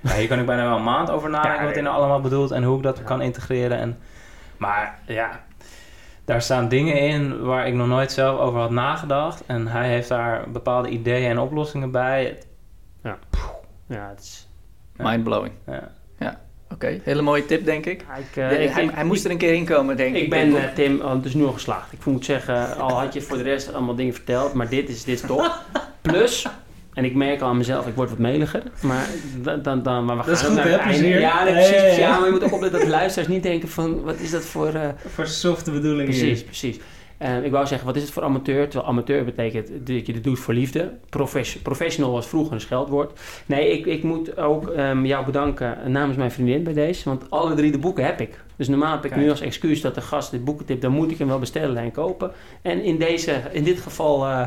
[0.00, 1.88] Ja, hier kan ik bijna wel een maand over nadenken Ja, wat hij ja.
[1.88, 2.50] nou allemaal bedoelt.
[2.50, 3.04] En hoe ik dat Ja.
[3.04, 3.78] kan integreren.
[3.78, 3.98] En,
[4.56, 5.40] maar ja,
[6.24, 9.42] daar staan dingen in waar ik nog nooit zelf over had nagedacht.
[9.46, 12.38] En hij heeft daar bepaalde ideeën en oplossingen bij.
[13.02, 14.48] ja, het is...
[14.96, 15.52] Mindblowing.
[15.66, 15.88] Ja.
[16.72, 18.04] Oké, hele mooie tip denk ik.
[18.08, 20.22] Ja, ik, eh, ik- hij, ik- hij moest er een keer in komen denk ik.
[20.22, 21.92] Ik ben, eh, Tim, al- dus nu al geslaagd.
[21.92, 25.04] Ik moet zeggen, al had je voor de rest allemaal dingen verteld, maar dit is,
[25.04, 25.52] dit is top.
[26.02, 26.46] Plus,
[26.94, 29.06] en ik merk al aan mezelf, ik word wat meliger, maar
[29.42, 30.98] dan, dan, dan maar we gaan Dat is ook goed, naar hè, het einde.
[30.98, 31.20] plezier?
[31.20, 31.96] Ja, nee, precies.
[31.96, 32.16] ja.
[32.18, 34.68] maar je moet ook opletten dat de luisteraars niet denken van, wat is dat voor...
[34.74, 36.76] eh, Voor softe bedoelingen Precies, precies.
[37.18, 38.68] Ik wou zeggen, wat is het voor amateur?
[38.68, 40.92] Terwijl amateur betekent dat je het doet voor liefde.
[41.08, 43.20] Profes- professional was vroeger een scheldwoord.
[43.46, 47.08] Nee, ik, ik moet ook ehm, jou bedanken namens mijn vriendin bij deze.
[47.08, 48.44] Want alle drie de boeken heb ik.
[48.56, 49.22] Dus normaal heb ik Kijk.
[49.22, 50.82] nu als excuus dat de gast dit boeken tipt.
[50.82, 52.32] Dan moet ik hem wel bestellen en kopen.
[52.62, 54.46] En in, deze, in dit geval, eh,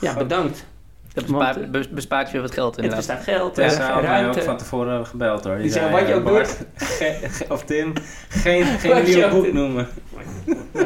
[0.00, 0.66] ja, bedankt.
[1.14, 3.06] Dat bespaart, eh, bes- bespaart je wat geld Het inderdaad.
[3.06, 5.56] bestaat geld, Ja, mij ook van tevoren gebeld hoor.
[5.58, 7.92] Die zei, wat je ook Bart, ge- ge- of Tim,
[8.28, 9.52] geen, geen nieuw boek doet.
[9.52, 9.88] noemen.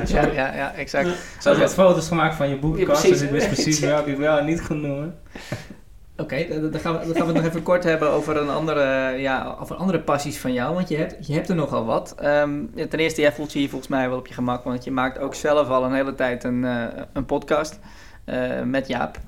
[0.07, 1.07] Ja, Ja, ja, exact.
[1.07, 4.17] Ze hadden wat foto's gemaakt van je boekenkast, Ja, dus ik wist precies welke ik
[4.19, 5.19] wel en niet kon noemen.
[6.17, 8.51] Oké, dan dan gaan, we, dan gaan we het nog even kort hebben over, een
[8.51, 10.75] andere, ja, over andere passies van jou.
[10.75, 12.15] Want je hebt, je hebt er nogal wat.
[12.19, 12.51] Ehm,
[12.89, 14.65] ten eerste, jij voelt je hier volgens mij wel op je gemak.
[14.65, 17.79] Want je maakt ook zelf al een hele tijd een, eh, een podcast
[18.25, 19.19] eh, met Jaap.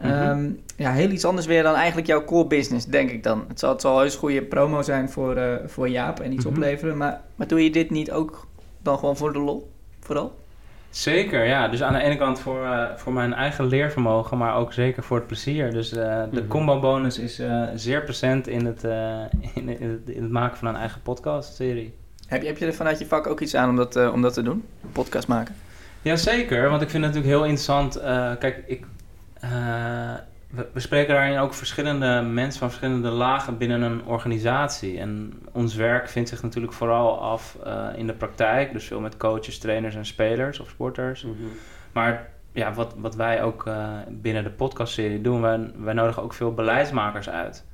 [0.00, 0.10] Mhm.
[0.10, 3.44] Ehm, ja, heel iets anders weer dan eigenlijk jouw core business, denk ik dan.
[3.48, 6.54] Het zal, het zal heus goede promo zijn voor, eh, voor Jaap en iets Mhm.
[6.54, 6.96] opleveren.
[6.96, 8.46] Maar, maar doe je dit niet ook
[8.82, 9.70] dan gewoon voor de lol?
[10.00, 10.44] Vooral?
[10.90, 11.68] Zeker, ja.
[11.68, 15.16] Dus aan de ene kant voor, eh, voor mijn eigen leervermogen, maar ook zeker voor
[15.16, 15.70] het plezier.
[15.72, 16.48] Dus eh, de Mhm.
[16.48, 17.40] combo bonus is
[17.74, 18.82] zeer present in het,
[19.54, 21.94] in, in het, in het maken van een eigen podcastserie.
[22.26, 24.34] Heb je, heb je er vanuit je vak ook iets aan om dat, om dat
[24.34, 24.64] te doen?
[24.92, 25.54] Podcast maken?
[26.02, 28.00] Jazeker, want ik vind het natuurlijk heel interessant.
[28.38, 28.84] kijk, ik,
[29.52, 30.14] eh,
[30.50, 34.98] we, we spreken daarin ook verschillende mensen van verschillende lagen binnen een organisatie.
[34.98, 38.72] En ons werk vindt zich natuurlijk vooral af eh, in de praktijk.
[38.72, 41.22] Dus veel met coaches, trainers en spelers of sporters.
[41.22, 41.34] Mhm.
[41.92, 46.32] Maar ja, wat, wat wij ook eh, binnen de podcastserie doen, wij, wij nodigen ook
[46.32, 47.64] veel beleidsmakers uit.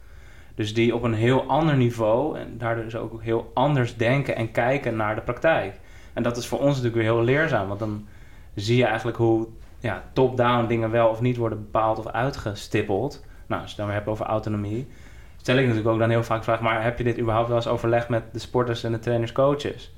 [0.55, 4.51] Dus die op een heel ander niveau en daardoor dus ook heel anders denken en
[4.51, 5.75] kijken naar de praktijk.
[6.13, 8.07] En dat is voor ons natuurlijk weer heel leerzaam, want dan
[8.55, 9.49] zie je eigenlijk hoe
[9.83, 13.25] ja, top-down dingen wel of niet worden bepaald of uitgestippeld.
[13.47, 14.89] Nou, als je het dan weer hebt over autonomie,
[15.37, 17.67] stel ik natuurlijk ook dan heel vaak vraag, maar heb je dit überhaupt wel eens
[17.67, 19.95] overlegd met de sporters en de trainers, coaches?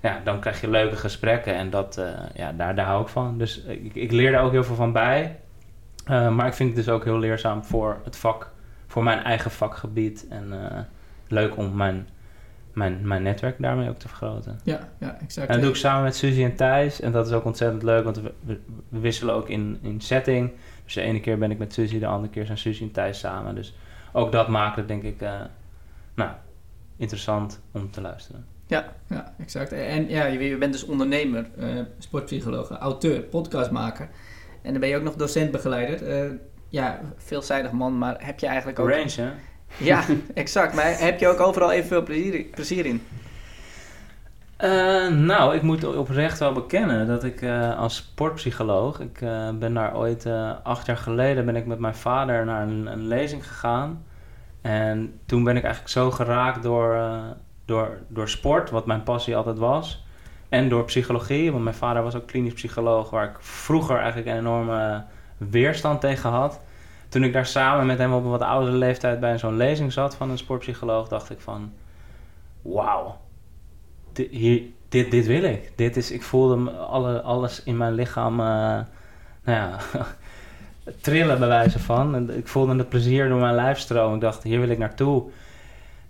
[0.00, 3.38] Ja, dan krijg je leuke gesprekken en dat, eh, ja, daar, daar hou ik van.
[3.38, 5.38] Dus ik, ik leer daar ook heel veel van bij.
[6.04, 8.50] Eh, maar ik vind het dus ook heel leerzaam voor het vak,
[8.86, 10.26] voor mijn eigen vakgebied.
[10.30, 10.80] En eh,
[11.28, 12.08] leuk om mijn,
[12.72, 14.60] mijn, mijn netwerk daarmee ook te vergroten.
[14.64, 15.48] Ja, ja exact.
[15.48, 17.00] En dat doe ik samen met Suzy en Thijs.
[17.00, 20.52] En dat is ook ontzettend leuk, want we, we, we wisselen ook in, in setting.
[20.84, 23.18] Dus de ene keer ben ik met Suzy, de andere keer zijn Suzy en Thijs
[23.18, 23.54] samen.
[23.54, 23.76] Dus
[24.12, 25.40] ook dat maakt het denk ik eh,
[26.14, 26.30] nou,
[26.96, 28.46] interessant om te luisteren.
[28.66, 29.72] Ja, ja, exact.
[29.72, 31.68] En ja, je, je bent dus ondernemer, eh,
[31.98, 34.08] sportpsycholoog, auteur, podcastmaker.
[34.62, 36.08] En dan ben je ook nog docentbegeleider.
[36.08, 36.30] Eh
[36.70, 38.88] ja, veelzijdig man, maar heb je eigenlijk ook...
[38.88, 39.30] Range, hè?
[39.76, 40.04] Ja,
[40.34, 40.74] exact.
[40.74, 43.02] Maar heb je ook overal evenveel plezier, plezier in?
[44.64, 49.74] Uh, nou, ik moet oprecht wel bekennen dat ik uh, als sportpsycholoog, ik uh, ben
[49.74, 50.26] daar ooit
[50.62, 54.04] acht jaar geleden ben ik met mijn vader naar een, een, lezing gegaan.
[54.60, 56.98] En toen ben ik eigenlijk zo geraakt door,
[57.64, 60.04] door, door sport, wat mijn passie altijd was.
[60.48, 64.38] En door psychologie, want mijn vader was ook klinisch psycholoog, waar ik vroeger eigenlijk een
[64.38, 65.04] enorme
[65.36, 66.60] weerstand tegen had.
[67.10, 70.14] Toen ik daar samen met hem op een wat oudere leeftijd bij zo'n lezing zat
[70.14, 71.72] van een sportpsycholoog, dacht ik van,
[72.62, 73.18] wauw,
[74.12, 75.72] dit, hier, dit, dit wil ik.
[75.76, 78.86] Dit is, ik voelde alle, alles in mijn lichaam, uh, nou
[79.44, 79.76] ja,
[81.00, 82.14] trillen bij wijze van.
[82.14, 84.14] En ik voelde het plezier door mijn lijf stromen.
[84.14, 85.30] Ik dacht, hier wil ik naartoe.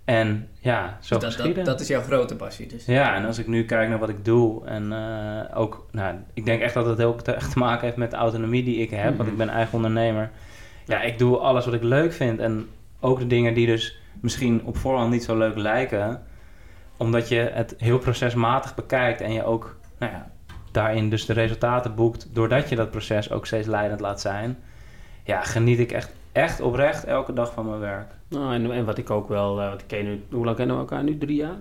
[0.05, 2.85] En ja, zo dus dat, dat, dat, is jouw grote passie dus.
[2.85, 6.45] Ja, en als ik nu kijk naar wat ik doe en uh, ook, nou, ik
[6.45, 9.29] denk echt dat het heel te maken heeft met de autonomie die ik heb, want
[9.29, 9.45] ik mhm.
[9.45, 10.29] ben eigen ondernemer.
[10.91, 12.67] Ja, ik doe alles wat ik leuk vind en
[12.99, 16.23] ook de dingen die dus misschien op voorhand niet zo leuk lijken,
[16.97, 20.31] omdat je het heel procesmatig bekijkt en je ook nou ja,
[20.71, 24.57] daarin dus de resultaten boekt, doordat je dat proces ook steeds leidend laat zijn,
[25.23, 28.11] ja, geniet ik echt, echt oprecht elke dag van mijn werk.
[28.27, 30.75] Nou, en, en wat ik ook wel, uh, wat ik ken nu, hoe lang kennen
[30.75, 31.17] we elkaar nu?
[31.17, 31.59] Drie jaar?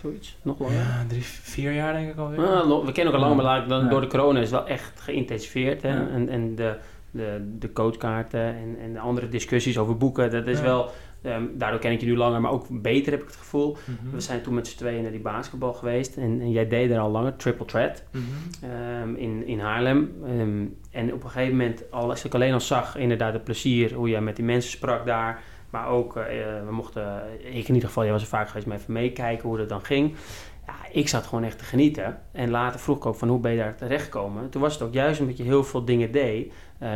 [0.00, 0.36] Zoiets?
[0.42, 0.74] Nog langer?
[0.74, 2.46] Ja, drie, vier jaar denk ik alweer.
[2.46, 5.82] Ah, we kennen elkaar lang, maar dan, door de corona is het wel echt geïntensiveerd.
[5.82, 6.08] Hè?
[6.10, 6.76] En, en de,
[7.12, 10.90] de, de coachkaarten en, en de andere discussies over boeken, dat is wel
[11.26, 13.76] Um, daardoor ken ik je nu langer, maar ook beter heb ik het gevoel.
[13.84, 14.14] Mhm.
[14.14, 16.16] We zijn toen met z'n tweeën naar die basketbal geweest.
[16.16, 20.12] En, en jij deed er al langer, Triple Threat, mm in, in Haarlem.
[20.24, 23.94] Ehm, en op een gegeven moment, al, als ik alleen al zag inderdaad het plezier,
[23.94, 25.42] hoe jij met die mensen sprak daar.
[25.70, 26.24] Maar ook, uh,
[26.66, 29.58] we mochten, ik in ieder geval, jij was er vaak geweest, maar even meekijken hoe
[29.58, 30.14] dat dan ging.
[30.66, 32.18] Ja, ik zat gewoon echt te genieten.
[32.32, 34.50] En later vroeg ik ook van hoe ben je daar terecht gekomen.
[34.50, 36.52] Toen was het ook juist omdat je heel veel dingen deed,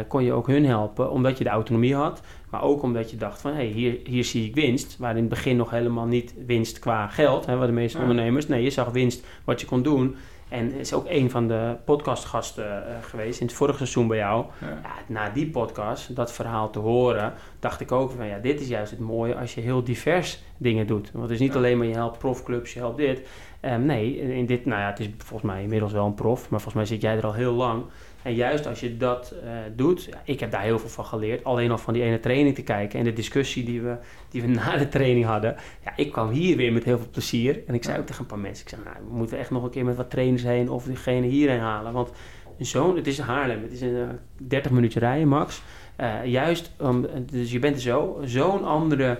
[0.09, 2.21] kon je ook hun helpen, omdat je de autonomie had.
[2.51, 4.97] Maar ook omdat je dacht van, hé, hey, hier, hier zie ik winst.
[4.99, 8.49] Waar in het begin nog helemaal niet winst qua geld, hè, waar de meeste ondernemers.
[8.49, 10.17] Nee, je zag winst wat je kon doen.
[10.49, 14.45] En is ook een van de podcastgasten uh, geweest in het vorige seizoen bij jou.
[14.61, 14.81] Ja.
[15.07, 18.91] na die podcast, dat verhaal te horen, dacht ik ook van ja, dit is juist
[18.91, 21.11] het mooie als je heel divers dingen doet.
[21.13, 23.29] Want het is niet alleen maar je helpt profclubs, je helpt dit.
[23.63, 26.61] Um, nee, in dit, nou ja, het is volgens mij inmiddels wel een prof, maar
[26.61, 27.85] volgens mij zit jij er al heel lang.
[28.27, 31.45] En juist als je dat uh, doet, ik heb daar heel veel van geleerd.
[31.45, 33.97] Alleen al van die ene training te kijken en de discussie die we,
[34.31, 35.57] die we na de training hadden.
[35.85, 37.63] Ja, ik kwam hier weer met heel veel plezier.
[37.67, 39.65] En ik zei ook tegen een paar mensen, ik zei, nou, we moeten echt nog
[39.65, 41.93] een keer met wat trainers heen of diegene hierheen halen.
[41.93, 42.11] Want
[42.59, 45.63] zo'n, het is Haarlem, het is een uh, 30 minuten rijden max.
[46.01, 49.19] Uh, juist, um, dus je bent zo, zo'n andere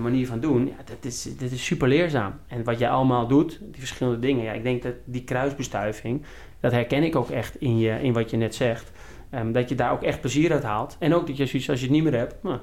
[0.00, 2.32] manier van doen, ja, dat, is, dat is super leerzaam.
[2.46, 6.22] En wat jij allemaal doet, die verschillende dingen, ja, ik denk dat die kruisbestuiving,
[6.62, 8.92] dat herken ik ook echt in, je, in wat je net zegt.
[9.34, 10.96] Um, dat je daar ook echt plezier uit haalt.
[10.98, 12.58] En ook dat je zoiets, als je het niet meer hebt, nou,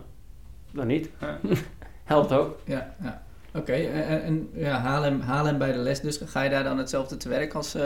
[0.71, 1.09] dan niet.
[1.19, 1.39] Ja.
[2.03, 2.59] Helpt ook.
[2.65, 3.21] Ja, ja.
[3.53, 3.73] oké.
[3.73, 6.21] En, en, ja, Haarlem, Haarlem bij de les dus.
[6.25, 7.75] Ga je daar dan hetzelfde te werk als...
[7.75, 7.83] Uh,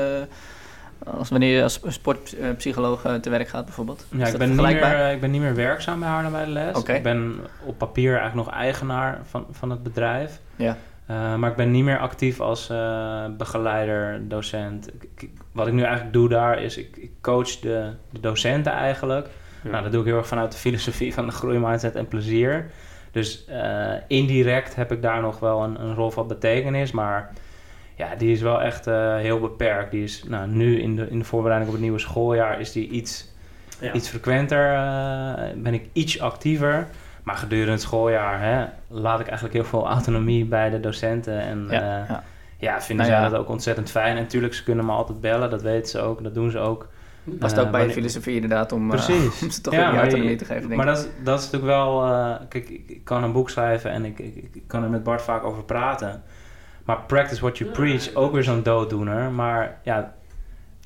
[1.05, 4.05] als wanneer je als sportpsycholoog uh, te werk gaat bijvoorbeeld?
[4.09, 6.78] Ja, ik ben, niet meer, ik ben niet meer werkzaam bij Haarlem bij de les.
[6.78, 6.95] Okay.
[6.95, 10.39] Ik ben op papier eigenlijk nog eigenaar van, van het bedrijf.
[10.55, 10.78] Ja.
[11.10, 14.89] Uh, maar ik ben niet meer actief als uh, begeleider, docent.
[15.18, 19.28] Ik, wat ik nu eigenlijk doe daar is, ik, ik coach de, de, docenten eigenlijk.
[19.62, 22.72] Nou, dat doe ik heel erg vanuit de filosofie van de groeimindset en plezier.
[23.12, 27.34] Dus uh, indirect heb ik daar nog wel een, een, rol van betekenis, maar
[27.95, 28.86] ja, die is wel echt
[29.18, 29.91] heel beperkt.
[29.91, 32.89] Die is nou, nu in de, in de voorbereiding op het nieuwe schooljaar is die
[32.89, 33.34] iets,
[33.80, 33.93] ja.
[33.93, 34.72] iets frequenter,
[35.56, 36.88] ben ik iets actiever.
[37.24, 41.40] Maar gedurende het schooljaar hè, laat ik eigenlijk heel veel autonomie bij de docenten.
[41.40, 42.24] En ja, uh, ja.
[42.58, 44.16] ja vinden nou, zij dat ook ontzettend fijn.
[44.16, 46.88] En natuurlijk, ze kunnen me altijd bellen, dat weten ze ook, dat doen ze ook.
[47.24, 49.10] Was het ook uh, bij de filosofie inderdaad om, uh,
[49.42, 51.72] om ze toch ja, die autonomie te geven, denk Maar dat is, dat is natuurlijk
[51.72, 52.02] wel...
[52.50, 55.22] kijk, ik, ik, kan een boek schrijven en ik, ik, ik, kan er met Bart
[55.22, 56.24] vaak over praten.
[56.86, 59.32] Maar practice what you preach, ook weer zo'n dooddoener.
[59.32, 60.14] Maar ja,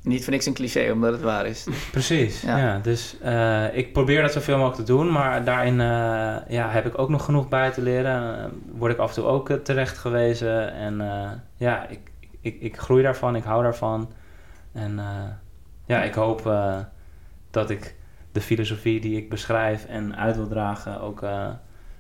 [0.08, 1.68] niet voor niks een cliché, omdat het waar is.
[1.92, 2.80] Precies, ja.
[2.80, 7.00] dus uh, ik probeer dat zoveel mogelijk te doen, maar daarin uh, ja, heb ik
[7.00, 8.40] ook nog genoeg bij te leren.
[8.40, 8.46] Uh,
[8.78, 10.74] word ik af en toe ook terecht gewezen.
[10.74, 11.02] En
[11.56, 12.00] ja, ik,
[12.42, 14.12] ik, ik groei daarvan, ik hou daarvan.
[14.72, 15.00] En
[15.86, 16.52] ja, ik hoop
[17.52, 17.96] dat ik
[18.32, 21.22] de filosofie die ik beschrijf en uit wil dragen ook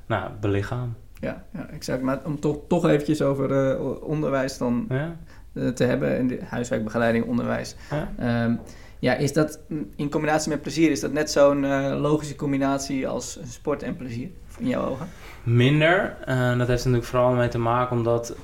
[0.05, 0.95] nou, belichaam.
[1.19, 2.01] Ja, ja, exact.
[2.01, 4.85] Maar om toch, toch eventjes over onderwijs dan...
[4.89, 5.36] Ja eh,
[5.75, 7.75] te hebben in de huiswerkbegeleiding, onderwijs.
[7.89, 8.13] Ja.
[8.17, 8.55] Ehm,
[8.99, 9.59] ja, is dat
[9.95, 14.29] in combinatie met plezier, is dat net zo'n uh, logische combinatie als sport en plezier
[14.57, 15.07] in jouw ogen?
[15.43, 16.17] Minder.
[16.27, 18.35] Uh, dat heeft natuurlijk vooral mee te maken omdat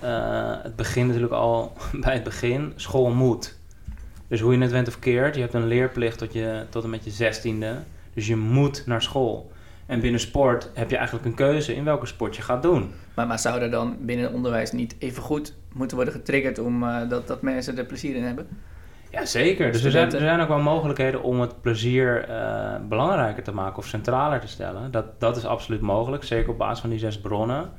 [0.63, 1.73] het begint natuurlijk al
[2.03, 2.73] bij het begin.
[2.75, 3.57] School moet.
[4.27, 6.89] Dus hoe je het went of keert, je hebt een leerplicht tot, je, tot en
[6.89, 7.75] met je zestiende.
[8.13, 9.51] Dus je moet naar school.
[9.85, 12.91] En binnen sport heb je eigenlijk een keuze in welke sport je gaat doen.
[13.15, 16.83] Maar, maar zou er dan binnen het onderwijs niet even goed moeten worden getriggerd om
[16.83, 18.47] uh, dat, dat mensen er plezier in hebben?
[19.11, 19.71] Ja, zeker.
[19.71, 23.77] Dus er zijn, er zijn ook wel mogelijkheden om het plezier uh, belangrijker te maken
[23.77, 24.91] of centraler te stellen.
[24.91, 27.69] Dat, dat is absoluut mogelijk, zeker op basis van die zes bronnen.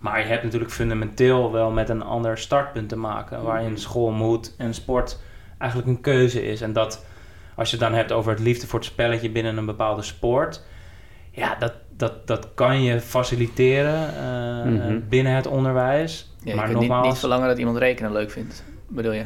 [0.00, 4.54] Maar je hebt natuurlijk fundamenteel wel met een ander startpunt te maken, waarin school moet
[4.58, 5.20] en sport
[5.58, 6.60] eigenlijk een keuze is.
[6.60, 7.06] En dat,
[7.54, 10.64] als je het dan hebt over het liefde voor het spelletje binnen een bepaalde sport,
[11.36, 15.04] ja, dat, dat, dat kan je faciliteren uh, mm-hmm.
[15.08, 16.34] binnen het onderwijs.
[16.42, 19.24] Ja, maar nogmaals, niet, niet verlangen dat iemand rekenen leuk vindt, bedoel je?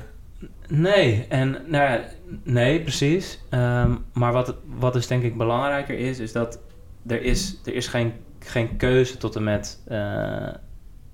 [0.68, 2.00] Nee, en nou ja,
[2.42, 3.40] nee, precies.
[3.50, 6.58] Um, maar wat, wat dus denk ik belangrijker is, is dat
[7.06, 10.48] er is, er is geen, geen keuze tot en met uh,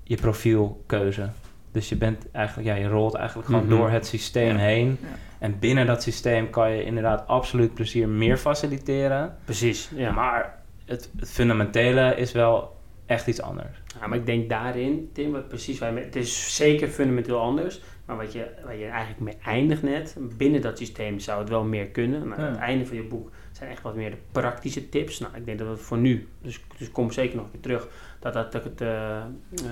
[0.02, 1.28] je profielkeuze.
[1.72, 3.78] Dus je bent eigenlijk, ja, je rolt eigenlijk gewoon mm-hmm.
[3.78, 4.98] door het systeem heen.
[5.00, 5.08] Ja.
[5.38, 9.36] En binnen dat systeem kan je inderdaad absoluut plezier meer faciliteren.
[9.44, 9.90] Precies.
[9.94, 10.10] Ja.
[10.10, 10.55] Maar
[10.86, 12.76] het, het fundamentele is wel
[13.06, 13.82] echt iets anders.
[14.00, 17.80] Ja, maar ik denk daarin, Tim, wat precies wij het is zeker fundamenteel anders.
[18.04, 21.64] Maar wat je, waar je eigenlijk mee eindigt net, binnen dat systeem zou het wel
[21.64, 22.28] meer kunnen.
[22.28, 25.18] Maar aan het einde van je boek zijn echt wat meer de praktische tips.
[25.18, 27.88] Nou, ik denk dat we voor nu, dus, dus kom zeker nog een keer terug,
[28.20, 29.22] dat, dat, dat, het, uh,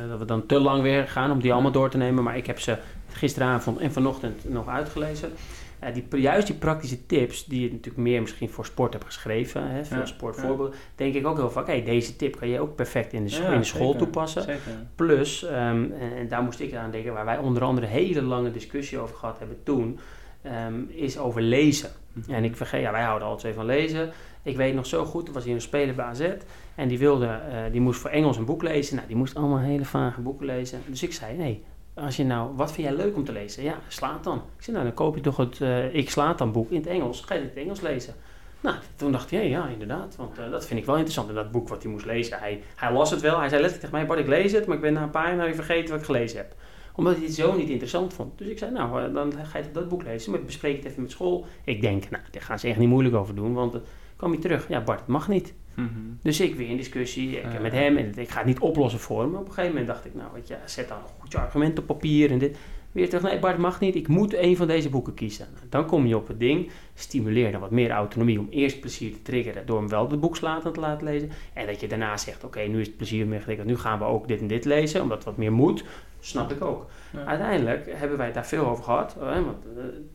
[0.08, 2.24] dat we dan te lang weer gaan om die allemaal door te nemen.
[2.24, 2.78] Maar ik heb ze
[3.08, 5.32] gisteravond en vanochtend nog uitgelezen.
[5.84, 9.70] Uh, die, juist die praktische tips, die je natuurlijk meer misschien voor sport hebt geschreven,
[9.70, 12.74] hè, veel ja, sportvoorbeelden, denk ik ook heel vaak, hey, deze tip kan je ook
[12.74, 14.42] perfect in de, in de school toepassen.
[14.42, 14.86] Zeker.
[14.94, 18.22] Plus, um, en, en, daar moest ik aan denken, waar wij onder andere een hele
[18.22, 19.98] lange discussie over gehad hebben toen,
[20.66, 21.90] um, is over lezen.
[22.12, 22.30] Mhm.
[22.30, 24.12] En ik vergeet, ja, wij houden alle twee van lezen.
[24.42, 26.30] Ik weet nog zo goed, er was hier een speler bij AZ
[26.74, 28.96] en die, wilde, uh, die moest voor Engels een boek lezen.
[28.96, 30.80] Nou, die moest allemaal hele vage boeken lezen.
[30.86, 33.62] Dus ik zei, nee, als je nou, wat vind jij leuk om te lezen?
[33.62, 34.36] Ja, slaat dan.
[34.36, 36.86] Ik zei, nou dan koop je toch het uh, Ik slaat dan boek in het
[36.86, 37.20] Engels.
[37.20, 38.14] Ga je het in het Engels lezen?
[38.60, 41.28] Nou, toen dacht hij, ja, inderdaad, want uh, dat vind ik wel interessant.
[41.28, 43.38] En dat boek wat hij moest lezen, hij, hij las het wel.
[43.38, 45.36] Hij zei letterlijk tegen mij, Bart, ik lees het, maar ik ben na een paar
[45.36, 46.54] jaar vergeten wat ik gelezen heb.
[46.94, 48.38] Omdat hij het zo niet interessant vond.
[48.38, 51.02] Dus ik zei, nou, uh, dan ga je dat boek lezen, maar bespreek het even
[51.02, 51.46] met school.
[51.64, 53.82] Ik denk, nou, daar gaan ze echt niet moeilijk over doen, want dan
[54.16, 54.68] kwam hij terug.
[54.68, 55.54] Ja, Bart, het mag niet.
[55.74, 55.88] Mhm.
[56.22, 59.20] Dus ik weer in discussie ik, met hem en ik ga het niet oplossen voor
[59.20, 59.34] hem.
[59.34, 61.86] Op een gegeven moment dacht ik, nou weet je, zet dan een goed argument op
[61.86, 62.56] papier en dit.
[62.92, 65.46] Weer terug, nee Bart mag niet, ik moet een van deze boeken kiezen.
[65.54, 69.12] Nou, dan kom je op het ding, stimuleer dan wat meer autonomie om eerst plezier
[69.12, 71.30] te triggeren door hem wel de boek te laten lezen.
[71.52, 74.04] En dat je daarna zegt, oké nu is het plezier meer getriggerd, nu gaan we
[74.04, 75.84] ook dit en dit lezen, omdat het wat meer moet.
[76.24, 76.86] Snap ik ook.
[77.26, 79.16] Uiteindelijk hebben wij het daar veel over gehad.
[79.18, 79.64] Hè, want,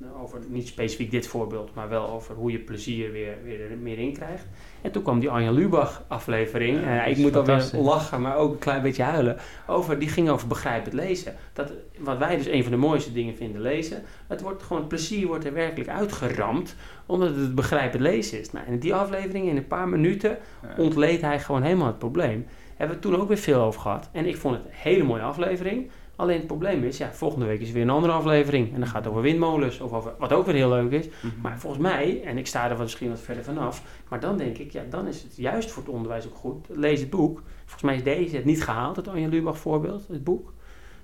[0.02, 3.78] uh, over niet specifiek dit voorbeeld, maar wel over hoe je plezier weer, weer er
[3.78, 4.46] meer in krijgt.
[4.82, 6.82] En toen kwam die Anja Lubach aflevering.
[6.82, 9.38] Ja, uh, ik moet alweer lachen, maar ook een klein beetje huilen.
[9.68, 11.36] Over, die ging over begrijpend lezen.
[11.54, 14.04] Dat, wat wij dus een van de mooiste dingen vinden lezen.
[14.28, 16.76] Het wordt gewoon, het plezier wordt er werkelijk uitgeramd.
[17.06, 18.52] Omdat het begrijpend lezen is.
[18.52, 20.38] Nou, in die aflevering, in een paar minuten,
[20.78, 22.46] ontleed hij gewoon helemaal het probleem.
[22.76, 24.10] Hebben we toen ook weer veel over gehad.
[24.12, 25.90] En ik vond het een hele mooie aflevering.
[26.20, 28.74] Alleen het probleem is, ja, volgende week is weer een andere aflevering.
[28.74, 31.08] En dan gaat het over windmolens, of over, wat ook weer heel leuk is.
[31.08, 31.34] Mhm.
[31.42, 34.72] Maar volgens mij, en ik sta er misschien wat verder vanaf, maar dan denk ik,
[34.72, 36.68] ja, dan is het juist voor het onderwijs ook goed.
[36.70, 37.42] Lees het boek.
[37.60, 40.54] Volgens mij is deze het niet gehaald, het Anja Lubach voorbeeld, het boek.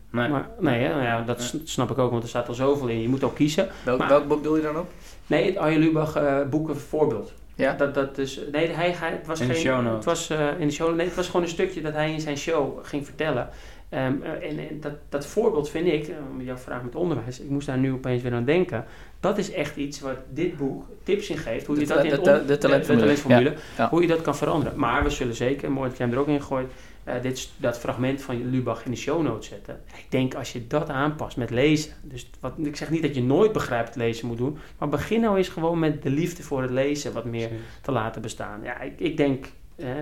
[0.09, 0.29] Nee.
[0.29, 3.01] Maar, nee, nou ja, dat snap ik ook, want er staat al zoveel in.
[3.01, 3.69] Je moet ook kiezen.
[3.83, 4.87] Welk, welk boek doe je dan op?
[5.27, 7.33] Nee, het Anja Lubach uh, boeken voorbeeld.
[7.55, 7.73] Ja?
[7.73, 9.95] Dat, dat is, nee, hij, hij, het was in geen, de show notes.
[9.95, 12.21] Het was uh, in de show Nee, het was gewoon een stukje dat hij in
[12.21, 13.49] zijn show ging vertellen.
[13.89, 17.67] Um, en, en dat, dat voorbeeld vind ik, om jouw vraag met onderwijs, ik moest
[17.67, 18.85] daar nu opeens weer aan denken.
[19.19, 21.65] Dat is echt iets wat dit boek tips in geeft.
[21.65, 23.53] Hoe je dat in de, de, de talentformule,
[23.89, 24.79] hoe je dat kan veranderen.
[24.79, 26.71] Maar we zullen zeker, mooi dat jij hem er ook in gooit,
[27.07, 29.81] uh, dit, dat fragment van Lubach in de show notes zetten.
[29.97, 31.93] Ik denk als je dat aanpast met lezen.
[32.01, 34.57] Dus wat, ik zeg niet dat je nooit begrijpt lezen moet doen.
[34.77, 37.49] Maar begin nou eens gewoon met de liefde voor het lezen wat meer
[37.81, 38.59] te laten bestaan.
[38.63, 39.45] Ja, ik, ik denk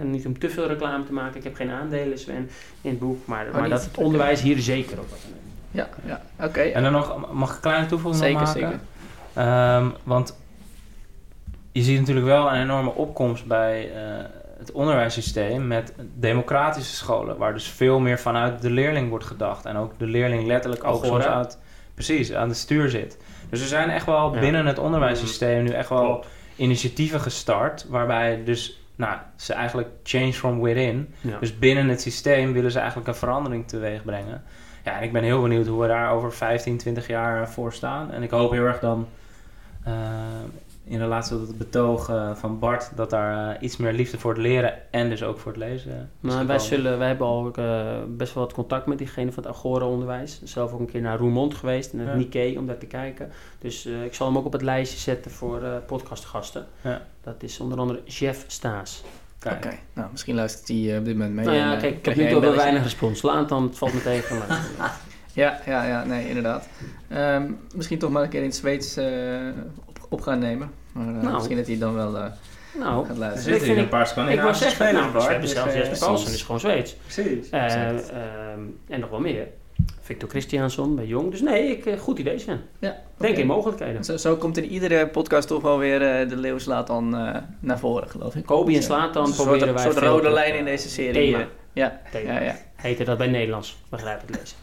[0.04, 1.38] niet om te veel reclame te maken.
[1.38, 2.50] Ik heb geen aandelen Sven,
[2.82, 3.26] in het boek.
[3.26, 5.08] Maar, oh, maar dat het onderwijs hier zeker op
[5.72, 6.62] Ja, ja oké.
[6.62, 8.80] En dan nog, mag ik een kleine toevoeging zeker, maken?
[9.34, 10.38] Zeker, um, want
[11.72, 14.26] je ziet natuurlijk wel een enorme opkomst bij uh,
[14.58, 17.38] het onderwijssysteem met democratische scholen.
[17.38, 19.66] Waar dus veel meer vanuit de leerling wordt gedacht.
[19.66, 21.58] En ook de leerling letterlijk ook soms uit,
[21.94, 23.18] precies, aan het stuur zit.
[23.50, 24.40] Dus er zijn echt wel ja.
[24.40, 26.26] binnen het onderwijssysteem nu echt wel
[26.56, 27.86] initiatieven gestart.
[27.90, 31.14] Waarbij dus nou, ze eigenlijk change from within.
[31.22, 31.40] Ja.
[31.40, 34.44] Dus binnen het systeem willen ze eigenlijk een verandering teweeg brengen.
[34.84, 38.12] Ja, en ik ben heel benieuwd hoe we daar over 15, 20 jaar voor staan.
[38.12, 39.08] En ik hoop heel erg dan
[39.88, 39.94] uh,
[40.84, 44.32] in relatie tot het betoog uh, van Bart dat daar uh, iets meer liefde voor
[44.32, 46.12] het leren en dus ook voor het lezen.
[46.20, 47.52] Nou, wij, zullen, wij hebben al
[48.08, 50.42] best wel wat contact met diegene van het Agora-onderwijs.
[50.44, 52.20] Zelf ook een keer naar Roermond geweest, naar het ja.
[52.20, 53.32] Nikkei, om daar te kijken.
[53.60, 56.66] Dus ik zal hem ook op het lijstje zetten voor podcastgasten.
[56.82, 57.02] Ja.
[57.22, 59.04] Dat is onder andere Jeff Staes.
[59.52, 61.46] Oké, nou misschien luistert hij eh, op dit moment mee.
[61.46, 63.22] Nou ja, eh, kijk, ik heb nu toch wel weinig respons.
[63.22, 64.38] Laat dan, het valt me tegen.
[64.38, 64.62] Maar,
[65.34, 66.68] Ja, ja, ja, nee, inderdaad.
[67.08, 69.06] Ehm, misschien toch maar een keer in het Zweeds eh,
[70.14, 70.72] op, gaan nemen.
[70.92, 71.34] Maar eh, Nou.
[71.34, 72.26] misschien dat hij dan wel eh,
[72.80, 73.34] nou, gaat Er luisteren.
[73.44, 75.22] zitten vind hier ik- een paar Scandinavische ik wou zeggen, spelers nou, hoor.
[75.22, 76.96] we hebben Dus, zelfs eh, Jesper Paulsen, is gewoon Zweeds.
[76.96, 77.50] Precies.
[77.50, 79.48] Eh, ehm, en nog wel meer.
[80.02, 81.32] Victor Christiansson bij Jong.
[81.32, 82.62] Dus nee, ik, goed idee Sven.
[82.80, 84.04] Ja, Denk in mogelijkheden.
[84.04, 87.36] Zo, zo komt in iedere podcast toch wel weer eh, de leeuw slaat dan eh,
[87.60, 88.46] naar voren, geloof ik.
[88.46, 90.90] Kobe en Dus, eh, Slatan een soort, proberen wij soort veel rode lijn in deze
[90.90, 91.32] serie.
[91.32, 91.48] Thema.
[91.74, 92.34] ja, Thema.
[92.34, 92.56] ja, ja.
[92.76, 93.78] Heette dat bij Nederlands.
[93.90, 94.58] Begrijp het lezen.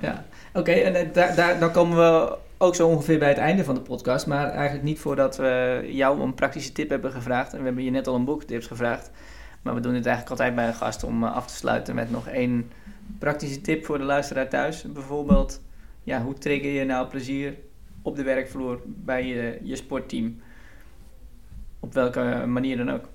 [0.00, 0.24] ja.
[0.54, 3.80] Oké, en daar, daar, dan komen we ook zo ongeveer bij het einde van de
[3.80, 4.26] podcast.
[4.26, 7.52] Maar eigenlijk niet voordat we jou een praktische tip hebben gevraagd.
[7.52, 9.10] En we hebben je net al een boektips gevraagd.
[9.62, 12.10] Maar we doen dit eigenlijk altijd bij een gast om eh, af te sluiten met
[12.10, 12.70] nog één
[13.18, 14.82] praktische tip voor de luisteraar thuis.
[14.82, 15.62] Bijvoorbeeld,
[16.02, 17.54] ja, hoe trigger je nou plezier
[18.02, 20.40] op de werkvloer bij je, je sportteam?
[21.80, 23.08] Op welke manier dan ook.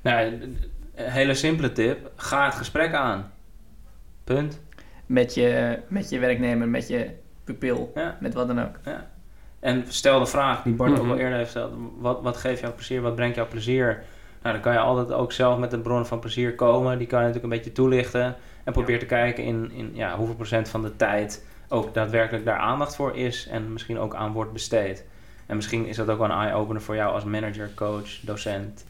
[0.00, 0.58] Nou, een
[0.94, 2.10] hele simpele tip.
[2.16, 3.32] Ga het gesprek aan.
[4.24, 4.60] Punt.
[5.06, 7.10] Met je, met je werknemer, met je
[7.52, 8.16] pupil, Ja.
[8.20, 8.74] met wat dan ook.
[9.60, 11.10] En stel de vraag die Bart ook Mhm.
[11.10, 11.72] al eerder heeft gesteld.
[11.98, 13.00] Wat, wat geeft jou plezier?
[13.00, 14.02] Wat brengt jou plezier?
[14.42, 16.98] Nou, dan kan je altijd ook zelf met de bronnen van plezier komen.
[16.98, 18.36] Die kan je natuurlijk een beetje toelichten.
[18.64, 22.58] En probeer te kijken in, in ja, hoeveel procent van de tijd ook daadwerkelijk daar
[22.58, 23.46] aandacht voor is.
[23.48, 25.04] En misschien ook aan wordt besteed.
[25.46, 28.84] En misschien is dat ook wel een eye-opener voor jou als manager, coach, docent.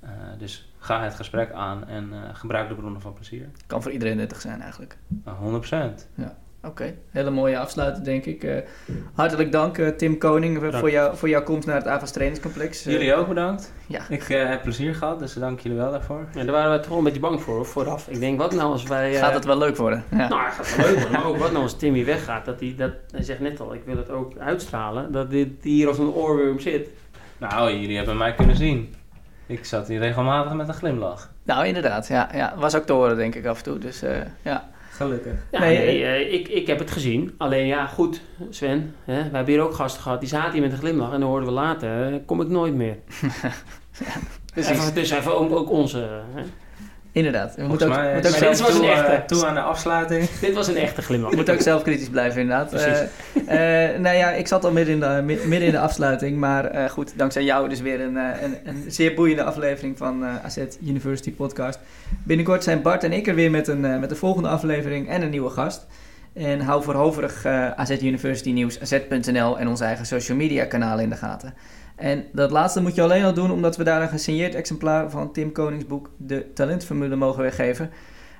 [0.00, 3.48] Eh, dus ga het gesprek aan en eh, gebruik de bronnen van plezier.
[3.66, 4.96] Kan voor iedereen nuttig zijn eigenlijk.
[5.08, 6.08] Nou, 100%.
[6.66, 8.44] Oké, hele mooie afsluiter denk ik.
[8.44, 8.56] Eh,
[9.14, 12.86] hartelijk dank eh, Tim Koning voor, jou, voor jouw komst naar het AVAS trainingscomplex.
[12.86, 13.72] Eh, Jullie ook bedankt.
[13.86, 14.00] Ja.
[14.08, 16.26] Ik eh, heb plezier gehad, dus dank jullie wel daarvoor.
[16.34, 18.08] Ja, daar waren we toch wel een beetje bang voor vooraf.
[18.08, 19.12] Ik denk, wat nou als wij...
[19.14, 20.04] eh, Gaat het wel leuk worden?
[20.10, 20.28] Ja.
[20.28, 21.12] Nou, het gaat wel leuk worden.
[21.12, 22.44] Maar ook wat nou als Timmy weggaat.
[22.44, 25.12] Dat hij, dat, hij zegt net al, ik wil het ook uitstralen.
[25.12, 26.88] Dat dit hier als een oorworm zit.
[27.38, 28.94] Nou, jullie hebben mij kunnen zien.
[29.46, 31.30] Ik zat hier regelmatig met een glimlach.
[31.42, 32.08] Nou, inderdaad.
[32.08, 33.78] Ja, ja, was ook te horen denk ik af en toe.
[33.78, 34.68] Dus eh, ja.
[34.94, 35.32] Gelukkig.
[35.50, 37.34] Ja, Nee, nee, eh, ik, ik heb het gezien.
[37.38, 38.94] Alleen ja, goed, Sven.
[39.04, 40.20] Hè, we hebben hier ook gasten gehad.
[40.20, 41.12] Die zaten hier met een glimlach.
[41.12, 42.96] En dan hoorden we later, eh, kom ik nooit meer.
[44.52, 44.70] Precies.
[44.80, 45.98] Even, dus even ook, ook onze...
[46.34, 46.42] Hè.
[47.14, 47.54] Inderdaad.
[47.56, 49.34] We moeten ook, mij moeten ook, dit zelf, was toe, een echte.
[49.34, 50.28] toe aan de afsluiting.
[50.40, 51.30] Dit was een echte glimlach.
[51.30, 52.70] we moeten ook zelfkritisch blijven inderdaad.
[52.70, 52.86] Precies.
[53.46, 56.36] Eh, eh, nou ja, ik zat al midden in de, mi- midden in de afsluiting.
[56.38, 60.24] Maar eh, goed, dankzij jou dus weer een, eh, een, een zeer boeiende aflevering van
[60.24, 61.78] eh AZ University Podcast.
[62.22, 65.22] Binnenkort zijn Bart en ik er weer met een, eh, met de volgende aflevering en
[65.22, 65.86] een nieuwe gast.
[66.32, 71.04] En hou voor overig eh, AZ University nieuws, az.nl en onze eigen social media kanalen
[71.04, 71.54] in de gaten.
[71.96, 75.32] En dat laatste moet je alleen al doen omdat we daar een gesigneerd exemplaar van
[75.32, 77.90] Tim Konings boek De Talentformule mogen weggeven.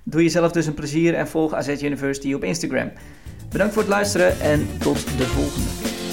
[0.03, 2.93] Doe jezelf dus een plezier en volg AZ University op Instagram.
[3.51, 6.04] Bedankt voor het luisteren en tot de volgende.